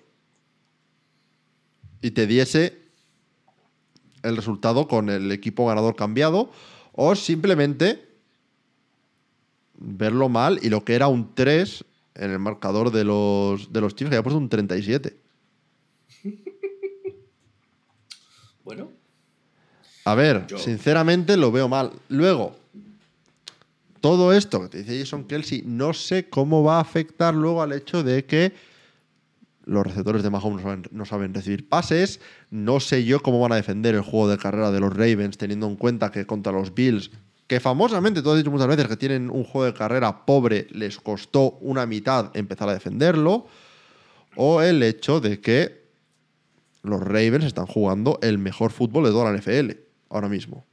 [2.02, 2.82] Y te diese
[4.24, 6.52] el resultado con el equipo ganador cambiado,
[6.94, 8.08] o simplemente
[9.76, 11.84] verlo mal y lo que era un 3
[12.16, 15.18] en el marcador de los, de los Chiefs, que había puesto un 37.
[18.64, 18.90] Bueno,
[20.06, 21.92] A ver, Yo- sinceramente lo veo mal.
[22.10, 22.56] Luego,
[24.02, 27.72] todo esto que te dice Jason Kelsey, no sé cómo va a afectar luego al
[27.72, 28.52] hecho de que
[29.66, 32.20] los receptores de Mahomes no saben, no saben recibir pases.
[32.52, 35.68] No sé yo cómo van a defender el juego de carrera de los Ravens, teniendo
[35.68, 37.12] en cuenta que contra los Bills,
[37.48, 40.98] que famosamente, tú has dicho muchas veces que tienen un juego de carrera pobre, les
[40.98, 43.48] costó una mitad empezar a defenderlo.
[44.36, 45.83] O el hecho de que
[46.84, 49.72] los Ravens están jugando el mejor fútbol de toda la NFL
[50.10, 50.66] ahora mismo.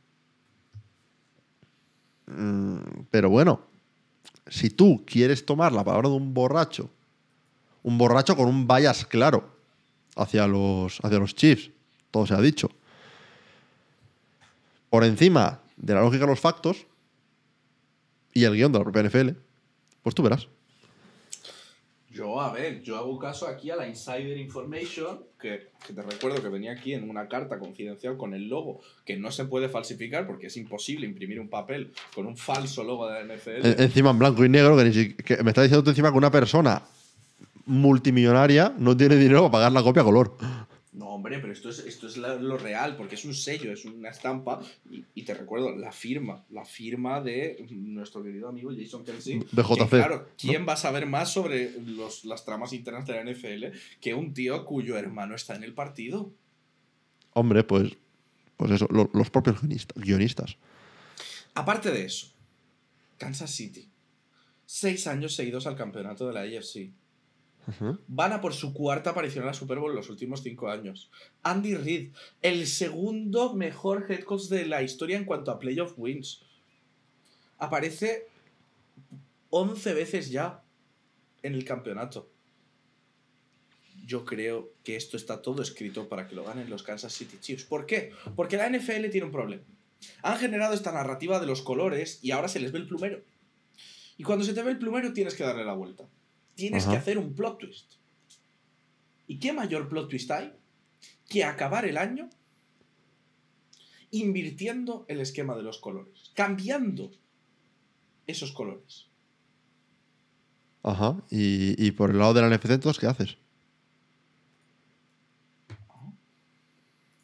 [2.27, 2.79] Mm,
[3.11, 3.61] Pero bueno,
[4.47, 6.91] si tú quieres tomar la palabra de un borracho,
[7.83, 9.57] un borracho con un bias claro
[10.17, 11.71] hacia los, hacia los Chiefs,
[12.11, 12.71] todo se ha dicho,
[14.91, 16.87] por encima de la lógica de los factos
[18.35, 19.31] y el guion de la propia NFL,
[20.03, 20.49] pues tú verás.
[22.13, 26.49] Yo, a ver, yo hago caso aquí a la Insider Information, que, te recuerdo que
[26.49, 30.49] venía aquí en una carta confidencial con el logo, que no se puede falsificar porque
[30.49, 33.65] es imposible imprimir un papel con un falso logo de la NFL.
[33.67, 36.19] En- encima en blanco y negro, que, ni que me está diciendo tú encima que
[36.19, 36.83] una persona
[37.67, 40.37] multimillonaria no tiene dinero para pagar la copia color.
[41.31, 44.09] Hombre, pero esto es, esto es la- lo real, porque es un sello, es una
[44.11, 44.61] estampa.
[44.91, 49.39] Y, y te recuerdo, la firma, la firma de nuestro querido amigo Jason Kelsey.
[49.53, 50.25] De JC, que, claro, ¿no?
[50.37, 54.35] ¿quién va a saber más sobre los, las tramas internas de la NFL que un
[54.35, 56.33] tío cuyo hermano está en el partido?
[57.35, 57.93] Hombre, pues,
[58.57, 60.57] pues eso, lo- los propios guionista- guionistas.
[61.55, 62.33] Aparte de eso,
[63.19, 63.89] Kansas City,
[64.67, 66.91] seis años seguidos al campeonato de la AFC.
[68.09, 71.11] Van a por su cuarta aparición en la Super Bowl en los últimos cinco años.
[71.43, 76.43] Andy Reid, el segundo mejor head coach de la historia en cuanto a playoff wins.
[77.59, 78.27] Aparece
[79.51, 80.63] 11 veces ya
[81.43, 82.31] en el campeonato.
[84.07, 87.65] Yo creo que esto está todo escrito para que lo ganen los Kansas City Chiefs.
[87.65, 88.13] ¿Por qué?
[88.35, 89.63] Porque la NFL tiene un problema.
[90.23, 93.23] Han generado esta narrativa de los colores y ahora se les ve el plumero.
[94.17, 96.09] Y cuando se te ve el plumero tienes que darle la vuelta.
[96.61, 96.93] Tienes Ajá.
[96.93, 97.93] que hacer un plot twist.
[99.27, 100.53] ¿Y qué mayor plot twist hay
[101.27, 102.29] que acabar el año
[104.11, 106.33] invirtiendo el esquema de los colores?
[106.35, 107.11] Cambiando
[108.27, 109.07] esos colores.
[110.83, 111.17] Ajá.
[111.31, 113.37] Y, y por el lado de la NFC, entonces, ¿qué haces?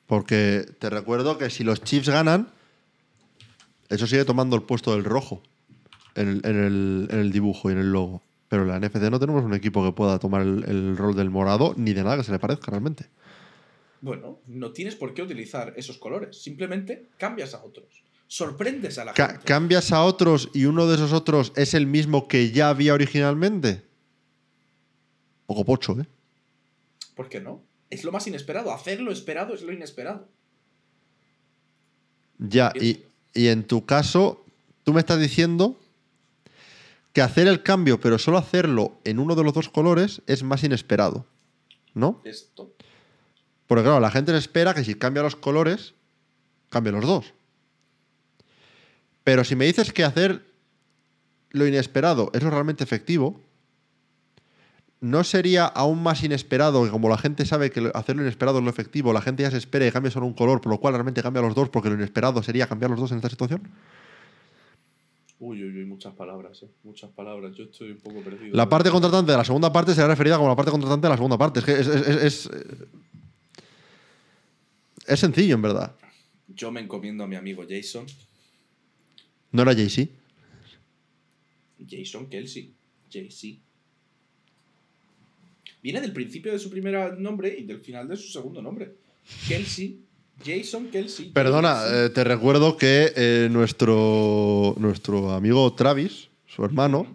[0.06, 2.48] Porque te recuerdo que si los Chiefs ganan,
[3.88, 5.42] eso sigue tomando el puesto del rojo
[6.14, 8.22] en el, en el- en el dibujo y en el logo.
[8.48, 11.30] Pero en la NFC no tenemos un equipo que pueda tomar el, el rol del
[11.30, 13.06] morado ni de nada que se le parezca realmente.
[14.00, 16.40] Bueno, no tienes por qué utilizar esos colores.
[16.40, 17.86] Simplemente cambias a otros.
[18.28, 19.44] sorprendes a la Ca- gente.
[19.44, 23.82] ¿Cambias a otros y uno de esos otros es el mismo que ya había originalmente?
[25.46, 26.06] Poco pocho, ¿eh?
[27.14, 27.62] ¿Por qué no?
[27.90, 28.72] Es lo más inesperado.
[28.72, 30.28] Hacer lo esperado es lo inesperado.
[32.38, 33.00] Ya, y,
[33.32, 34.44] y en tu caso,
[34.84, 35.78] tú me estás diciendo
[37.16, 40.62] que hacer el cambio, pero solo hacerlo en uno de los dos colores, es más
[40.64, 41.24] inesperado.
[41.94, 42.20] ¿No?
[42.24, 42.74] Esto.
[43.66, 45.94] Porque claro, la gente se espera que si cambia los colores,
[46.68, 47.32] cambie los dos.
[49.24, 50.44] Pero si me dices que hacer
[51.52, 53.40] lo inesperado es lo realmente efectivo,
[55.00, 58.64] ¿no sería aún más inesperado que como la gente sabe que hacer lo inesperado es
[58.64, 60.92] lo efectivo, la gente ya se espera y cambia solo un color, por lo cual
[60.92, 63.62] realmente cambia los dos porque lo inesperado sería cambiar los dos en esta situación?
[65.38, 66.68] Uy, uy, uy, muchas palabras, eh.
[66.82, 67.54] Muchas palabras.
[67.54, 68.56] Yo estoy un poco perdido.
[68.56, 71.16] La parte contratante de la segunda parte será referida como la parte contratante de la
[71.16, 71.60] segunda parte.
[71.60, 72.50] Es que es, es- es- es-
[75.06, 75.94] es sencillo, en verdad.
[76.48, 78.06] Yo me encomiendo a mi amigo Jason.
[79.52, 80.10] No era Jay-Z.
[81.88, 82.72] Jason Kelsey.
[83.10, 83.58] JC.
[85.82, 88.94] Viene del principio de su primer nombre y del final de su segundo nombre.
[89.46, 90.00] Kelsey.
[90.44, 91.30] Jason Kelsey.
[91.30, 97.06] Perdona, eh, te recuerdo que eh, nuestro, nuestro amigo Travis, su hermano,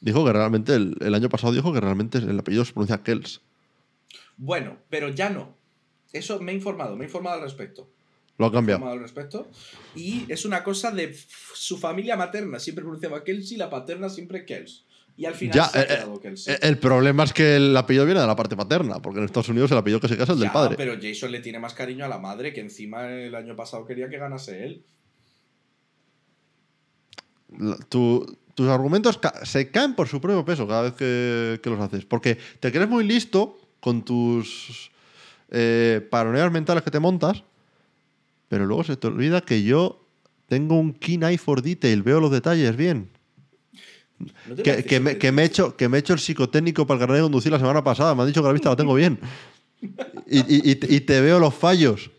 [0.00, 3.40] dijo que realmente, el, el año pasado dijo que realmente el apellido se pronuncia Kels.
[4.36, 5.54] Bueno, pero ya no.
[6.12, 7.88] Eso me he informado, me he informado al respecto.
[8.38, 8.78] Lo ha Me he cambiado.
[8.78, 9.48] informado al respecto.
[9.94, 11.16] Y es una cosa de
[11.54, 12.58] su familia materna.
[12.58, 14.84] Siempre pronunciaba Kelsey, la paterna siempre Kels.
[15.16, 16.54] Y al final Ya, se ha eh, quedado eh, Kelsey.
[16.54, 19.48] eh, El problema es que el apellido viene de la parte paterna, porque en Estados
[19.48, 20.74] Unidos el apellido que se casa es el del padre.
[20.76, 24.08] Pero Jason le tiene más cariño a la madre, que encima el año pasado quería
[24.08, 24.82] que ganase él.
[27.58, 31.70] La- tu- tus argumentos ca- se caen por su propio peso cada vez que, que
[31.70, 32.04] los haces.
[32.04, 34.90] Porque te crees muy listo con tus
[35.50, 37.44] eh, paranoias mentales que te montas,
[38.48, 40.04] pero luego se te olvida que yo
[40.48, 43.10] tengo un keen eye for detail, veo los detalles bien.
[44.18, 46.86] ¿No te Que, me, súper que me he hecho, que me he hecho el psicotécnico
[46.86, 48.14] para el carnet de conducir la semana pasada.
[48.14, 49.18] Me han dicho que la vista la tengo bien.
[50.30, 52.10] Y, y- y te- veo los fallos.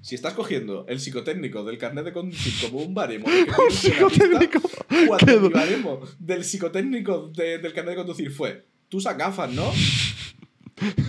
[0.00, 4.60] Si estás cogiendo el psicotécnico del carnet de conducir como un baremo, la psicotécnico.
[4.60, 9.50] vista, cuando mi baremo del psicotécnico de- del carnet de conducir fue, tú usas gafas,
[9.50, 9.72] ¿no?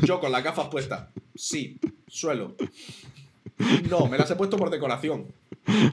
[0.04, 1.10] Yo con las gafas puestas.
[1.36, 2.56] Sí, suelo.
[3.90, 5.26] No, me las he puesto por decoración.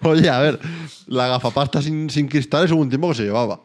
[0.03, 0.59] Oye, a ver,
[1.07, 3.61] la gafapasta sin, sin cristales hubo un tiempo que se llevaba.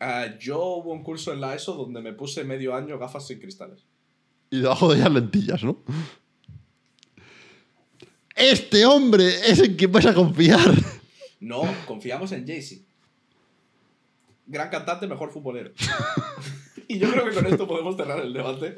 [0.00, 3.40] Ah, yo hubo un curso en la ESO donde me puse medio año gafas sin
[3.40, 3.84] cristales.
[4.50, 5.82] Y debajo de ellas lentillas, ¿no?
[8.34, 10.72] Este hombre es en quien vas a confiar.
[11.40, 12.82] No, confiamos en Jay-Z.
[14.46, 15.72] Gran cantante, mejor futbolero.
[16.88, 18.76] y yo creo que con esto podemos cerrar el debate.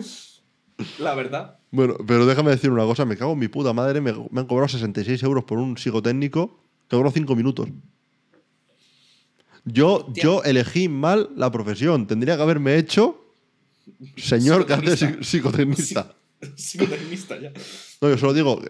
[0.99, 1.59] La verdad.
[1.71, 4.47] Bueno, pero déjame decir una cosa, me cago en mi puta madre, me, me han
[4.47, 7.69] cobrado 66 euros por un psicotécnico que duró 5 minutos.
[9.65, 13.17] Yo, yo elegí mal la profesión, tendría que haberme hecho
[14.17, 16.15] señor que hace Psicotecnista.
[16.41, 17.39] psi- psicotecnista.
[17.41, 17.53] Ya.
[18.01, 18.61] No, yo solo digo.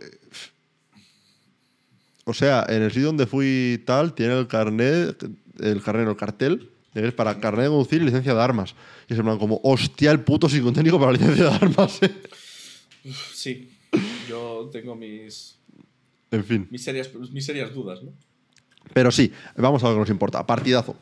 [2.24, 5.22] O sea, en el sitio donde fui tal, tiene el carnet,
[5.58, 8.74] el carnet, no, el cartel, es para carnet de conducir y licencia de armas.
[9.08, 12.10] Y es en plan como, hostia, el puto psicotécnico para licencia de armas, eh.
[13.34, 13.70] Sí.
[14.28, 15.56] Yo tengo mis,
[16.30, 16.68] En fin.
[16.70, 18.12] mis, serias, mis serias dudas, ¿no?
[18.92, 20.46] Pero sí, vamos a lo que nos importa.
[20.46, 20.96] Partidazo.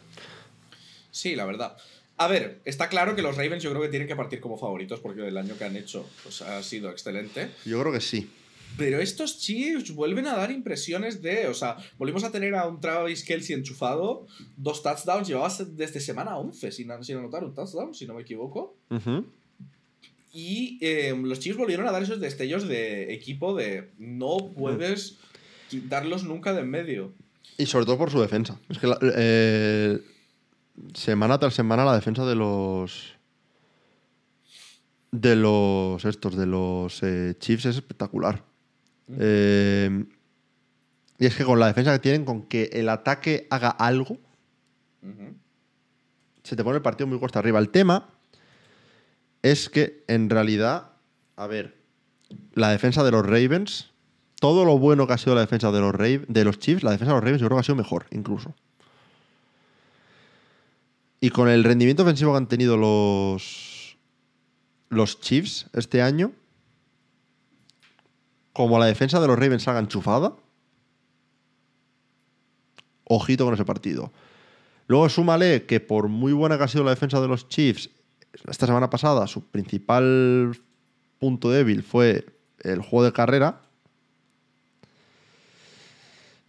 [1.11, 1.77] Sí, la verdad.
[2.17, 4.99] A ver, está claro que los Ravens yo creo que tienen que partir como favoritos
[5.01, 7.51] porque el año que han hecho pues, ha sido excelente.
[7.65, 8.29] Yo creo que sí.
[8.77, 11.47] Pero estos Chiefs vuelven a dar impresiones de.
[11.47, 16.37] O sea, volvimos a tener a un Travis Kelsey enchufado, dos touchdowns, llevaba desde semana
[16.37, 18.77] 11 sin, sin anotar un touchdown, si no me equivoco.
[20.33, 25.19] Y eh, los Chiefs volvieron a dar esos destellos de equipo de no puedes
[25.71, 27.13] quitarlos nunca de en medio.
[27.59, 28.59] Y sobre todo por su defensa.
[28.69, 29.99] Es que la- eh,
[30.95, 33.15] semana tras semana la defensa de los.
[35.11, 36.05] De los.
[36.05, 38.45] Estos, de los eh, Chiefs es espectacular.
[39.19, 40.05] Eh,
[41.19, 44.19] y es que con la defensa que tienen, con que el ataque haga algo,
[46.45, 47.59] se te pone el partido muy cuesta arriba.
[47.59, 48.09] El tema
[49.43, 50.93] es que, en realidad,
[51.37, 51.77] a ver,
[52.55, 53.91] la defensa de los Ravens,
[54.41, 56.93] todo lo bueno que ha sido la defensa de los, Rav- de los Chiefs, la
[56.93, 58.55] defensa de los Ravens yo creo que ha sido mejor, incluso.
[61.21, 63.97] Y con el rendimiento ofensivo que han tenido los,
[64.89, 66.33] los Chiefs este año,
[68.53, 70.35] como la defensa de los Ravens haga enchufada,
[73.05, 74.13] ojito con ese partido.
[74.87, 77.91] Luego súmale que por muy buena que ha sido la defensa de los Chiefs,
[78.49, 80.57] esta semana pasada su principal
[81.19, 82.27] punto débil fue
[82.61, 83.63] el juego de carrera.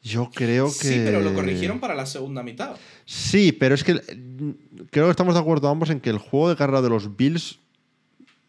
[0.02, 0.72] Yo creo que.
[0.88, 2.78] Sí, pero lo corrigieron para la segunda mitad.
[3.06, 4.52] Sí, pero es que mm,
[4.92, 7.60] creo que estamos de acuerdo ambos en que el juego de carrera de los Bills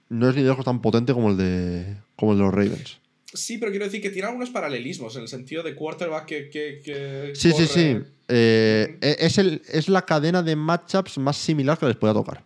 [0.08, 2.98] no es ni de lejos tan potente como el de, como el de los Ravens.
[3.32, 6.50] Sí, pero quiero decir que tiene algunos paralelismos en el sentido de quarterback que.
[6.50, 7.96] que, que Sí, sí, sí.
[8.28, 12.44] Eh, e- es, el, es la cadena de matchups más similar que les pueda tocar.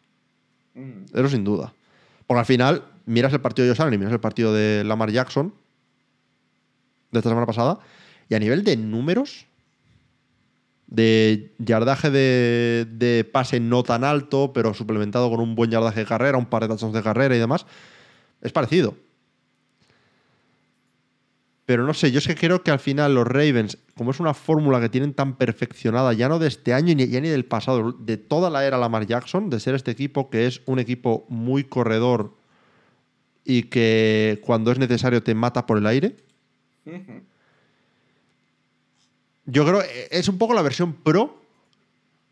[0.74, 1.04] Mm.
[1.14, 1.72] Eso sin duda.
[2.26, 5.10] Porque al final, miras el partido de Josh Allen y miras el partido de Lamar
[5.10, 5.54] Jackson
[7.12, 7.78] de esta semana pasada,
[8.28, 9.46] y a nivel de números,
[10.86, 16.38] de yardaje de, pase no tan alto, pero suplementado con un buen yardaje de carrera,
[16.38, 17.66] un par de touchdowns de carrera y demás,
[18.42, 18.96] es parecido.
[21.66, 24.34] Pero no sé, yo es que creo que al final los Ravens, como es una
[24.34, 27.92] fórmula que tienen tan perfeccionada, ya no de este año ni, ya ni del pasado,
[27.92, 31.64] de toda la era Lamar Jackson, de ser este equipo que es un equipo muy
[31.64, 32.34] corredor
[33.44, 36.16] y que cuando es necesario te mata por el aire.
[39.46, 41.40] Yo creo que es un poco la versión pro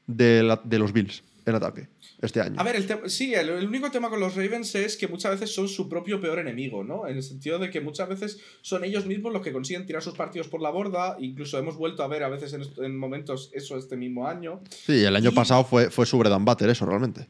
[0.07, 1.89] de, la- de los Bills en ataque
[2.21, 2.55] este año.
[2.61, 5.53] A ver, el sí, el, el único tema con los Ravens es que muchas veces
[5.53, 7.09] son su propio peor enemigo, ¿no?
[7.09, 10.15] En el sentido de que muchas veces son ellos mismos los que consiguen tirar sus
[10.15, 11.17] partidos por la borda.
[11.19, 14.61] Incluso hemos vuelto a ver a veces en, momentos eso este mismo año.
[14.71, 17.27] Sí, el año Y- pasado fue, fue su bread and butter eso, realmente.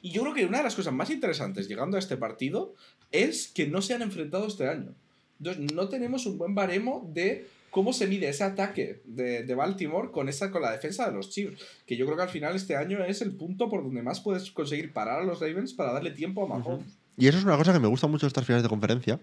[0.00, 2.74] Y yo creo que una de las cosas más interesantes llegando a este partido
[3.10, 4.94] es que no se han enfrentado este año.
[5.40, 10.12] Entonces, no tenemos un buen baremo de cómo se mide ese ataque de, de Baltimore
[10.12, 11.60] con, esa, con la defensa de los Chiefs.
[11.84, 14.52] Que yo creo que al final este año es el punto por donde más puedes
[14.52, 16.86] conseguir parar a los Ravens para darle tiempo a Mahomes.
[17.16, 19.18] Y eso es una cosa que me gusta mucho de estas finales de conferencia,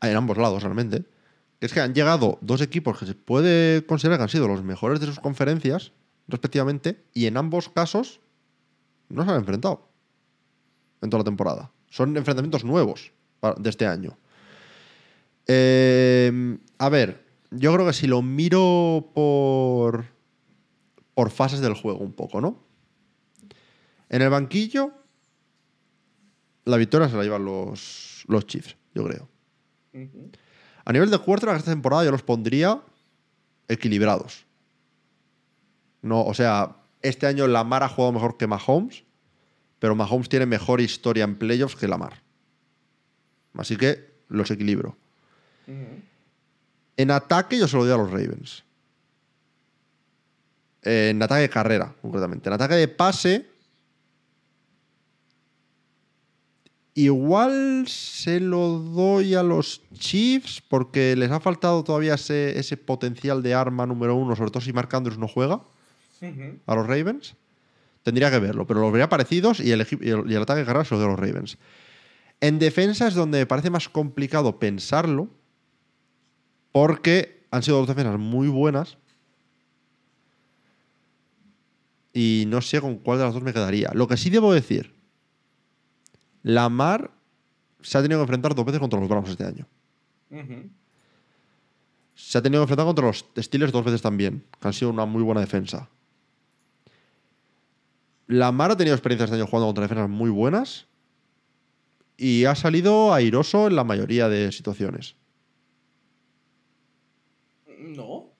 [0.00, 1.04] en ambos lados realmente,
[1.60, 4.98] es que han llegado dos equipos que se puede considerar que han sido los mejores
[4.98, 5.92] de sus conferencias,
[6.26, 8.20] respectivamente, y en ambos casos
[9.10, 9.86] no se han enfrentado
[11.02, 11.70] en toda la temporada.
[11.90, 13.12] Son enfrentamientos nuevos
[13.58, 14.16] de este año.
[15.46, 17.24] Eh, a ver,
[17.56, 20.04] yo creo que si lo miro por,
[21.14, 22.62] por fases del juego un poco, ¿no?
[24.08, 24.92] En el banquillo,
[26.64, 29.28] la victoria se la llevan los, los Chiefs, yo creo.
[30.84, 32.82] A nivel de quarterback esta temporada yo los pondría
[33.68, 34.44] equilibrados.
[36.02, 39.04] No, o sea, este año Lamar ha jugado mejor que Mahomes,
[39.78, 42.22] pero Mahomes tiene mejor historia en playoffs que Lamar.
[43.54, 44.96] Así que los equilibro.
[46.96, 48.64] En ataque yo se lo doy a los Ravens.
[50.82, 52.48] En ataque de carrera, concretamente.
[52.48, 53.46] En ataque de pase.
[56.96, 63.42] Igual se lo doy a los Chiefs porque les ha faltado todavía ese, ese potencial
[63.42, 65.60] de arma número uno, sobre todo si Marc Andrews no juega
[66.66, 67.34] a los Ravens.
[68.04, 70.60] Tendría que verlo, pero los vería parecidos y el, equi- y el, y el ataque
[70.60, 71.58] de carrera se lo doy a los Ravens.
[72.40, 75.28] En defensa es donde me parece más complicado pensarlo
[76.74, 78.98] porque han sido dos defensas muy buenas
[82.12, 83.92] y no sé con cuál de las dos me quedaría.
[83.94, 84.92] Lo que sí debo decir,
[86.42, 87.12] Lamar
[87.80, 89.68] se ha tenido que enfrentar dos veces contra los Browns este año.
[92.16, 95.04] Se ha tenido que enfrentar contra los Steelers dos veces también, que han sido una
[95.04, 95.88] muy buena defensa.
[98.26, 100.88] Lamar ha tenido experiencia este año jugando contra defensas muy buenas
[102.16, 105.14] y ha salido airoso en la mayoría de situaciones.
[107.94, 108.32] No.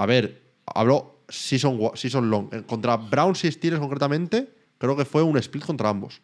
[0.00, 2.48] A ver, hablo season, season long.
[2.64, 4.48] Contra Browns y Steelers concretamente,
[4.78, 6.22] creo que fue un split contra ambos.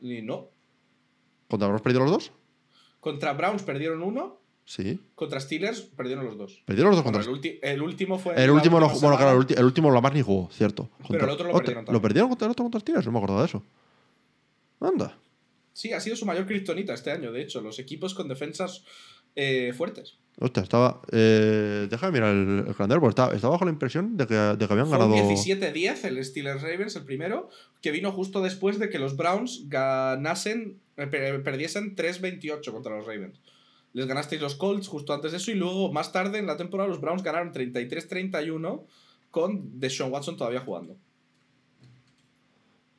[0.00, 0.48] Y no.
[1.46, 2.32] ¿Contra Browns perdió los dos?
[2.98, 4.98] Contra Browns perdieron uno, Sí.
[5.14, 6.60] contra Steelers perdieron los dos.
[6.64, 8.34] Perdieron los dos Bueno, contra el, el último fue.
[8.42, 10.90] El último, no, bueno, claro, el, último Lamar ni jugó, cierto.
[11.08, 13.06] Pero el otro lo perdieron ¿Lo perdieron contra el otro contra Steelers?
[13.06, 13.62] No me acordaba de eso.
[14.80, 15.16] Anda.
[15.72, 17.60] Sí, ha sido su mayor kriptonita este año, de hecho.
[17.60, 18.82] Los equipos con defensas
[19.36, 20.18] eh, fuertes.
[20.38, 21.00] Hostia, estaba.
[21.12, 24.58] Eh, déjame mirar el, el calendario, porque estaba, estaba bajo la impresión de que, de
[24.58, 25.14] que habían Fue ganado.
[25.14, 27.48] un 17-10 el Steelers Ravens, el primero,
[27.80, 33.06] que vino justo después de que los Browns ganasen, eh, per- perdiesen 3-28 contra los
[33.06, 33.40] Ravens.
[33.94, 36.86] Les ganasteis los Colts justo antes de eso y luego más tarde en la temporada
[36.86, 38.84] los Browns ganaron 33-31
[39.30, 40.96] con Deshaun Watson todavía jugando.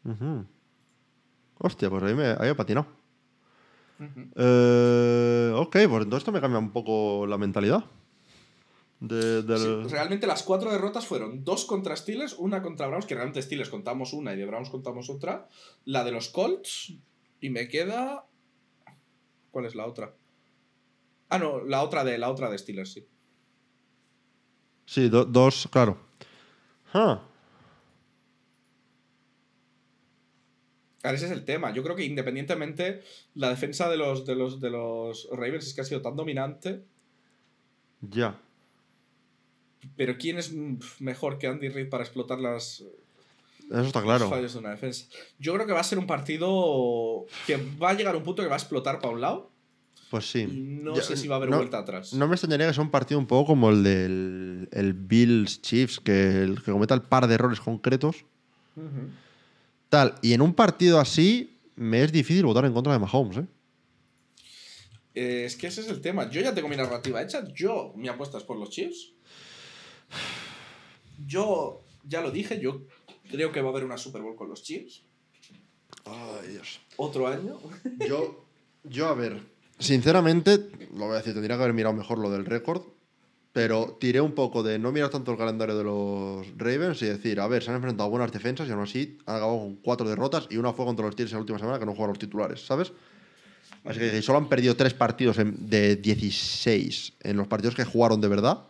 [0.05, 0.45] Ujú.
[1.59, 2.55] Hostia, pues ahí me ahí he
[3.97, 4.21] patinado.
[4.21, 4.31] Ujú.
[4.35, 7.83] Eh, ok, pues entonces esto me cambia un poco la mentalidad.
[8.99, 13.41] De, Sí, realmente las cuatro derrotas fueron dos contra Steelers, una contra Browns, que realmente
[13.43, 15.47] Steelers contamos una y de Browns contamos otra.
[15.85, 16.93] La de los Colts.
[17.39, 18.25] Y me queda.
[19.51, 20.15] ¿Cuál es la otra?
[21.29, 23.05] Ah, no, la otra de la otra de Steelers, sí.
[24.85, 25.97] Sí, do- dos, claro.
[31.01, 31.71] Claro, ese es el tema.
[31.73, 33.01] Yo creo que independientemente,
[33.35, 36.83] la defensa de los, de los, de los Ravens es que ha sido tan dominante.
[38.01, 38.39] ya.
[39.95, 40.51] Pero ¿quién es
[40.99, 44.27] mejor que Andy Reid para explotar las, Eso está los claro.
[44.29, 45.05] fallos de una defensa?
[45.39, 48.41] Yo creo que va a ser un partido que va a llegar a un punto
[48.41, 49.51] que va a explotar para un lado
[50.09, 50.47] Pues y sí.
[50.47, 52.11] no Ya, sé si va a haber no- vuelta atrás.
[52.13, 55.99] No me extrañaría que sea un partido un poco como el del el Bills Chiefs,
[56.01, 58.25] que, el que cometa el par de errores concretos.
[59.89, 60.15] Tal.
[60.21, 63.45] Y en un partido así, me es difícil votar en contra de Mahomes, ¿eh?
[65.15, 66.29] Eh, es que ese es el tema.
[66.29, 67.43] Yo ya tengo mi narrativa hecha.
[67.53, 69.13] Yo, mi apuesta es por los Chiefs.
[71.25, 72.83] Yo, ya lo dije, yo
[73.31, 75.01] creo que va a haber una Super Bowl con los Chiefs.
[76.05, 76.79] Ay, Dios.
[76.97, 77.59] Otro año.
[78.07, 78.45] Yo,
[78.83, 79.41] yo, a ver,
[79.79, 82.83] sinceramente, lo voy a decir, tendría que haber mirado mejor lo del récord,
[83.53, 87.39] pero tiré un poco de no mirar tanto el calendario de los Ravens y decir,
[87.39, 90.07] a ver, se han enfrentado a buenas defensas y aún así han acabado con cuatro
[90.07, 92.19] derrotas y una fue contra los Steelers en la última semana que no jugaron los
[92.19, 92.91] titulares, ¿sabes?
[93.83, 98.19] Así que solo han perdido tres partidos en- de 16 en los partidos que jugaron
[98.21, 98.63] de verdad.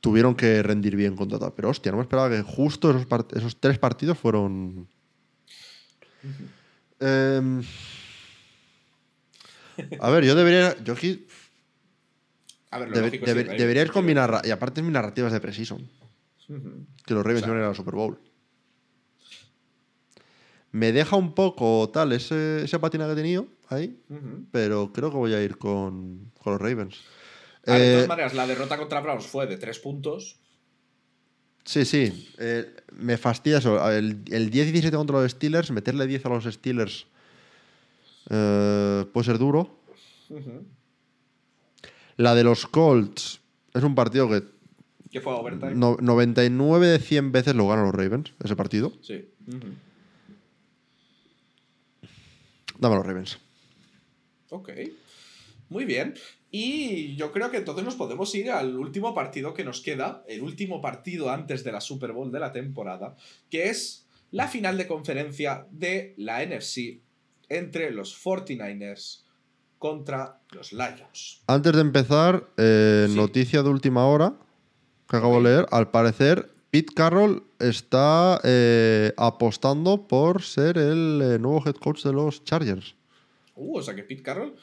[0.00, 1.52] Tuvieron que rendir bien contra tal.
[1.54, 4.86] Pero hostia, no me esperaba que justo esos, part- esos tres partidos fueron.
[7.00, 7.62] Em,
[10.00, 10.76] a ver, yo debería.
[10.84, 11.26] Yo aquí.
[12.74, 14.42] A ver, lo debe- lógico deberíais quiero combinar.
[14.44, 15.88] Y aparte, mis narrativas de Precision.
[17.06, 18.18] Que los Ravens O sea- iban a ir Super Bowl.
[20.72, 23.96] Me deja un poco tal ese, esa patina que he tenido ahí.
[24.50, 26.96] Pero creo que voy a ir con, con los Ravens.
[27.66, 30.36] A de Eh, todas maneras, la derrota contra Browns fue de tres puntos.
[31.64, 32.28] Sí, sí.
[32.38, 33.90] eh, me fastidia eso.
[33.90, 37.06] El, el 10-17 contra los Steelers, meterle 10 a los Steelers
[38.28, 39.78] eh, puede ser duro.
[40.28, 40.66] Ujú.
[42.16, 43.40] La de los Colts
[43.72, 44.42] es un partido que
[45.10, 45.74] Que fue a overtime.
[45.74, 48.92] no- 99 de 100 veces lo ganan los Ravens, ese partido.
[49.02, 49.28] Sí.
[49.48, 49.68] Ujú.
[52.78, 53.38] Dame a los Ravens.
[54.50, 54.70] Ok.
[55.68, 56.14] Muy bien.
[56.50, 60.42] Y yo creo que entonces nos podemos ir al último partido que nos queda, el
[60.42, 63.16] último partido antes de la Super Bowl de la temporada,
[63.50, 67.00] que es la final de conferencia de la NFC
[67.48, 69.23] entre los 49ers
[69.88, 71.42] contra los Lions.
[71.46, 73.14] Antes de empezar, eh, Sí.
[73.14, 74.32] noticia de última hora
[75.10, 75.66] que acabo de leer.
[75.70, 82.14] Al parecer, Pete Carroll está eh, apostando por ser el eh, nuevo head coach de
[82.14, 82.94] los Chargers.
[83.56, 84.54] Uh, o sea que Pete Carroll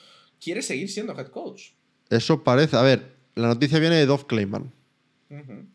[0.43, 1.73] quiere seguir siendo head coach.
[2.09, 2.75] Eso parece.
[2.75, 4.73] A ver, la noticia viene de Dov Clayman.
[5.29, 5.65] Ujú.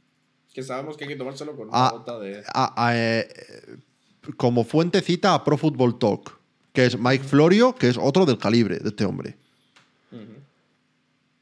[0.53, 2.43] Que sabemos que hay que tomárselo con Ah, una gota de...
[2.53, 3.29] A- a, eh,
[4.37, 6.37] como fuente cita a Pro Football Talk,
[6.77, 9.35] que es Mike Florio, que es otro del calibre de este hombre.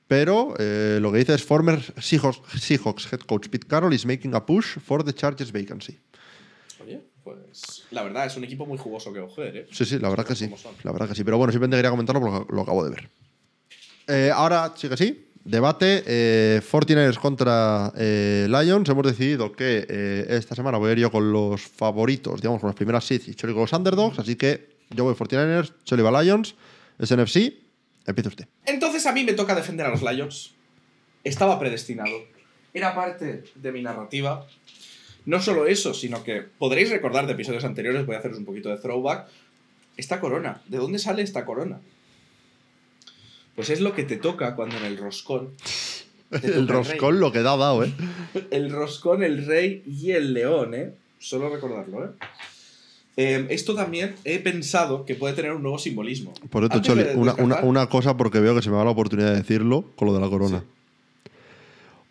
[0.07, 4.33] Pero eh, lo que dice es former Seahawks, Seahawks head coach Pete Carroll is making
[4.35, 5.99] a push for the Chargers vacancy.
[6.85, 9.67] Oye, pues la verdad es un equipo muy jugoso que coger, ¿eh?
[9.73, 10.49] Sí, sí, la verdad que sí.
[10.85, 11.25] La verdad que sí.
[11.25, 13.11] Pero bueno, simplemente quería comentarlo porque lo, acabo de ver.
[14.07, 15.31] Eh, ahora sí que sí.
[15.43, 16.05] Debate.
[16.07, 18.89] Eh, 49ers contra eh, Lions.
[18.89, 22.77] Hemos decidido que esta semana voy a ir yo con los favoritos, digamos, con las
[22.77, 24.21] primeras seeds y con los underdogs.
[24.21, 26.55] Así que yo voy 49ers, Choli va Lions.
[26.99, 27.55] Es NFC.
[28.07, 28.49] Empieza usted.
[28.67, 30.55] Entonces a mí me toca defender a los Lions.
[31.25, 32.11] Estaba predestinado.
[32.73, 34.47] Era parte de mi narrativa.
[35.27, 38.69] No solo eso, sino que podréis recordar de episodios anteriores, voy a haceros un poquito
[38.69, 39.29] de throwback.
[39.97, 41.81] Esta corona, ¿de dónde sale esta corona?
[43.55, 45.55] Pues es lo que te toca cuando en el roscón.
[46.43, 47.93] El roscón lo que da dado, ¿eh?
[48.51, 50.93] El roscón, el rey y el león, ¿eh?
[51.21, 52.09] Solo recordarlo, ¿eh?
[53.17, 56.35] Eh, esto también he pensado que puede tener un nuevo simbolismo.
[56.51, 58.85] Por Antes Choli, de una, una- descartar- una cosa porque veo que se me va
[58.85, 60.65] la oportunidad de decirlo con lo de la corona.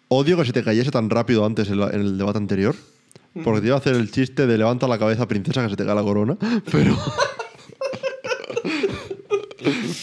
[0.08, 2.76] Odio que se te cayese tan rápido antes en, la- en el debate anterior.
[3.44, 5.86] Porque te iba a hacer el chiste de levanta la cabeza, princesa, que se te
[5.86, 6.38] cae la corona.
[6.72, 6.96] Pero.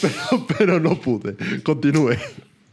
[0.00, 1.36] pero, pero no pude.
[1.62, 2.16] Continúe.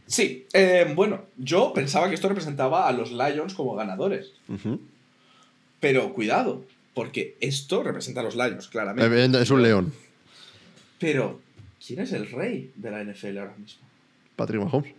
[0.06, 4.32] Sí, eh, bueno, yo pensaba que esto representaba a los Lions como ganadores.
[5.80, 6.64] Pero cuidado,
[6.98, 9.40] porque esto representa a los Lions, claramente.
[9.40, 9.92] Es un león.
[10.98, 11.40] Pero,
[11.86, 13.86] ¿quién es el rey de la NFL ahora mismo?
[14.34, 14.94] Patrick Mahomes.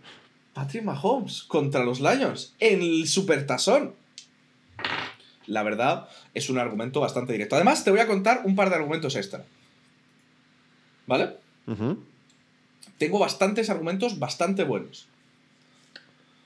[0.54, 3.92] Patrick Mahomes contra los Lions en el Supertazón.
[5.46, 7.56] La verdad, es un argumento bastante directo.
[7.56, 9.44] Además, te voy a contar un par de argumentos extra.
[11.06, 11.34] ¿Vale?
[12.96, 15.06] Tengo bastantes argumentos bastante buenos.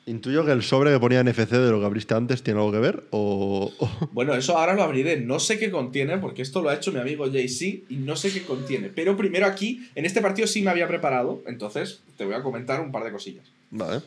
[0.06, 2.78] Intuyo que el sobre que ponía NFC de lo que abriste antes tiene algo que
[2.78, 3.04] ver.
[3.10, 3.72] O.
[4.12, 5.18] Bueno, eso ahora lo abriré.
[5.18, 8.30] No sé qué contiene, porque esto lo ha hecho mi amigo JC y no sé
[8.32, 8.90] qué contiene.
[8.94, 12.80] Pero primero aquí, en este partido sí me había preparado, entonces te voy a comentar
[12.80, 13.44] un par de cosillas.
[13.70, 14.02] Vale.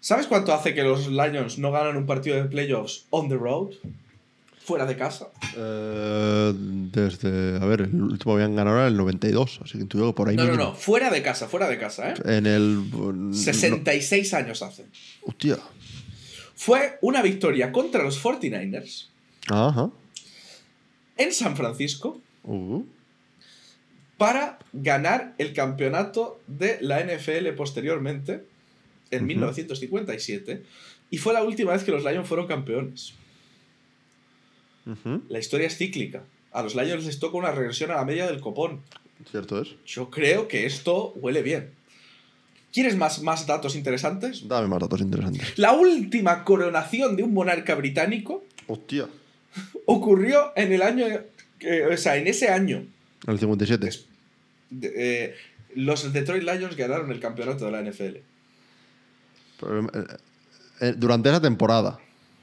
[0.00, 3.72] ¿Sabes cuánto hace que los Lions no ganan un partido de playoffs on the road?
[4.64, 5.28] Fuera de casa.
[5.56, 7.56] Eh, desde.
[7.58, 9.60] A ver, el último habían ganado era el 92.
[9.62, 10.36] Así que intuyo que por ahí.
[10.36, 10.70] No, no, mínimo.
[10.70, 10.74] no.
[10.74, 12.14] Fuera de casa, fuera de casa, ¿eh?
[12.24, 12.90] En el.
[12.90, 14.86] no- 66 años hace.
[15.22, 15.58] Hostia.
[16.56, 19.08] fue una victoria contra los 49ers
[19.48, 19.90] Ajá.
[21.18, 22.84] en San Francisco Uh.
[24.16, 28.44] para ganar el campeonato de la NFL posteriormente,
[29.10, 29.26] en Ujú.
[29.26, 30.62] 1957,
[31.10, 33.12] y fue la última vez que los Lions fueron campeones.
[35.28, 36.22] La historia es cíclica.
[36.52, 38.80] A los Lions les toca una regresión a la media del copón.
[39.30, 39.74] Cierto es.
[39.86, 41.70] Yo creo que esto huele bien.
[42.72, 44.46] ¿Quieres más, más datos interesantes?
[44.48, 45.58] Dame más datos interesantes.
[45.58, 49.06] La última coronación de un monarca británico Hostia.
[49.86, 51.06] ocurrió en el año,
[51.60, 52.84] eh, o sea, en ese año.
[53.26, 53.86] El 57.
[53.86, 54.06] Des-
[54.70, 55.34] de- eh,
[55.76, 58.18] los Detroit Lions ganaron el campeonato de la NFL.
[59.60, 59.88] Pero,
[60.80, 61.98] eh, durante esa temporada.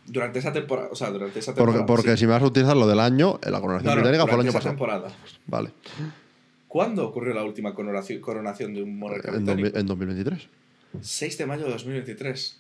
[0.08, 0.90] Durante esa temporada.
[0.92, 1.86] O sea, durante esa temporada.
[1.86, 2.18] porque sí.
[2.20, 4.34] si me vas a utilizar lo del año, eh, la coronación No, no, británica fue
[4.36, 4.74] el año esa pasado.
[4.76, 5.12] temporada.
[5.48, 5.72] Vale.
[6.68, 9.70] ¿Cuándo ocurrió la última coronación, coronación de un monarca En, británico?
[9.70, 10.48] 2000 en 2023.
[11.02, 12.58] 6 de mayo de 2023.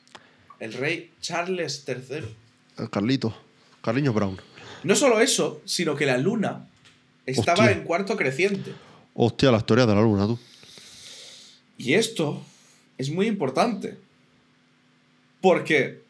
[0.59, 2.23] El rey Charles III.
[2.77, 3.33] El Carlito.
[3.81, 4.37] Carliño Brown.
[4.83, 6.67] No solo eso, sino que la luna
[7.25, 7.71] estaba Hostia.
[7.71, 8.71] en cuarto creciente.
[9.15, 10.37] Hostia, la historia de la luna, tú.
[11.77, 12.41] Y esto
[12.97, 13.97] es muy importante.
[15.41, 16.01] Porque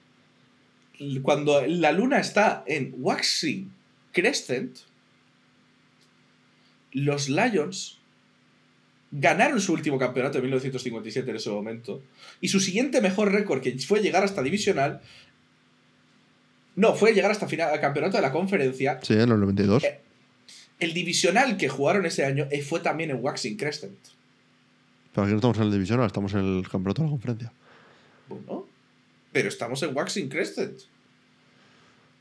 [1.22, 3.72] cuando la luna está en waxing
[4.12, 4.78] crescent,
[6.92, 8.00] los Lions
[9.12, 12.02] ganaron su último campeonato en 1957 en ese momento.
[12.40, 15.02] Y su siguiente mejor récord, que fue llegar hasta divisional,
[16.76, 19.00] no, fue llegar hasta final, al campeonato de la conferencia.
[19.02, 19.84] Sí, en el 92.
[19.84, 20.00] Eh.
[20.80, 23.98] El divisional que jugaron ese año eh, fue también en waxing crescent.
[25.14, 27.54] Pero aquí no estamos en el divisional, estamos en el campeonato de la conferencia.
[28.30, 28.61] Bueno,
[29.32, 30.80] pero estamos en Waxing Crescent.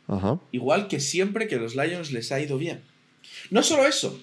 [0.09, 0.39] Ajá.
[0.53, 2.81] Igual que siempre que los Lions les ha ido bien.
[3.51, 4.19] No solo eso,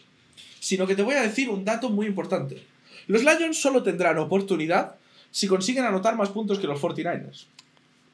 [0.60, 2.62] sino que te voy a decir un dato muy importante.
[3.08, 4.96] Los Lions solo tendrán oportunidad
[5.32, 7.46] si consiguen anotar más puntos que los 49ers.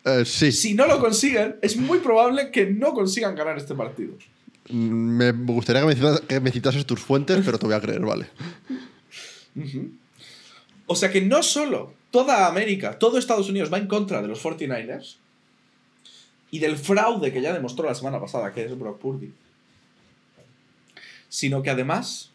[0.05, 0.51] Eh, sí.
[0.51, 4.13] Si no lo consiguen, es muy probable que no consigan ganar este partido.
[4.69, 7.81] Mm, Me gustaría que me, citas- que me citases tus fuentes, pero te voy a
[7.81, 8.27] creer, vale.
[10.85, 14.39] O sea que no solo toda América, todo Estados Unidos va en contra de los
[14.43, 15.15] 49ers
[16.51, 19.33] y del fraude que ya demostró la semana pasada, que es Brock Purdy,
[21.27, 22.29] sino que además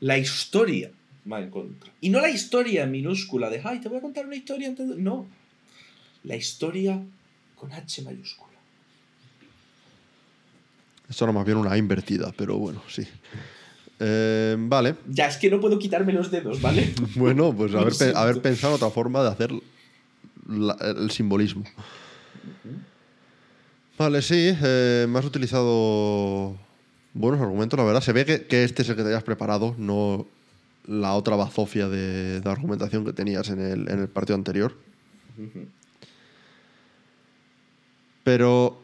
[0.00, 0.90] la historia
[1.30, 1.92] va en contra.
[2.00, 4.66] Y no la historia minúscula de, ay, te voy a contar una historia.
[4.66, 4.96] antes de-".
[4.96, 5.28] No,
[6.24, 7.00] la historia
[7.54, 8.58] con H mayúscula.
[11.08, 13.06] Esto era más bien una invertida, pero bueno, sí.
[14.04, 14.96] Eh, vale.
[15.06, 16.92] Ya, es que no puedo quitarme los dedos, ¿vale?
[17.14, 19.52] Bueno, pues haber, pe- haber pensado otra forma de hacer
[20.48, 21.62] la- el simbolismo.
[23.96, 26.56] Vale, sí, eh, me has utilizado
[27.14, 28.00] buenos argumentos, la verdad.
[28.00, 30.26] Se ve que, que este es el que te hayas preparado, no
[30.88, 34.76] la otra bazofia de, de argumentación que tenías en el, en el partido anterior.
[38.24, 38.80] Pero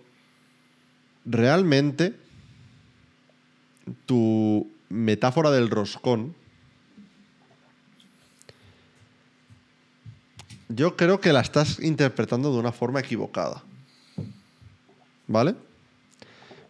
[1.24, 2.14] realmente
[4.06, 6.34] tu metáfora del roscón
[10.68, 13.62] yo creo que la estás interpretando de una forma equivocada.
[15.26, 15.54] ¿Vale?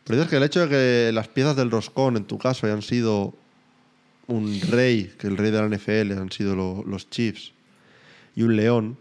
[0.05, 2.83] Pero dices que el hecho de que las piezas del roscón en tu caso hayan
[2.83, 3.35] sido
[4.27, 7.53] un rey, que el rey de la NFL han sido lo- los Chiefs,
[8.37, 8.99] y un león,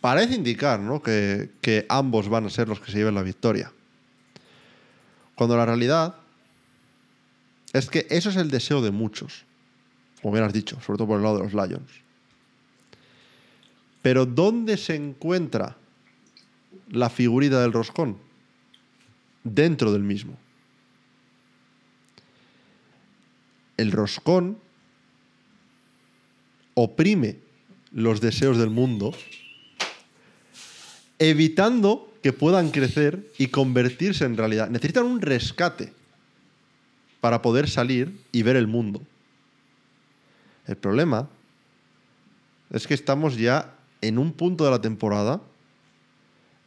[0.00, 1.02] parece indicar ¿no?
[1.02, 3.72] que, que ambos van a ser los que se lleven la victoria.
[5.34, 6.16] Cuando la realidad
[7.78, 9.44] es que eso es el deseo de muchos,
[10.22, 11.90] como bien has dicho, sobre todo por el lado de los Lions.
[14.02, 15.76] Pero ¿dónde se encuentra
[16.90, 18.16] la figurita del roscón?
[19.42, 20.38] Dentro del mismo.
[23.76, 24.58] El roscón
[26.74, 27.36] oprime
[27.92, 29.14] los deseos del mundo,
[31.18, 34.70] evitando que puedan crecer y convertirse en realidad.
[34.70, 35.92] Necesitan un rescate
[37.26, 39.02] para poder salir y ver el mundo.
[40.64, 41.28] El problema
[42.70, 45.40] es que estamos ya en un punto de la temporada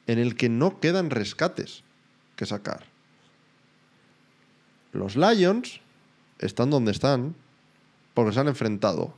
[0.05, 1.81] en el que no quedan rescates
[2.35, 2.83] que sacar.
[4.91, 5.79] Los Lions
[6.39, 7.35] están donde están
[8.13, 9.13] porque se han enfrentado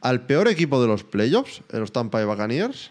[0.00, 2.90] al peor equipo de los playoffs, los Tampa Bay Buccaneers,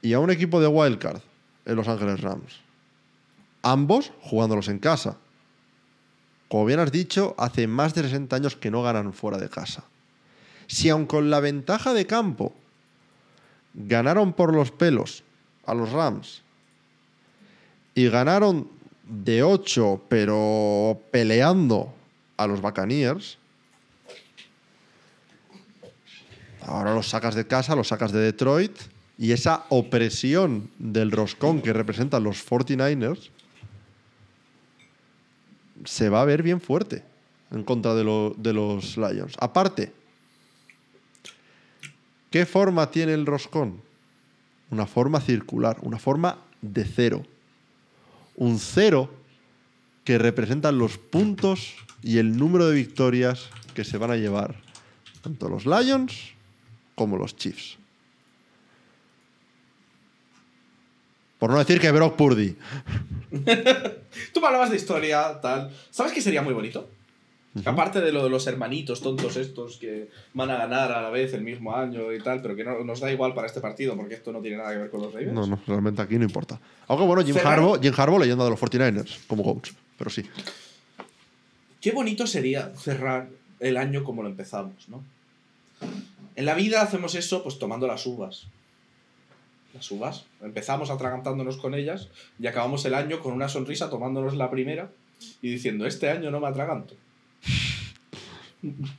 [0.00, 1.20] y a un equipo de wildcard,
[1.66, 2.60] en Los Ángeles Rams.
[3.60, 5.18] Ambos jugándolos en casa.
[6.48, 9.84] Como bien has dicho, hace más de 60 años que no ganan fuera de casa.
[10.66, 12.52] Si aun con la ventaja de campo
[13.74, 15.22] ganaron por los pelos
[15.64, 16.42] a los Rams
[17.94, 18.68] y ganaron
[19.04, 21.92] de 8 pero peleando
[22.36, 23.38] a los Buccaneers,
[26.66, 28.76] Ahora los sacas de casa, los sacas de Detroit.
[29.18, 33.30] Y esa opresión del roscón que representan los 49ers
[35.84, 37.04] se va a ver bien fuerte
[37.50, 39.34] en contra de, de los Lions.
[39.38, 39.92] Aparte,
[42.30, 43.80] ¿qué forma tiene el roscón?
[44.70, 47.22] Una forma circular, una forma de cero.
[48.36, 49.10] Un cero
[50.04, 54.54] que representa los puntos y el número de victorias que se van a llevar
[55.22, 56.32] tanto los Lions
[56.94, 57.78] como los Chiefs.
[61.38, 62.56] Por no decir que Brock Purdy.
[64.32, 65.70] Tú me hablabas de historia, tal.
[65.90, 66.88] ¿Sabes qué sería muy bonito?
[67.64, 71.32] Aparte de lo de los hermanitos tontos estos que van a ganar a la vez
[71.32, 74.14] el mismo año y tal, pero que no nos da igual para este partido porque
[74.14, 75.32] esto no tiene nada que ver con los Ravens.
[75.32, 76.60] No, no, realmente aquí no importa.
[76.88, 79.70] Aunque bueno, Jim Harbaugh, Jim Harbaugh leyenda de los 49ers como coach.
[79.96, 80.22] Pero sí.
[81.80, 83.28] Qué bonito sería cerrar
[83.60, 85.02] el año como lo empezamos, ¿no?
[86.34, 88.48] En la vida hacemos eso pues tomando las uvas.
[89.76, 90.24] Las uvas.
[90.40, 92.08] Empezamos atragantándonos con ellas
[92.38, 94.90] y acabamos el año con una sonrisa tomándonos la primera
[95.42, 96.94] y diciendo, este año no me atraganto.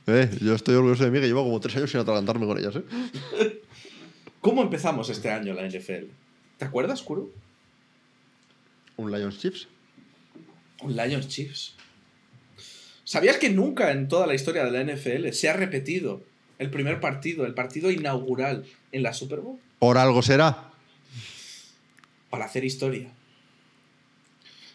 [0.06, 2.76] Eh, yo estoy orgulloso de mí que llevo como tres años sin atragantarme con ellas.
[2.76, 3.60] ¿eh?
[4.40, 6.06] ¿Cómo empezamos este año la NFL?
[6.56, 7.28] ¿Te acuerdas, Kuro?
[8.96, 9.68] Un Lions Chiefs.
[10.80, 11.74] Un Lions Chiefs.
[13.04, 16.22] ¿Sabías que nunca en toda la historia de la NFL se ha repetido
[16.58, 19.58] el primer partido, el partido inaugural en la Super Bowl?
[19.78, 20.67] Por algo será.
[22.30, 23.10] Para hacer historia.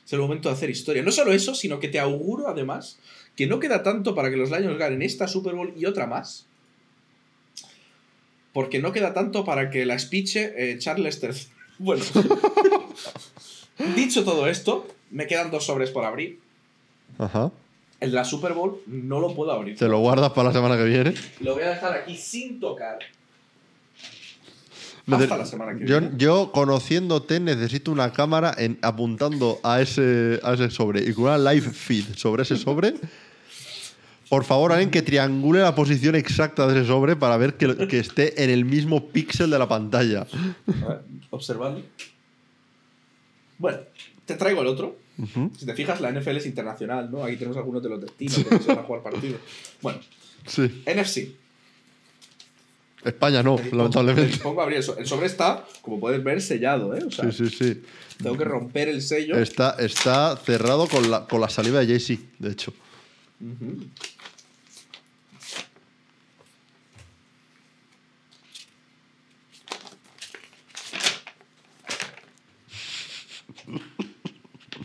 [0.05, 1.01] Es el momento de hacer historia.
[1.01, 2.99] No solo eso, sino que te auguro además
[3.35, 6.45] que no queda tanto para que los Lions ganen esta Super Bowl y otra más.
[8.51, 11.29] Porque no queda tanto para que la speech eh, Charles III.
[11.79, 12.05] Bueno.
[13.95, 16.39] Dicho todo esto, me quedan dos sobres por abrir.
[17.17, 17.51] Ajá.
[17.99, 19.75] De la Super Bowl no lo puedo abrir.
[19.75, 21.15] Te lo guardas para la semana que viene.
[21.39, 22.99] Lo voy a dejar aquí sin tocar.
[25.05, 26.15] Nece- Hasta la semana que yo, viene.
[26.17, 31.37] yo, conociéndote, necesito una cámara en, apuntando a ese, a ese sobre y con una
[31.37, 32.93] live feed sobre ese sobre.
[34.29, 37.99] Por favor, alguien que triangule la posición exacta de ese sobre para ver que, que
[37.99, 40.25] esté en el mismo píxel de la pantalla.
[40.83, 41.81] A ver, observadlo.
[43.57, 43.79] Bueno,
[44.25, 44.95] te traigo el otro.
[45.57, 47.23] Si te fijas, la NFL es internacional, ¿no?
[47.23, 49.39] Aquí tenemos algunos de los destinos que se van a jugar partidos.
[49.81, 49.99] Bueno,
[50.47, 50.83] Sí.
[50.87, 51.35] NFC.
[53.05, 54.31] España no, dispongo- lamentablemente.
[54.31, 57.03] dispongo a abrir el, so- el sobre está, como puedes ver, sellado, ¿eh?
[57.05, 57.81] O sea, Sí, sí, sí.
[58.21, 59.37] tengo que romper el sello.
[59.37, 62.73] Está, está cerrado con la, con la saliva de Jay-Z, de hecho.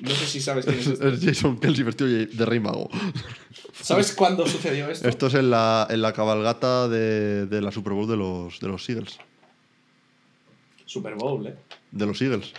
[0.03, 1.09] No sé si sabes quién es Es, este.
[1.09, 2.89] es Jason Kelsey vestido de rey mago.
[3.89, 5.09] ¿Sabes cuándo sucedió esto?
[5.09, 8.69] Esto es en la, en la cabalgata de, de la Super Bowl de los, de
[8.69, 9.17] los Eagles.
[10.85, 11.55] Super Bowl, ¿eh?
[11.91, 12.53] De los Eagles.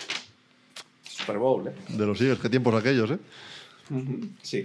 [1.03, 1.73] Super Bowl, ¿eh?
[1.89, 2.39] De los Eagles.
[2.39, 3.19] Qué tiempos aquellos, ¿eh?
[4.41, 4.63] Sí.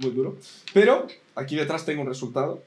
[0.00, 0.38] Muy duro.
[0.72, 2.62] Pero aquí detrás tengo un resultado.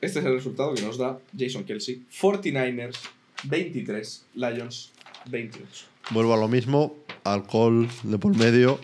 [0.00, 2.04] Este es el resultado que nos da Jason Kelsey.
[2.20, 2.98] 49ers
[3.42, 4.92] 23, Lions
[5.28, 5.86] 28.
[6.10, 6.94] Vuelvo a lo mismo.
[7.24, 8.78] Alcohol de por medio.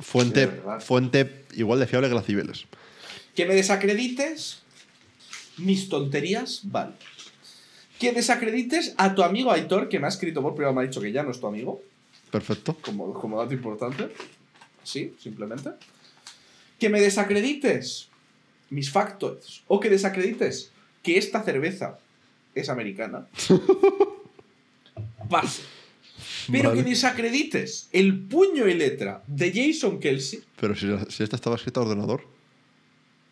[0.00, 2.66] Fuente, Sí, fuente igual de fiable que las Cibeles.
[3.34, 4.62] Que me desacredites
[5.56, 6.92] mis tonterías, vale.
[7.98, 11.00] Que desacredites a tu amigo Aitor, que me ha escrito por privado, me ha dicho
[11.00, 11.82] que ya no es tu amigo,
[12.30, 12.76] Perfecto.
[12.80, 14.08] como, como dato importante.
[14.84, 15.70] Sí, simplemente.
[16.78, 18.08] Que me desacredites
[18.70, 19.62] mis factoids.
[19.66, 20.70] O que desacredites
[21.02, 21.98] que esta cerveza
[22.54, 23.26] es americana.
[25.28, 25.62] Pase.
[26.50, 26.82] Pero Vale.
[26.82, 30.40] que desacredites el puño y letra de Jason Kelsey.
[30.60, 32.22] Pero si, si esta estaba escrita a ordenador.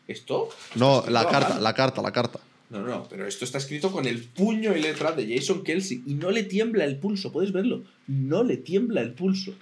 [0.07, 0.49] ¿Esto?
[0.75, 2.41] No, la carta, la carta, la carta.
[2.69, 6.03] No, no, no, pero esto está escrito con el puño y letra de Jason Kelsey
[6.07, 7.83] y no le tiembla el pulso, puedes verlo.
[8.09, 9.53] No le tiembla el pulso.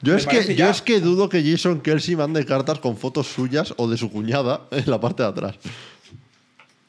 [0.00, 3.72] Yo es, que, yo es que dudo que Jason Kelsey mande cartas con fotos suyas
[3.78, 5.56] o de su cuñada en la parte de atrás.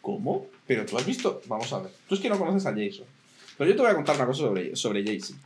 [0.01, 0.47] ¿Cómo?
[0.67, 1.41] Pero tú has visto.
[1.47, 1.91] Vamos a ver.
[2.09, 3.05] Tú es que no conoces a Jason.
[3.57, 5.38] Pero yo te voy a contar una cosa sobre, sobre Jay-Z.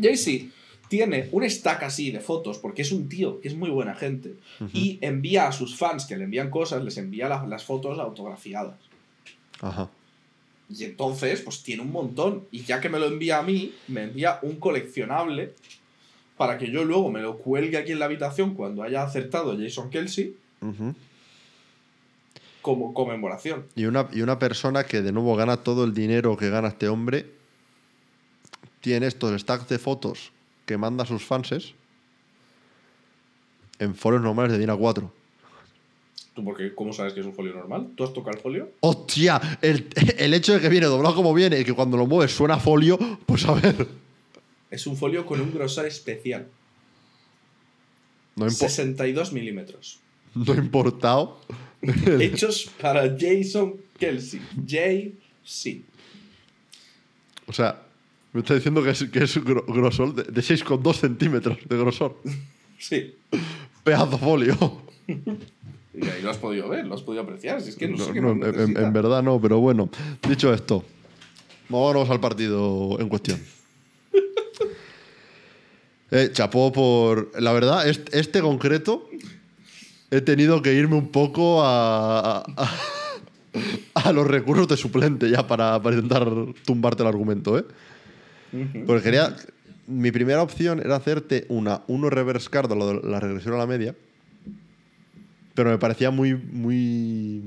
[0.00, 0.46] Jay-Z
[0.88, 4.34] tiene un stack así de fotos porque es un tío que es muy buena gente
[4.72, 8.74] y envía a sus fans que le envían cosas, les envía la- las fotos autografiadas.
[9.60, 9.88] Ajá.
[10.68, 12.44] Y entonces, pues tiene un montón.
[12.52, 15.52] Y ya que me lo envía a mí, me envía un coleccionable
[16.36, 19.90] para que yo luego me lo cuelgue aquí en la habitación cuando haya acertado Jason
[19.90, 20.94] Kelsey Ujú.
[22.62, 23.66] Como conmemoración.
[23.74, 26.88] Y una, y una persona que de nuevo gana todo el dinero que gana este
[26.88, 27.26] hombre,
[28.80, 30.32] tiene estos stacks de fotos
[30.66, 31.74] que manda a sus fanses
[33.78, 35.12] en foros normales de DINA 4.
[36.34, 37.88] ¿Tú ¿Tú porque cómo sabes que es un folio normal?
[37.96, 38.70] ¿Tú has tocado el folio?
[38.80, 39.40] ¡Hostia!
[39.60, 39.88] El,
[40.18, 42.60] el hecho de que viene doblado como viene y que cuando lo mueves suena a
[42.60, 43.88] folio, pues a ver.
[44.70, 46.46] Es un folio con un grosor especial.
[48.36, 49.98] No, impo- 62 milímetros.
[50.34, 51.40] no importado.
[52.20, 54.40] Hechos para Jason Kelsey.
[54.66, 55.82] JC.
[57.46, 57.82] O sea,
[58.32, 62.16] me está diciendo que es, que es gro- grosor de, de 6,2 centímetros de grosor.
[62.78, 63.14] Sí.
[63.84, 64.56] Pedazo folio.
[65.92, 67.60] Y ahí lo has podido ver, lo has podido apreciar.
[67.60, 69.90] Si es que no, No, sé qué no, más en, en verdad no, pero bueno.
[70.26, 70.84] Dicho esto,
[71.68, 73.40] vámonos al partido en cuestión.
[76.12, 77.32] Eh, chapó por.
[77.40, 79.08] La verdad, este, este concreto
[80.10, 82.70] he tenido que irme un poco a, a,
[83.94, 86.26] a los recursos de suplente ya para, para intentar
[86.64, 87.64] tumbarte el argumento, ¿eh?
[88.86, 89.36] Porque quería.
[89.86, 93.66] Mi primera opción era hacerte una 1 reverse card, lo de la regresión a la
[93.66, 93.94] media.
[95.54, 97.42] Pero me parecía muy, muy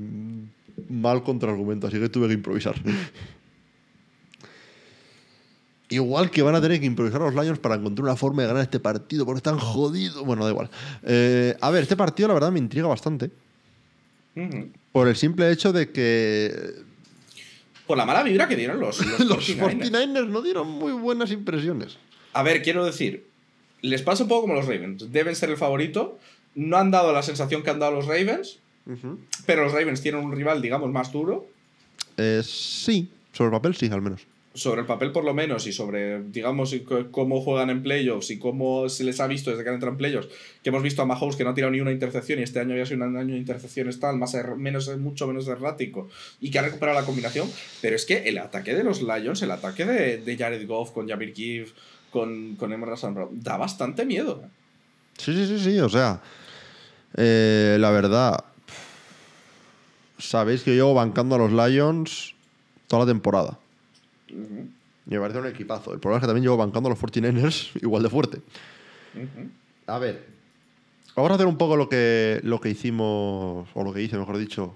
[0.90, 2.74] mal contraargumento, así que tuve que improvisar.
[5.94, 8.64] Igual que van a tener que improvisar los Lions para encontrar una forma de ganar
[8.64, 10.24] este partido, porque están jodidos.
[10.24, 10.68] Bueno, da igual.
[11.04, 13.30] Eh, a ver, este partido la verdad me intriga bastante.
[14.90, 16.52] Por el simple hecho de que
[17.86, 19.90] Por la mala vibra que dieron los, los, los 49ers.
[19.92, 21.96] 49ers no dieron muy buenas impresiones.
[22.32, 23.28] A ver, quiero decir,
[23.80, 25.12] les pasa un poco como los Ravens.
[25.12, 26.18] Deben ser el favorito.
[26.56, 28.58] No han dado la sensación que han dado los Ravens,
[29.46, 31.46] pero los Ravens tienen un rival, digamos, más duro.
[32.16, 34.26] Eh, sí, sobre el papel sí, al menos.
[34.54, 36.76] Sobre el papel, por lo menos, y sobre, digamos,
[37.10, 39.98] cómo juegan en playoffs y cómo se les ha visto desde que han entrado en
[39.98, 40.28] playoffs.
[40.62, 42.70] Que hemos visto a Mahomes que no ha tirado ni una intercepción y este año
[42.70, 46.08] había sido un año de intercepciones tal, más menos, mucho menos errático
[46.40, 47.50] y que ha recuperado la combinación.
[47.82, 51.08] Pero es que el ataque de los Lions, el ataque de, de Jared Goff con
[51.08, 51.74] Javier Gibbs,
[52.12, 53.12] con, con Emerald.
[53.12, 54.48] Brown, da bastante miedo.
[55.18, 55.80] Sí, sí, sí, sí.
[55.80, 56.20] O sea,
[57.16, 58.44] eh, la verdad,
[60.18, 62.34] sabéis que yo bancando a los Lions
[62.86, 63.58] toda la temporada.
[65.06, 65.92] Me parece un equipazo.
[65.92, 68.40] El problema es que también llevo bancando a los 49ers igual de fuerte.
[69.86, 70.26] A ver,
[71.14, 74.38] vamos a hacer un poco lo que, lo que hicimos, o lo que hice, mejor
[74.38, 74.74] dicho,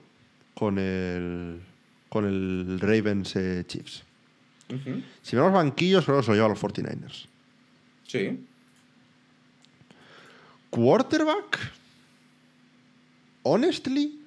[0.54, 1.60] con el,
[2.08, 4.04] con el Ravens eh, Chiefs.
[4.70, 5.02] Ujú.
[5.22, 7.26] Si vemos banquillos, creo que se lo llevan los 49ers.
[8.06, 8.44] Sí.
[10.70, 11.72] Quarterback.
[13.42, 14.17] Honestly.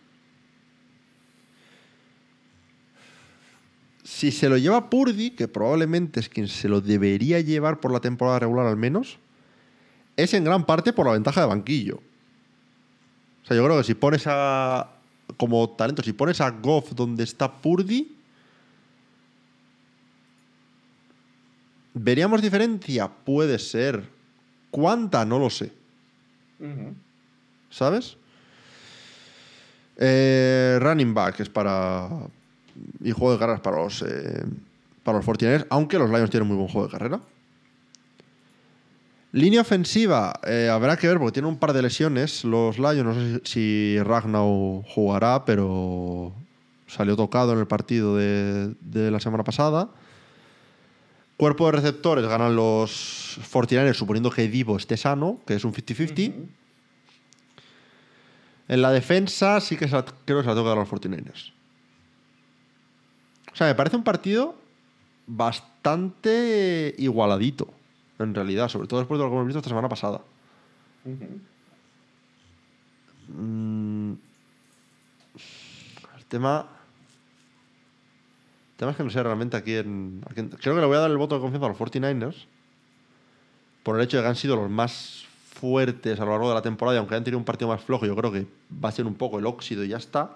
[4.11, 8.01] Si se lo lleva Purdy, que probablemente es quien se lo debería llevar por la
[8.01, 9.17] temporada regular al menos,
[10.17, 12.01] es en gran parte por la ventaja de banquillo.
[13.41, 14.91] O sea, yo creo que si pones a.
[15.37, 18.13] Como talento, si pones a Goff donde está Purdy.
[21.93, 23.07] ¿Veríamos diferencia?
[23.07, 24.09] Puede ser.
[24.71, 25.23] ¿Cuánta?
[25.23, 25.71] No lo sé.
[27.69, 28.17] ¿Sabes?
[29.95, 32.09] Eh, running back es para.
[33.03, 34.01] Y juego de carreras para los.
[34.03, 34.43] eh,
[35.03, 37.19] para los 49ers, aunque los Lions tienen muy buen juego de carrera.
[39.33, 42.43] Línea ofensiva, eh, habrá que ver porque tienen un par de lesiones.
[42.43, 44.43] Los Lions, no sé si, Ragnar
[44.93, 46.33] jugará, pero
[46.85, 49.89] salió tocado en el partido de, de la semana pasada.
[51.37, 56.29] Cuerpo de receptores ganan los 49ers, suponiendo que Divo esté sano, que es un 50-50.
[56.29, 56.47] Ujú.
[58.67, 60.81] En la defensa sí que se la- creo que se la tengo que dar a
[60.81, 61.53] los 49ers.
[63.61, 64.55] Sea, me parece un partido
[65.27, 67.67] bastante igualadito,
[68.17, 70.21] en realidad, sobre todo después de lo que hemos visto esta semana pasada.
[73.27, 74.13] Mm,
[76.17, 76.65] el tema...
[78.71, 80.97] El tema es que no sé realmente a quién, a quién- Creo que le voy
[80.97, 82.47] a dar el voto de confianza a los 49ers
[83.83, 86.63] por el hecho de que han sido los más fuertes a lo largo de la
[86.63, 88.47] temporada y aunque hayan tenido un partido más flojo, yo creo que
[88.83, 90.31] va a ser un poco el óxido y ya está.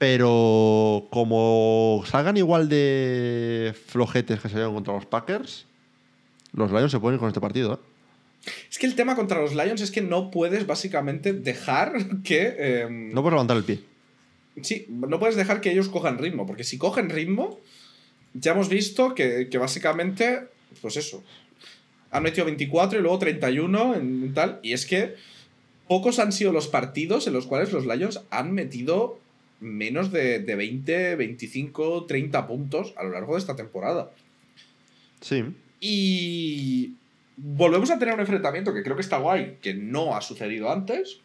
[0.00, 5.66] Pero como salgan igual de flojetes que salieron contra los Packers,
[6.54, 7.74] los Lions se pueden ir con este partido.
[7.74, 8.50] ¿eh?
[8.70, 11.92] Es que el tema contra los Lions es que no puedes básicamente dejar
[12.24, 12.56] que...
[12.58, 13.80] em, No puedes levantar el pie.
[14.62, 17.60] Sí, no puedes dejar que ellos cojan ritmo, porque si cogen ritmo,
[18.32, 20.48] ya hemos visto que, que básicamente,
[20.80, 21.22] pues eso,
[22.10, 25.14] han metido 24 y luego 31 en tal, y es que
[25.88, 29.18] pocos han sido los partidos en los cuales los Lions han metido
[29.60, 34.10] menos de, de 20, 25, 30 puntos a lo largo de esta temporada.
[35.20, 35.44] Sí.
[35.80, 36.94] Y
[37.36, 41.20] volvemos a tener un enfrentamiento que creo que está guay, que no ha sucedido antes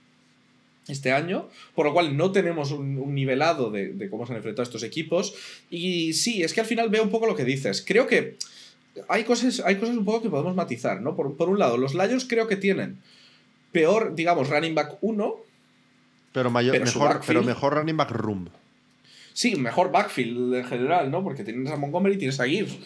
[0.88, 4.38] este año, por lo cual no tenemos un, un nivelado de, de cómo se han
[4.38, 5.34] enfrentado estos equipos.
[5.70, 7.84] Y sí, es que al final veo un poco lo que dices.
[7.86, 8.36] Creo que
[9.08, 11.16] hay cosas, hay cosas un poco que podemos matizar, ¿no?
[11.16, 12.98] Por, por un lado, los Lions creo que tienen
[13.72, 15.36] peor, digamos, running back 1
[16.36, 18.50] Pero, mayor, Pero su mejor, pero mejor running back room.
[19.32, 21.24] Sí, mejor backfield en general, ¿no?
[21.24, 22.78] Porque tienes a Montgomery y tienes a Gibbs.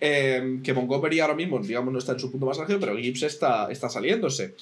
[0.00, 3.24] Eh, que Montgomery ahora mismo, digamos, no está en su punto más álgido, pero Gibbs
[3.24, 4.54] está, está saliéndose.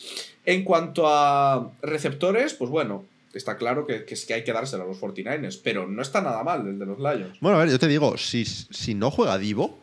[0.46, 3.04] En cuanto a receptores, pues bueno,
[3.34, 6.22] está claro que, que es que hay que dárselo a los 49ers, pero no está
[6.22, 7.38] nada mal el de los Lions.
[7.42, 9.78] Bueno, a ver, yo te digo, si, si no juega Divo,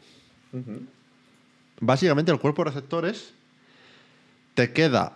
[1.80, 3.34] básicamente el cuerpo de receptores
[4.56, 5.16] te queda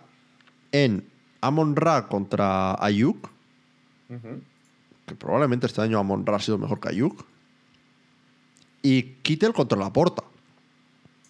[0.70, 1.10] en
[1.42, 3.31] Amon Ra contra Ayuk,
[5.06, 7.24] Que probablemente este año Amon Ra ha sido mejor que Ayuk,
[8.82, 10.24] y Kittel contra la Porta,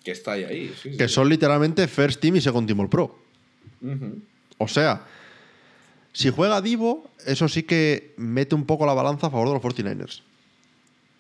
[0.03, 0.75] Que está ahí, ahí.
[0.81, 1.15] Sí, que sí.
[1.15, 3.19] son literalmente First Team y Second Team All Pro.
[4.59, 5.07] O sea,
[6.13, 9.63] si juega Divo, eso sí que mete un poco la balanza a favor de los
[9.63, 10.23] 49ers.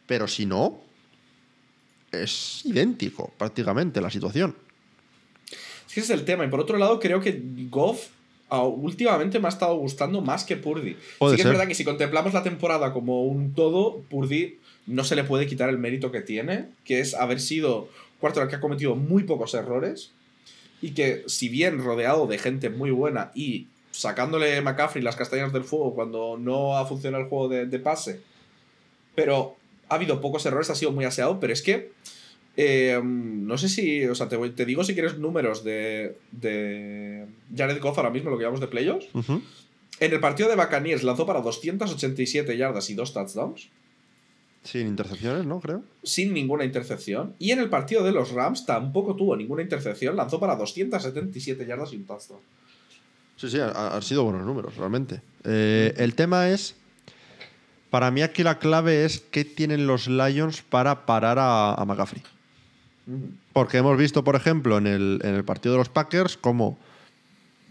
[0.06, 0.80] Pero si no,
[2.10, 4.54] es idéntico prácticamente la situación.
[5.86, 6.44] Es que ese es el tema.
[6.44, 8.08] Y por otro lado, creo que Goff
[8.60, 10.96] últimamente me ha estado gustando más que Purdy.
[11.18, 11.52] Puede sí que ser.
[11.52, 15.46] es verdad que si contemplamos la temporada como un todo, Purdy no se le puede
[15.46, 17.88] quitar el mérito que tiene, que es haber sido
[18.20, 20.12] cuarto que ha cometido muy pocos errores
[20.80, 25.64] y que si bien rodeado de gente muy buena y sacándole McCaffrey las castañas del
[25.64, 28.20] fuego cuando no ha funcionado el juego de, de pase,
[29.14, 29.56] pero
[29.88, 31.92] ha habido pocos errores, ha sido muy aseado, pero es que
[32.56, 37.26] eh, no sé si, o sea, te, voy- te digo si quieres números de, de
[37.56, 39.06] Jared Goff ahora mismo, lo que llamamos de playoffs.
[40.00, 43.68] En el partido de Buccaneers lanzó para 287 yardas y dos touchdowns,
[44.64, 45.60] Sin intercepciones, ¿no?
[45.60, 45.82] Creo.
[46.02, 47.34] sin ninguna intercepción.
[47.38, 51.92] Y en el partido de los Rams tampoco tuvo ninguna intercepción, lanzó para 277 yardas
[51.92, 52.40] y un touchdown.
[53.36, 55.20] Sí, sí, ha- han sido buenos números, realmente.
[55.44, 56.76] Eh, el tema es.
[57.90, 62.22] Para mí aquí la clave es qué tienen los Lions para parar a, a McCaffrey.
[63.52, 66.78] Porque hemos visto, por ejemplo, en el, en el partido de los Packers, como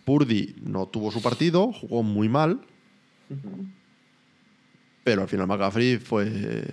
[0.03, 2.62] Purdy no tuvo su partido, jugó muy mal,
[5.03, 6.66] pero al final McCaffrey fue,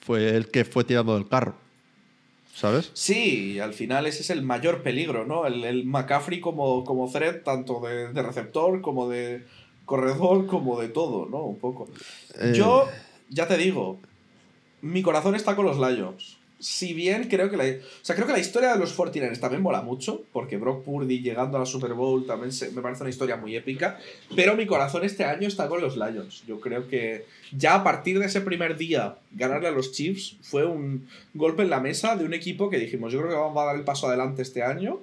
[0.00, 1.54] fue el que fue tirando del carro.
[2.52, 2.90] ¿Sabes?
[2.94, 5.46] Sí, y al final ese es el mayor peligro, ¿no?
[5.46, 9.46] El, el McCaffrey como, como threat, tanto de, de receptor como de
[9.86, 11.44] corredor, como de todo, ¿no?
[11.44, 11.88] Un poco.
[12.38, 12.88] Eh, Yo,
[13.28, 14.00] ya te digo,
[14.82, 16.39] mi corazón está con los Lions.
[16.60, 19.62] Si bien creo que la, o sea, creo que la historia de los 49ers también
[19.62, 23.08] mola mucho, porque Brock Purdy llegando a la Super Bowl también se- me parece una
[23.10, 23.98] historia muy épica,
[24.36, 26.44] pero mi corazón este año está con los Lions.
[26.46, 27.24] Yo creo que
[27.56, 31.70] ya a partir de ese primer día ganarle a los Chiefs fue un golpe en
[31.70, 34.06] la mesa de un equipo que dijimos, yo creo que vamos a dar el paso
[34.06, 34.98] adelante este año.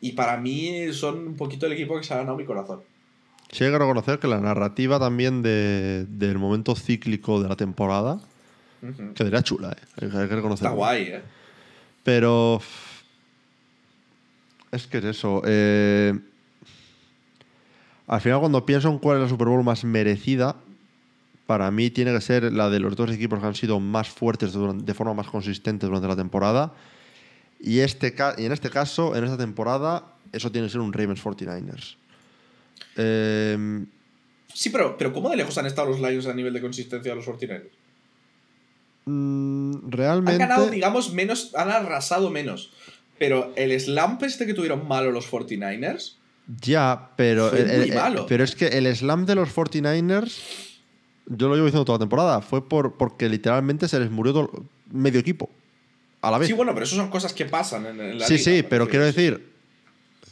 [0.00, 2.80] Y para mí son un poquito el equipo que se ha ganado mi corazón.
[3.52, 8.20] Sí hay que reconocer que la narrativa también de- del momento cíclico de la temporada
[9.14, 9.84] Quedaría chula, ¿eh?
[10.02, 10.54] Hay que- que reconocerlo.
[10.54, 11.22] Está guay, ¿eh?
[12.02, 12.60] Pero.
[14.72, 15.42] Es que es eso.
[15.46, 16.18] eh,
[18.06, 20.56] al final, cuando pienso en cuál es la Super Bowl más merecida,
[21.46, 24.52] para mí tiene que ser la de los dos equipos que han sido más fuertes
[24.52, 26.72] de forma más consistente durante la temporada.
[27.60, 31.22] Y, este, y en este caso, en esta temporada, eso tiene que ser un Ravens
[31.22, 31.96] 49ers.
[32.96, 33.84] Eh,
[34.52, 37.16] Sí, pero, pero ¿cómo de lejos han estado los Lions a nivel de consistencia de
[37.16, 37.70] los 49ers?
[39.06, 40.38] Mm, Han realmente.
[40.38, 42.72] ganado, digamos, menos, han arrasado menos.
[43.18, 46.16] Pero el slump este que tuvieron malo los 49ers,
[46.60, 48.26] Ya, pero, Fue el- muy el- malo.
[48.26, 50.36] pero es que el slam de los 49ers,
[51.26, 54.64] yo lo llevo diciendo toda la temporada, fue por, porque literalmente se les murió todo-
[54.90, 55.48] medio equipo
[56.20, 56.48] a la vez.
[56.48, 58.86] sí, bueno, pero eso son cosas que pasan en, en la sí, liga, sí, pero
[58.88, 59.52] quiero decir,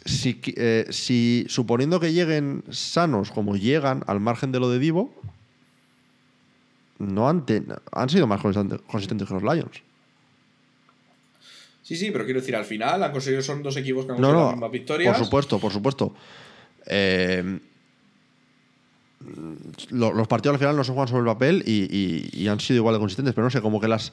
[0.05, 5.15] si, eh, si suponiendo que lleguen sanos como llegan al margen de lo de Divo,
[7.03, 7.45] no han,
[7.93, 9.83] han sido más consistentes, que los Lions.
[11.83, 14.29] Sí, sí, pero quiero decir, al final han conseguido, son dos equipos que han No,
[14.29, 15.17] conseguido no, las mismas victorias.
[15.17, 16.15] por supuesto, por supuesto.
[16.87, 17.59] Eh,
[19.91, 22.61] lo- los partidos al final no se juegan sobre el papel y, y- y han
[22.61, 24.13] sido igual de consistentes, pero no sé, como que las.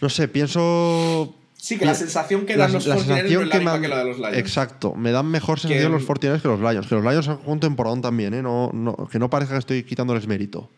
[0.00, 1.34] No sé, pienso.
[1.56, 3.72] Sí, que la sensación que la- dan los la 49ers no es la que misma
[3.74, 4.36] me que han- la de los Lions.
[4.36, 6.86] Exacto, me dan mejor sensación Que- los 49 que los Lions.
[6.88, 8.42] Que los Lions han jugado un temporadón también, ¿eh?
[8.42, 10.68] No, no- que no parezca que estoy quitándoles mérito.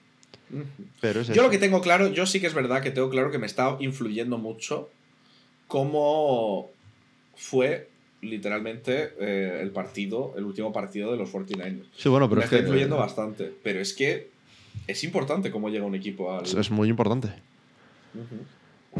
[1.01, 1.43] Pero es Yo eso.
[1.43, 3.77] lo que tengo claro, yo sí que es verdad que tengo claro que me está
[3.81, 4.91] influyendo mucho
[5.67, 6.71] cómo
[7.37, 7.89] fue
[8.21, 11.85] literalmente eh, el partido, el último partido de los 49ers.
[11.97, 12.63] Sí, bueno, pero me es está que.
[12.63, 13.53] influyendo bastante.
[13.63, 14.31] Pero es que
[14.87, 16.45] es importante cómo llega un equipo al.
[16.45, 17.29] es, muy importante.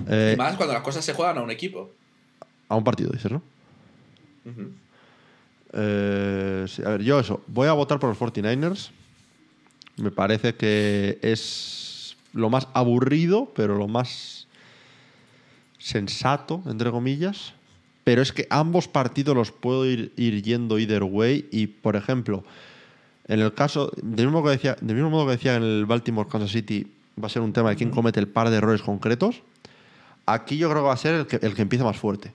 [0.09, 1.91] Eh, Y más cuando las cosas se juegan a un equipo.
[2.69, 3.43] a un partido, dices, ¿no?
[5.73, 7.43] Eh, sí, a ver, yo eso.
[7.47, 8.91] Voy a votar por los 49ers.
[9.97, 14.47] Me parece que es lo más aburrido, pero lo más
[15.79, 17.53] sensato, entre comillas.
[18.03, 21.49] Pero es que ambos partidos los puedo ir, ir yendo either way.
[21.51, 22.45] Y, por ejemplo,
[23.27, 26.29] En el caso, del mismo, que decía, del mismo modo que decía en el Baltimore
[26.31, 26.87] Kansas City,
[27.19, 29.41] va a ser un tema de quién comete el par de errores concretos.
[30.27, 32.35] Aquí yo creo que va a ser el que, el que empieza más fuerte.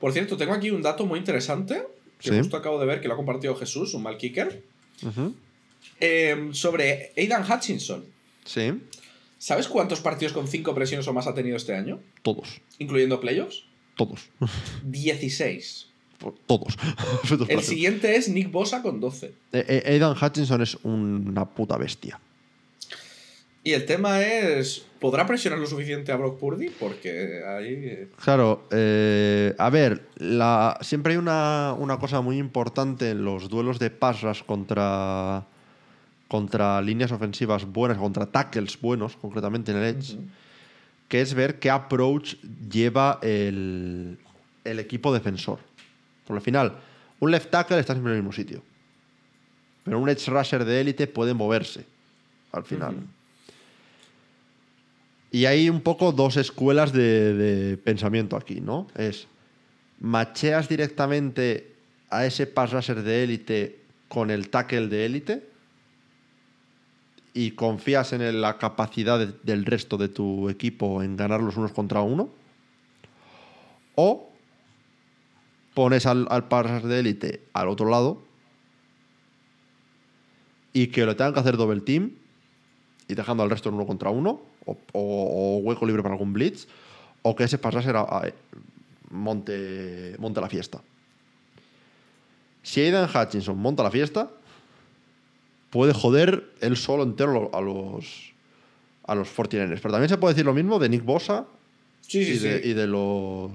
[0.00, 1.86] Por cierto, tengo aquí un dato muy interesante
[2.18, 2.38] que Sí.
[2.38, 4.62] justo acabo de ver que lo ha compartido Jesús, un mal kicker.
[6.00, 8.04] Eh, sobre Aidan Hutchinson.
[8.44, 8.72] Sí,
[9.38, 12.00] ¿Sabes cuántos partidos con 5 presiones o más ha tenido este año?
[12.22, 12.60] todos.
[12.78, 13.64] Incluyendo playoffs.
[13.96, 14.30] Todos.
[14.84, 15.88] 16.
[16.46, 16.76] todos.
[17.48, 19.26] El siguiente es Nick Bosa con 12.
[19.26, 19.32] Eh,
[19.68, 22.18] eh, Aidan Hutchinson es una puta bestia.
[23.62, 26.68] Y el tema es, ¿podrá presionar lo suficiente a Brock Purdy?
[26.68, 27.66] Porque ahí...
[27.82, 33.48] eh, Claro, eh, a ver, la, siempre hay una, una cosa muy importante en los
[33.48, 35.46] duelos de pass rush contra,
[36.28, 40.18] contra líneas ofensivas buenas, contra tackles buenos, concretamente en el Edge,
[41.08, 42.34] que es ver qué approach
[42.70, 44.18] lleva el,
[44.64, 45.58] el equipo defensor.
[46.26, 46.78] Por al final,
[47.20, 48.62] un left tackle está siempre en el mismo sitio.
[49.84, 51.84] Pero un edge rusher de élite puede moverse
[52.52, 52.96] al final.
[55.30, 58.86] Y hay un poco dos escuelas de, de pensamiento aquí, ¿no?
[58.94, 59.26] Es,
[60.00, 61.72] macheas directamente
[62.08, 65.53] a ese pass rusher de élite con el tackle de élite
[67.34, 71.72] y confías en la capacidad de- del resto de tu equipo en ganar los unos
[71.72, 72.30] contra uno.
[73.96, 74.30] O
[75.74, 76.44] pones al, al
[76.84, 78.22] de élite al otro lado
[80.72, 82.12] y que lo tengan que hacer double team
[83.08, 84.78] y dejando al resto en uno contra uno, o,
[85.62, 86.66] hueco libre para algún blitz,
[87.22, 87.58] o que ese
[87.96, 88.32] a- a-
[89.10, 90.80] monte, monte la fiesta.
[92.62, 94.30] Si Aidan Hutchinson monta la fiesta,
[95.74, 98.32] puede joder él solo entero a los
[99.08, 99.80] a los 49ers.
[99.82, 101.46] Pero también se puede decir lo mismo de Nick Bosa
[102.00, 102.68] Sí, sí, y, de, sí.
[102.68, 103.50] y de los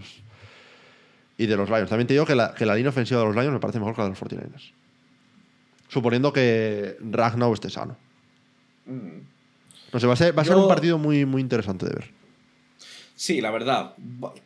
[1.37, 1.87] y de los Lions.
[1.89, 3.95] También te digo que la, que la línea ofensiva de los Lions me parece mejor
[3.95, 4.71] que la de los 49ers.
[5.87, 7.95] Suponiendo que Ragnar esté sano.
[8.85, 9.19] Mm.
[9.93, 12.11] No sé, va a ser, va a ser un partido muy, muy interesante de ver.
[13.19, 13.95] Sí, la verdad.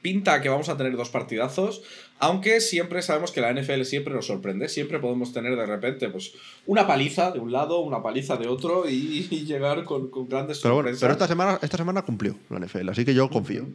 [0.01, 1.83] Pinta que vamos a tener dos partidazos.
[2.17, 4.67] Aunque siempre sabemos que la NFL siempre nos sorprende.
[4.67, 6.33] Siempre podemos tener de repente pues,
[6.65, 10.57] una paliza de un lado, una paliza de otro y, y llegar con, con grandes
[10.59, 11.01] Pero bueno, sorpresas.
[11.01, 13.67] pero esta semana, esta semana cumplió la NFL, así que yo confío.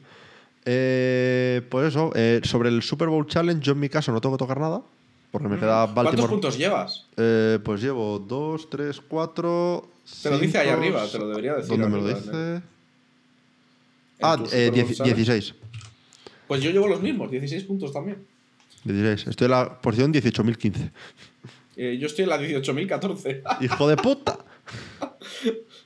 [0.64, 4.36] Eh, pues eso, eh, sobre el Super Bowl Challenge, yo en mi caso no tengo
[4.36, 4.82] que tocar nada,
[5.30, 7.06] porque me queda ¿Cuántos puntos llevas?
[7.16, 9.88] Eh, pues llevo 2, 3, 4.
[10.24, 11.78] Te lo dice ahí arriba, te lo debería decir.
[11.78, 12.62] ¿Dónde me lo dice?
[14.20, 15.16] Ah, eh, Super Bowl 10 Challenge.
[15.16, 15.54] 16.
[16.46, 18.24] Pues yo llevo los mismos, 16 puntos también.
[18.84, 19.28] 16.
[19.28, 20.90] Estoy en la posición 18.015.
[21.76, 23.42] Eh, yo estoy en la 18.014.
[23.60, 24.38] ¡Hijo de puta!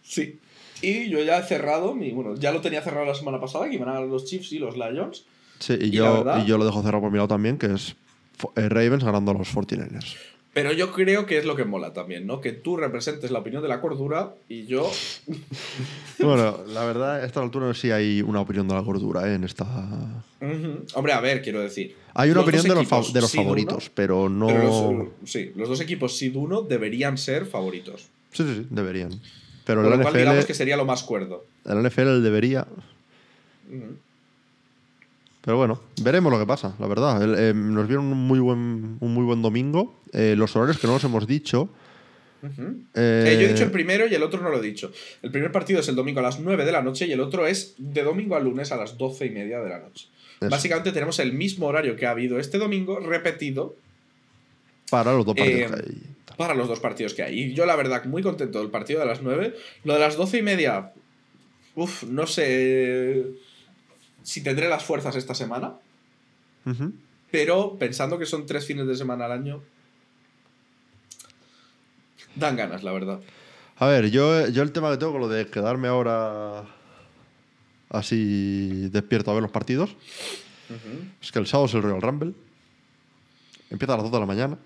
[0.03, 0.39] sí.
[0.81, 2.11] Y yo ya he cerrado mi.
[2.11, 4.59] Bueno, ya lo tenía cerrado la semana pasada, que iban a ganar los Chiefs y
[4.59, 5.25] los Lions.
[5.61, 7.95] Sí, y, yo, verdad- y yo lo dejo cerrado por mi lado también, que es
[8.57, 10.17] eh, Ravens ganando a los 49ers.
[10.55, 12.43] Pero yo creo que es lo que mola también, ¿no?
[12.43, 14.91] Que tú representes la opinión de la cordura y yo.
[16.19, 19.35] Bueno, la verdad, a esta altura si hay una opinión de la gordura ¿eh?
[19.35, 19.65] en esta.
[20.95, 21.97] Hombre, a ver, quiero decir.
[22.15, 24.47] Hay una opinión de los, de favoritos, uno, pero no.
[24.47, 24.63] pero
[24.93, 28.03] los- sí, los dos equipos SID 1 deberían ser favoritos.
[28.33, 29.11] Sí, sí, sí, deberían.
[29.65, 31.45] Pero el lo cual, digamos que sería lo más cuerdo.
[31.65, 32.67] el NFL debería.
[33.69, 33.97] Ujú.
[35.45, 37.23] Pero bueno, veremos lo que pasa, la verdad.
[37.23, 40.01] El- eh, nos vieron un muy buen, un muy buen domingo.
[40.13, 41.69] Eh, los horarios que no los hemos dicho.
[42.95, 44.91] Eh, yo he dicho el primero y el otro no lo he dicho.
[45.23, 47.47] El primer partido es el domingo a las 9 de la noche y el otro
[47.47, 50.09] es de domingo a lunes a las 12 y media de la noche.
[50.41, 50.51] Eso.
[50.51, 53.77] Básicamente tenemos el mismo horario que ha habido este domingo, repetido
[54.91, 56.03] para los dos partidos que hay.
[56.37, 57.39] para los dos partidos que hay.
[57.41, 59.55] Y yo, la verdad, muy contento del partido de las 9.
[59.85, 60.93] Lo de las 12 y media,
[61.77, 63.25] uff, no sé
[64.23, 65.75] si tendré las fuerzas esta semana,
[67.31, 69.63] pero pensando que son tres fines de semana al año,
[72.37, 73.21] dan ganas, la verdad.
[73.79, 76.65] A ver, yo, yo el tema que tengo con lo de quedarme ahora
[77.91, 79.95] así despierto a ver los partidos
[81.21, 82.33] es que el sábado es el Royal Rumble.
[83.71, 84.59] Empieza a las 2 de la mañana.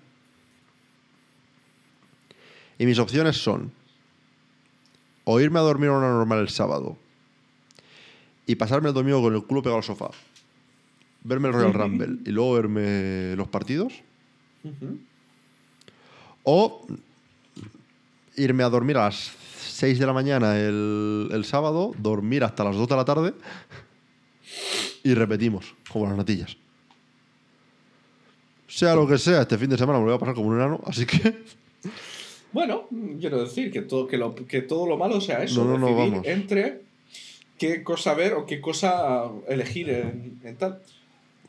[2.77, 3.71] Y mis opciones son
[5.23, 6.97] o irme a dormir a una normal el sábado
[8.47, 10.09] y pasarme el domingo con el culo pegado al sofá,
[11.23, 13.93] verme el Royal Rumble y luego verme los partidos,
[16.43, 16.87] o
[18.35, 22.75] irme a dormir a las 6 de la mañana el, el sábado, dormir hasta las
[22.75, 23.33] 2 de la tarde
[25.03, 26.57] y repetimos, como las natillas.
[28.67, 30.55] Sea lo que sea, este fin de semana me lo voy a pasar como un
[30.55, 31.43] enano, así que
[32.51, 32.87] Bueno,
[33.19, 35.95] quiero decir que todo, que lo, que todo lo malo sea eso, No, no, no,
[35.95, 36.25] vamos.
[36.25, 36.86] entre
[37.57, 40.81] qué cosa ver o qué cosa elegir en, en tal.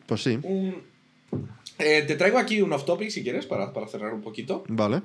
[0.06, 0.82] pues sí, Un-
[1.78, 4.64] eh, te traigo aquí un off topic si quieres para, para cerrar un poquito.
[4.68, 5.02] vale.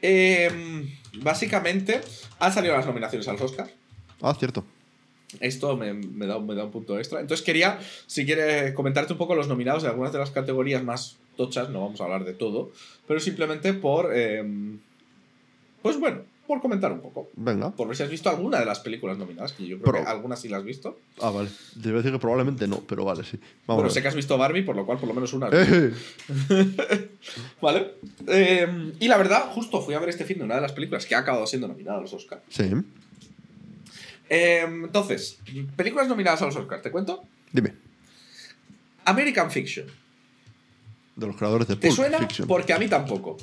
[0.00, 0.88] Em,
[1.22, 2.00] básicamente,
[2.38, 3.70] han salido las nominaciones a los Oscars.
[4.22, 4.64] Ah, cierto.
[5.40, 7.20] Esto me, me da, me da un punto extra.
[7.20, 11.16] Entonces quería, si quieres, comentarte un poco los nominados de algunas de las categorías más
[11.36, 11.68] tochas.
[11.70, 12.72] No vamos a hablar de todo,
[13.06, 14.16] pero simplemente por.
[14.16, 14.78] em,
[15.82, 17.30] pues bueno, por comentar un poco.
[17.36, 17.70] Venga.
[17.70, 20.08] Por ver si has visto alguna de las películas nominadas, que yo creo Pro- que
[20.10, 20.98] algunas sí las has visto.
[21.22, 21.48] Ah, vale.
[21.80, 23.36] Te iba a decir que probablemente no, pero vale, sí.
[23.66, 25.48] Vamos Bueno, a sé que has visto Barbie, por lo cual por lo menos una.
[25.52, 25.92] ¡Eh!
[27.60, 27.92] ¿Vale?
[28.26, 31.06] Eh, y la verdad, justo fui a ver este fin de una de las películas
[31.06, 32.42] que ha acabado siendo nominada a los Oscars.
[32.48, 32.70] Sí.
[34.30, 35.38] Eh, entonces,
[35.76, 37.22] películas nominadas a los Oscars, ¿te cuento?
[37.52, 37.74] Dime.
[39.04, 39.86] American Fiction.
[41.18, 42.18] De los creadores de ¿Te Pulp suena?
[42.18, 42.46] Fiction.
[42.48, 43.36] Porque a mí tampoco.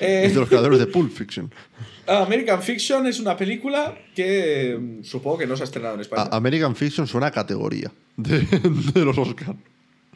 [0.00, 1.52] Es Eh, de los creadores de Pulp Fiction.
[2.06, 6.22] American Fiction es una película que mm, supongo que no se ha estrenado en España.
[6.22, 8.40] A- American Fiction suena a categoría de,
[8.94, 9.58] de los Oscars.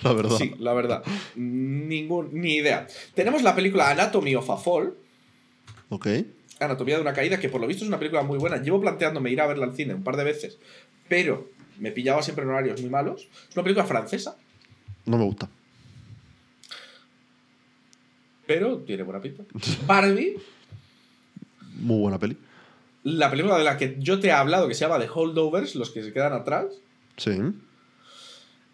[0.03, 0.37] La verdad.
[0.39, 1.03] Sí, la verdad.
[1.37, 2.87] Ningún, ni idea.
[3.15, 4.95] Tenemos la película Anatomy of a Fall.
[5.91, 6.07] Ok.
[6.61, 8.57] Anatomía de una caída, que por lo visto es una película muy buena.
[8.57, 10.59] Llevo planteándome ir a verla al cine un par de veces,
[11.09, 13.29] pero me pillaba siempre en horarios muy malos.
[13.51, 14.37] Es una película francesa,
[15.05, 15.49] No me gusta.
[18.55, 19.45] Pero tiene buena pinta.
[19.87, 20.37] Barbie,
[21.77, 22.37] Muy buena peli.
[23.05, 25.91] la película de la que yo te he hablado, que se llama The Holdovers, los
[25.91, 26.67] que se quedan atrás,
[27.17, 27.33] Sí.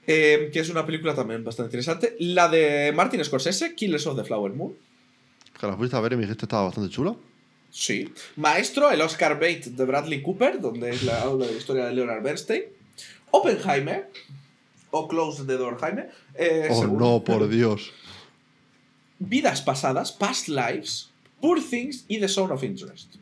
[0.07, 2.17] eh, que es una película también bastante interesante.
[2.19, 4.75] La de Martin Scorsese, Killers of the Flower Moon.
[5.59, 7.15] Que la fuiste a ver y me dijiste estaba bastante chula.
[7.71, 8.11] Sí.
[8.37, 11.93] Maestro, el Oscar Bait de Bradley Cooper, donde es la, habla de la historia de
[11.95, 12.63] Leonard Bernstein.
[13.31, 14.09] Oppenheimer,
[14.91, 16.07] o Close the Door Jaime.
[16.35, 17.93] eh, Oh, según- no, por Dios.
[19.19, 23.15] Vidas pasadas, Past Lives, Poor Things y The Zone of Interest.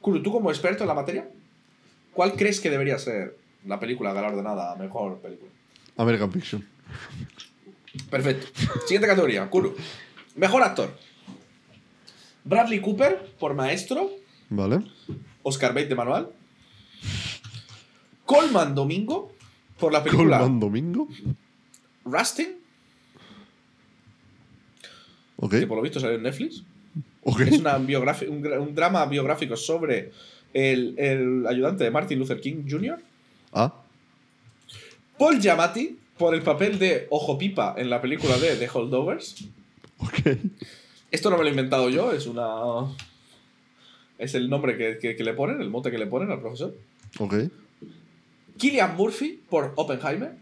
[0.00, 1.28] Kuru, tú como experto en la materia,
[2.12, 3.36] ¿cuál crees que debería ser
[3.66, 5.50] la película galardonada a mejor película?
[5.96, 6.66] American Fiction.
[8.10, 8.46] Perfecto.
[8.86, 9.74] Siguiente categoría, Kuru.
[10.36, 10.96] Mejor actor.
[12.44, 14.10] Bradley Cooper por Maestro,
[14.50, 14.80] Vale.
[15.42, 16.30] Oscar Bate de Manual.
[18.24, 19.32] Colman Domingo
[19.78, 21.08] por la película Colman Domingo.
[22.04, 22.57] Rusting,
[25.40, 25.50] Ok.
[25.60, 26.62] que por lo visto salió en Netflix.
[27.46, 30.12] Es una un, un drama biográfico sobre
[30.54, 32.98] el, el ayudante de Martin Luther King Jr.
[33.52, 33.74] Ah.
[35.18, 39.44] Paul Giamatti por el papel de Ojo Pipa en la película de The Holdovers.
[39.98, 40.20] Ok.
[41.10, 42.46] Esto no me lo he inventado yo, es una.
[44.18, 46.74] Es el nombre que, que- que le ponen, el mote que le ponen al profesor.
[47.18, 47.34] Ok.
[48.56, 50.34] Killian Murphy por Oppenheimer.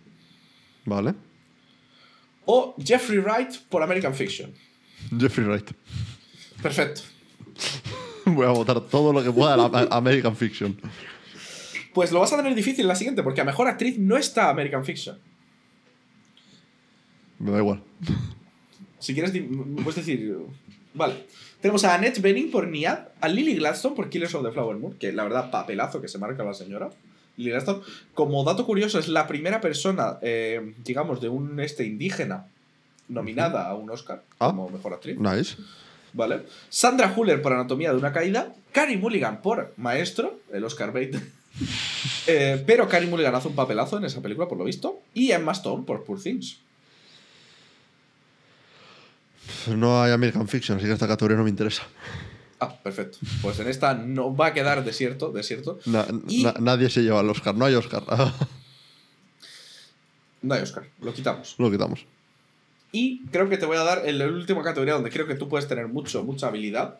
[0.87, 1.15] Vale.
[2.47, 4.53] O Jeffrey Wright por American Fiction.
[5.19, 5.71] Jeffrey Wright.
[6.63, 7.03] Perfecto.
[8.25, 10.77] Voy a votar todo lo que pueda a la- American Fiction.
[11.95, 14.51] Pues lo vas a tener difícil en la siguiente, porque a mejor actriz no está
[14.51, 15.19] American Fiction.
[17.39, 17.83] Me da igual.
[18.99, 19.31] Si quieres,
[19.83, 20.37] puedes decir.
[20.95, 21.27] Vale.
[21.61, 24.95] Tenemos a Annette Bening por Niad, a Lily Gladstone por Killers of the Flower Moon,
[24.95, 26.91] que la verdad, papelazo que se marca la señora.
[27.37, 27.83] Lily Gladstone,
[28.15, 32.47] como dato curioso, es la primera persona, eh, digamos, de un este indígena
[33.09, 34.49] nominada a un Oscar Ah.
[34.49, 35.19] como mejor actriz.
[35.19, 35.57] Nice.
[36.13, 36.45] ¿Vale?
[36.69, 38.53] Sandra Huller por Anatomía de una Caída.
[38.73, 41.21] Carrie Mulligan por Maestro, el Oscar Bate.
[42.29, 45.01] Eh, pero Carrie Mulligan hace un papelazo en esa película, por lo visto.
[45.15, 46.59] Y Emma Stone por Poor Things.
[49.69, 51.85] No hay American Fiction, así que esta categoría no me interesa.
[52.61, 53.19] Ah, perfecto.
[53.43, 55.79] Pues en esta no va a quedar desierto, desierto.
[55.87, 57.55] Na- Y- na- nadie se lleva el Oscar.
[57.55, 58.03] No hay Oscar.
[60.43, 61.55] No hay Oscar, lo quitamos.
[61.59, 62.05] Lo quitamos.
[62.97, 65.51] Y creo que te voy a dar en la última categoría donde creo que tú
[65.51, 66.99] puedes tener mucho, mucha habilidad.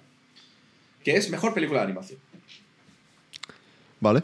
[1.03, 2.19] Que es mejor película de animación.
[3.99, 4.23] Vale.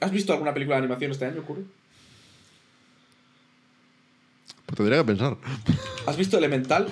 [0.00, 1.64] ¿Has visto alguna película de animación este año, Kuru?
[4.66, 5.36] Pues tendría que pensar.
[6.06, 6.88] ¿Has visto Elemental?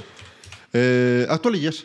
[0.72, 1.84] Eh, Actually, yes.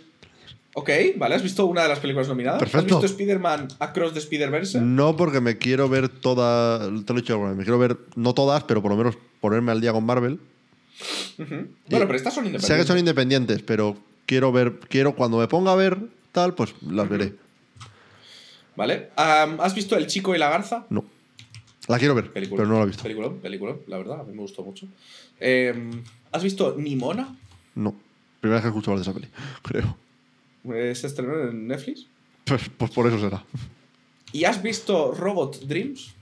[0.75, 1.33] Ok, vale.
[1.33, 2.59] ¿Has visto una de las películas nominadas?
[2.59, 2.97] Perfecto.
[2.97, 4.81] ¿Has visto Spider-Man Across the Spider-Verse?
[4.81, 6.81] No porque me quiero ver todas.
[7.05, 7.57] Te lo he dicho alguna vez.
[7.57, 10.39] Me quiero ver, no todas, pero por lo menos ponerme al día con Marvel.
[11.37, 12.87] Bueno, pero estas son Sé que independientes.
[12.87, 14.79] son independientes, pero quiero ver.
[14.89, 15.97] Quiero, cuando me ponga a ver
[16.31, 17.35] tal, pues las veré.
[18.75, 19.09] ¿Vale?
[19.15, 20.85] ¿Has visto El Chico y la Garza?
[20.89, 21.03] No.
[21.87, 22.57] La quiero ver, Película.
[22.61, 23.01] pero no la he visto.
[23.03, 24.87] Película, película, la verdad, a mí me gustó mucho.
[25.39, 27.35] Em, ¿Has visto Nimona?
[27.75, 27.95] No.
[28.39, 29.31] Primera vez que escucho hablar de esa peli,
[29.63, 29.97] creo.
[30.95, 32.05] Se estrenó en Netflix.
[32.45, 33.43] Pues, pues por eso será.
[34.31, 36.13] ¿Y has visto Robot Dreams?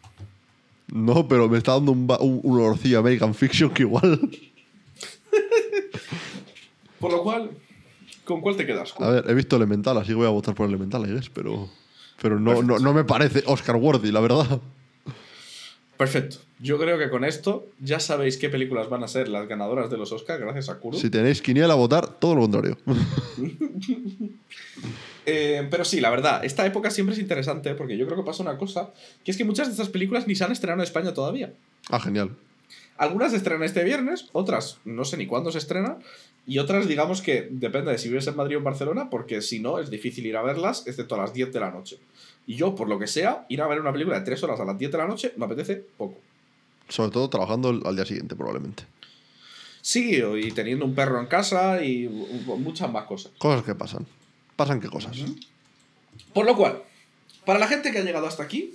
[0.88, 4.20] No, pero me está dando un, un, un olorcillo American Fiction que igual.
[7.00, 7.52] Por lo cual,
[8.26, 8.94] ¿con cuál te quedas?
[9.00, 11.70] A ver, he visto Elemental, así que voy a votar por Elemental, I guess, pero.
[12.20, 14.60] Pero no, no, no me parece Oscar Worthy, la verdad.
[15.98, 16.38] Perfecto.
[16.60, 19.98] Yo creo que con esto ya sabéis qué películas van a ser las ganadoras de
[19.98, 20.98] los Oscars, gracias a Kuro.
[20.98, 22.78] Si tenéis quiniela a votar, todo lo contrario.
[25.30, 28.44] Eh, pero sí, la verdad, esta época siempre es interesante porque yo creo que pasa
[28.44, 28.94] una cosa,
[29.26, 31.52] que es que muchas de estas películas ni se han estrenado en España todavía.
[31.90, 32.32] Ah, genial.
[32.98, 36.00] Algunas se estrenan este viernes, otras no sé ni cuándo se estrenan,
[36.46, 39.60] y otras digamos que depende de si vives en Madrid o en Barcelona, porque si
[39.60, 42.00] no es difícil ir a verlas, excepto a las 10 de la noche.
[42.46, 44.66] Y yo, por lo que sea, ir a ver una película de 3 horas a
[44.66, 46.18] las 10 de la noche me apetece poco.
[46.88, 48.86] Sobre todo trabajando al día siguiente, probablemente.
[49.82, 53.32] Sí, y teniendo un perro en casa y muchas más cosas.
[53.38, 54.06] Cosas que pasan.
[54.56, 55.18] ¿Pasan qué cosas?
[56.34, 56.82] Por lo cual,
[57.46, 58.74] para la gente que ha llegado hasta aquí,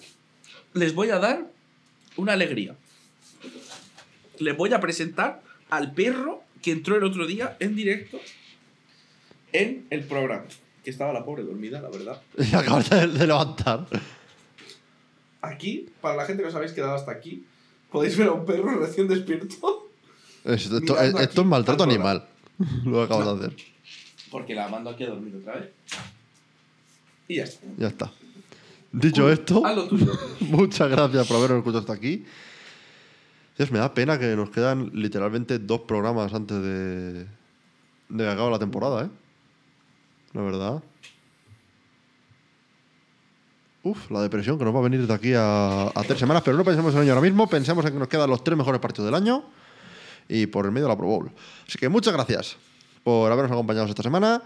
[0.75, 1.51] les voy a dar
[2.17, 2.77] una alegría.
[4.39, 8.21] Les voy a presentar al perro que entró el otro día en directo
[9.53, 10.45] en el programa.
[10.85, 12.21] Que estaba la pobre dormida, la verdad.
[12.39, 13.87] Y acabas de, de levantar.
[15.43, 17.45] Aquí, para la gente que os habéis quedado hasta aquí,
[17.91, 19.91] podéis ver a un perro recién despierto.
[20.45, 22.27] Esto, es maltrato al animal.
[22.85, 23.57] Lo acabas de hacer.
[24.31, 25.71] Porque la mando aquí a dormir otra vez.
[27.29, 27.67] Y ya está.
[27.77, 28.13] Ya está.
[28.91, 29.63] Dicho esto,
[30.41, 32.25] muchas gracias por habernos escuchado hasta aquí.
[33.71, 37.13] Me da pena que nos quedan literalmente dos programas antes de,
[38.09, 39.09] de que acabe la temporada, ¿eh?
[40.33, 40.83] La verdad.
[43.85, 46.57] Uf, la depresión que nos va a venir de aquí a, a tres semanas, pero
[46.57, 48.81] no pensemos en el año ahora mismo, pensemos en que nos quedan los tres mejores
[48.81, 49.45] partidos del año
[50.29, 51.31] y por el medio de la Pro Bowl.
[51.67, 52.57] Así que muchas gracias
[53.03, 54.43] por habernos acompañado esta semana.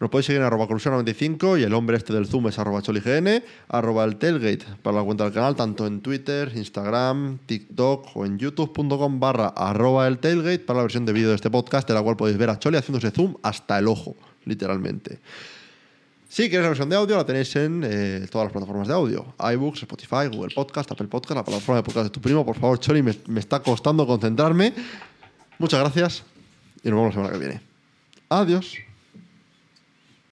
[0.00, 3.44] Nos podéis seguir en arroba crucero95 y el hombre este del Zoom es arroba cholign,
[3.68, 8.38] arroba el tailgate para la cuenta del canal, tanto en Twitter, Instagram, TikTok o en
[8.38, 12.02] youtube.com barra arroba el tailgate para la versión de vídeo de este podcast, de la
[12.02, 15.18] cual podéis ver a Choli haciéndose zoom hasta el ojo, literalmente.
[16.30, 19.34] Si queréis la versión de audio, la tenéis en eh, todas las plataformas de audio.
[19.52, 22.46] iBooks, Spotify, Google Podcast, Apple Podcast, la plataforma de podcast de tu primo.
[22.46, 24.72] Por favor, Choli, me está costando concentrarme.
[25.58, 26.22] Muchas gracias
[26.82, 27.60] y nos vemos la semana que viene.
[28.30, 28.89] Adiós.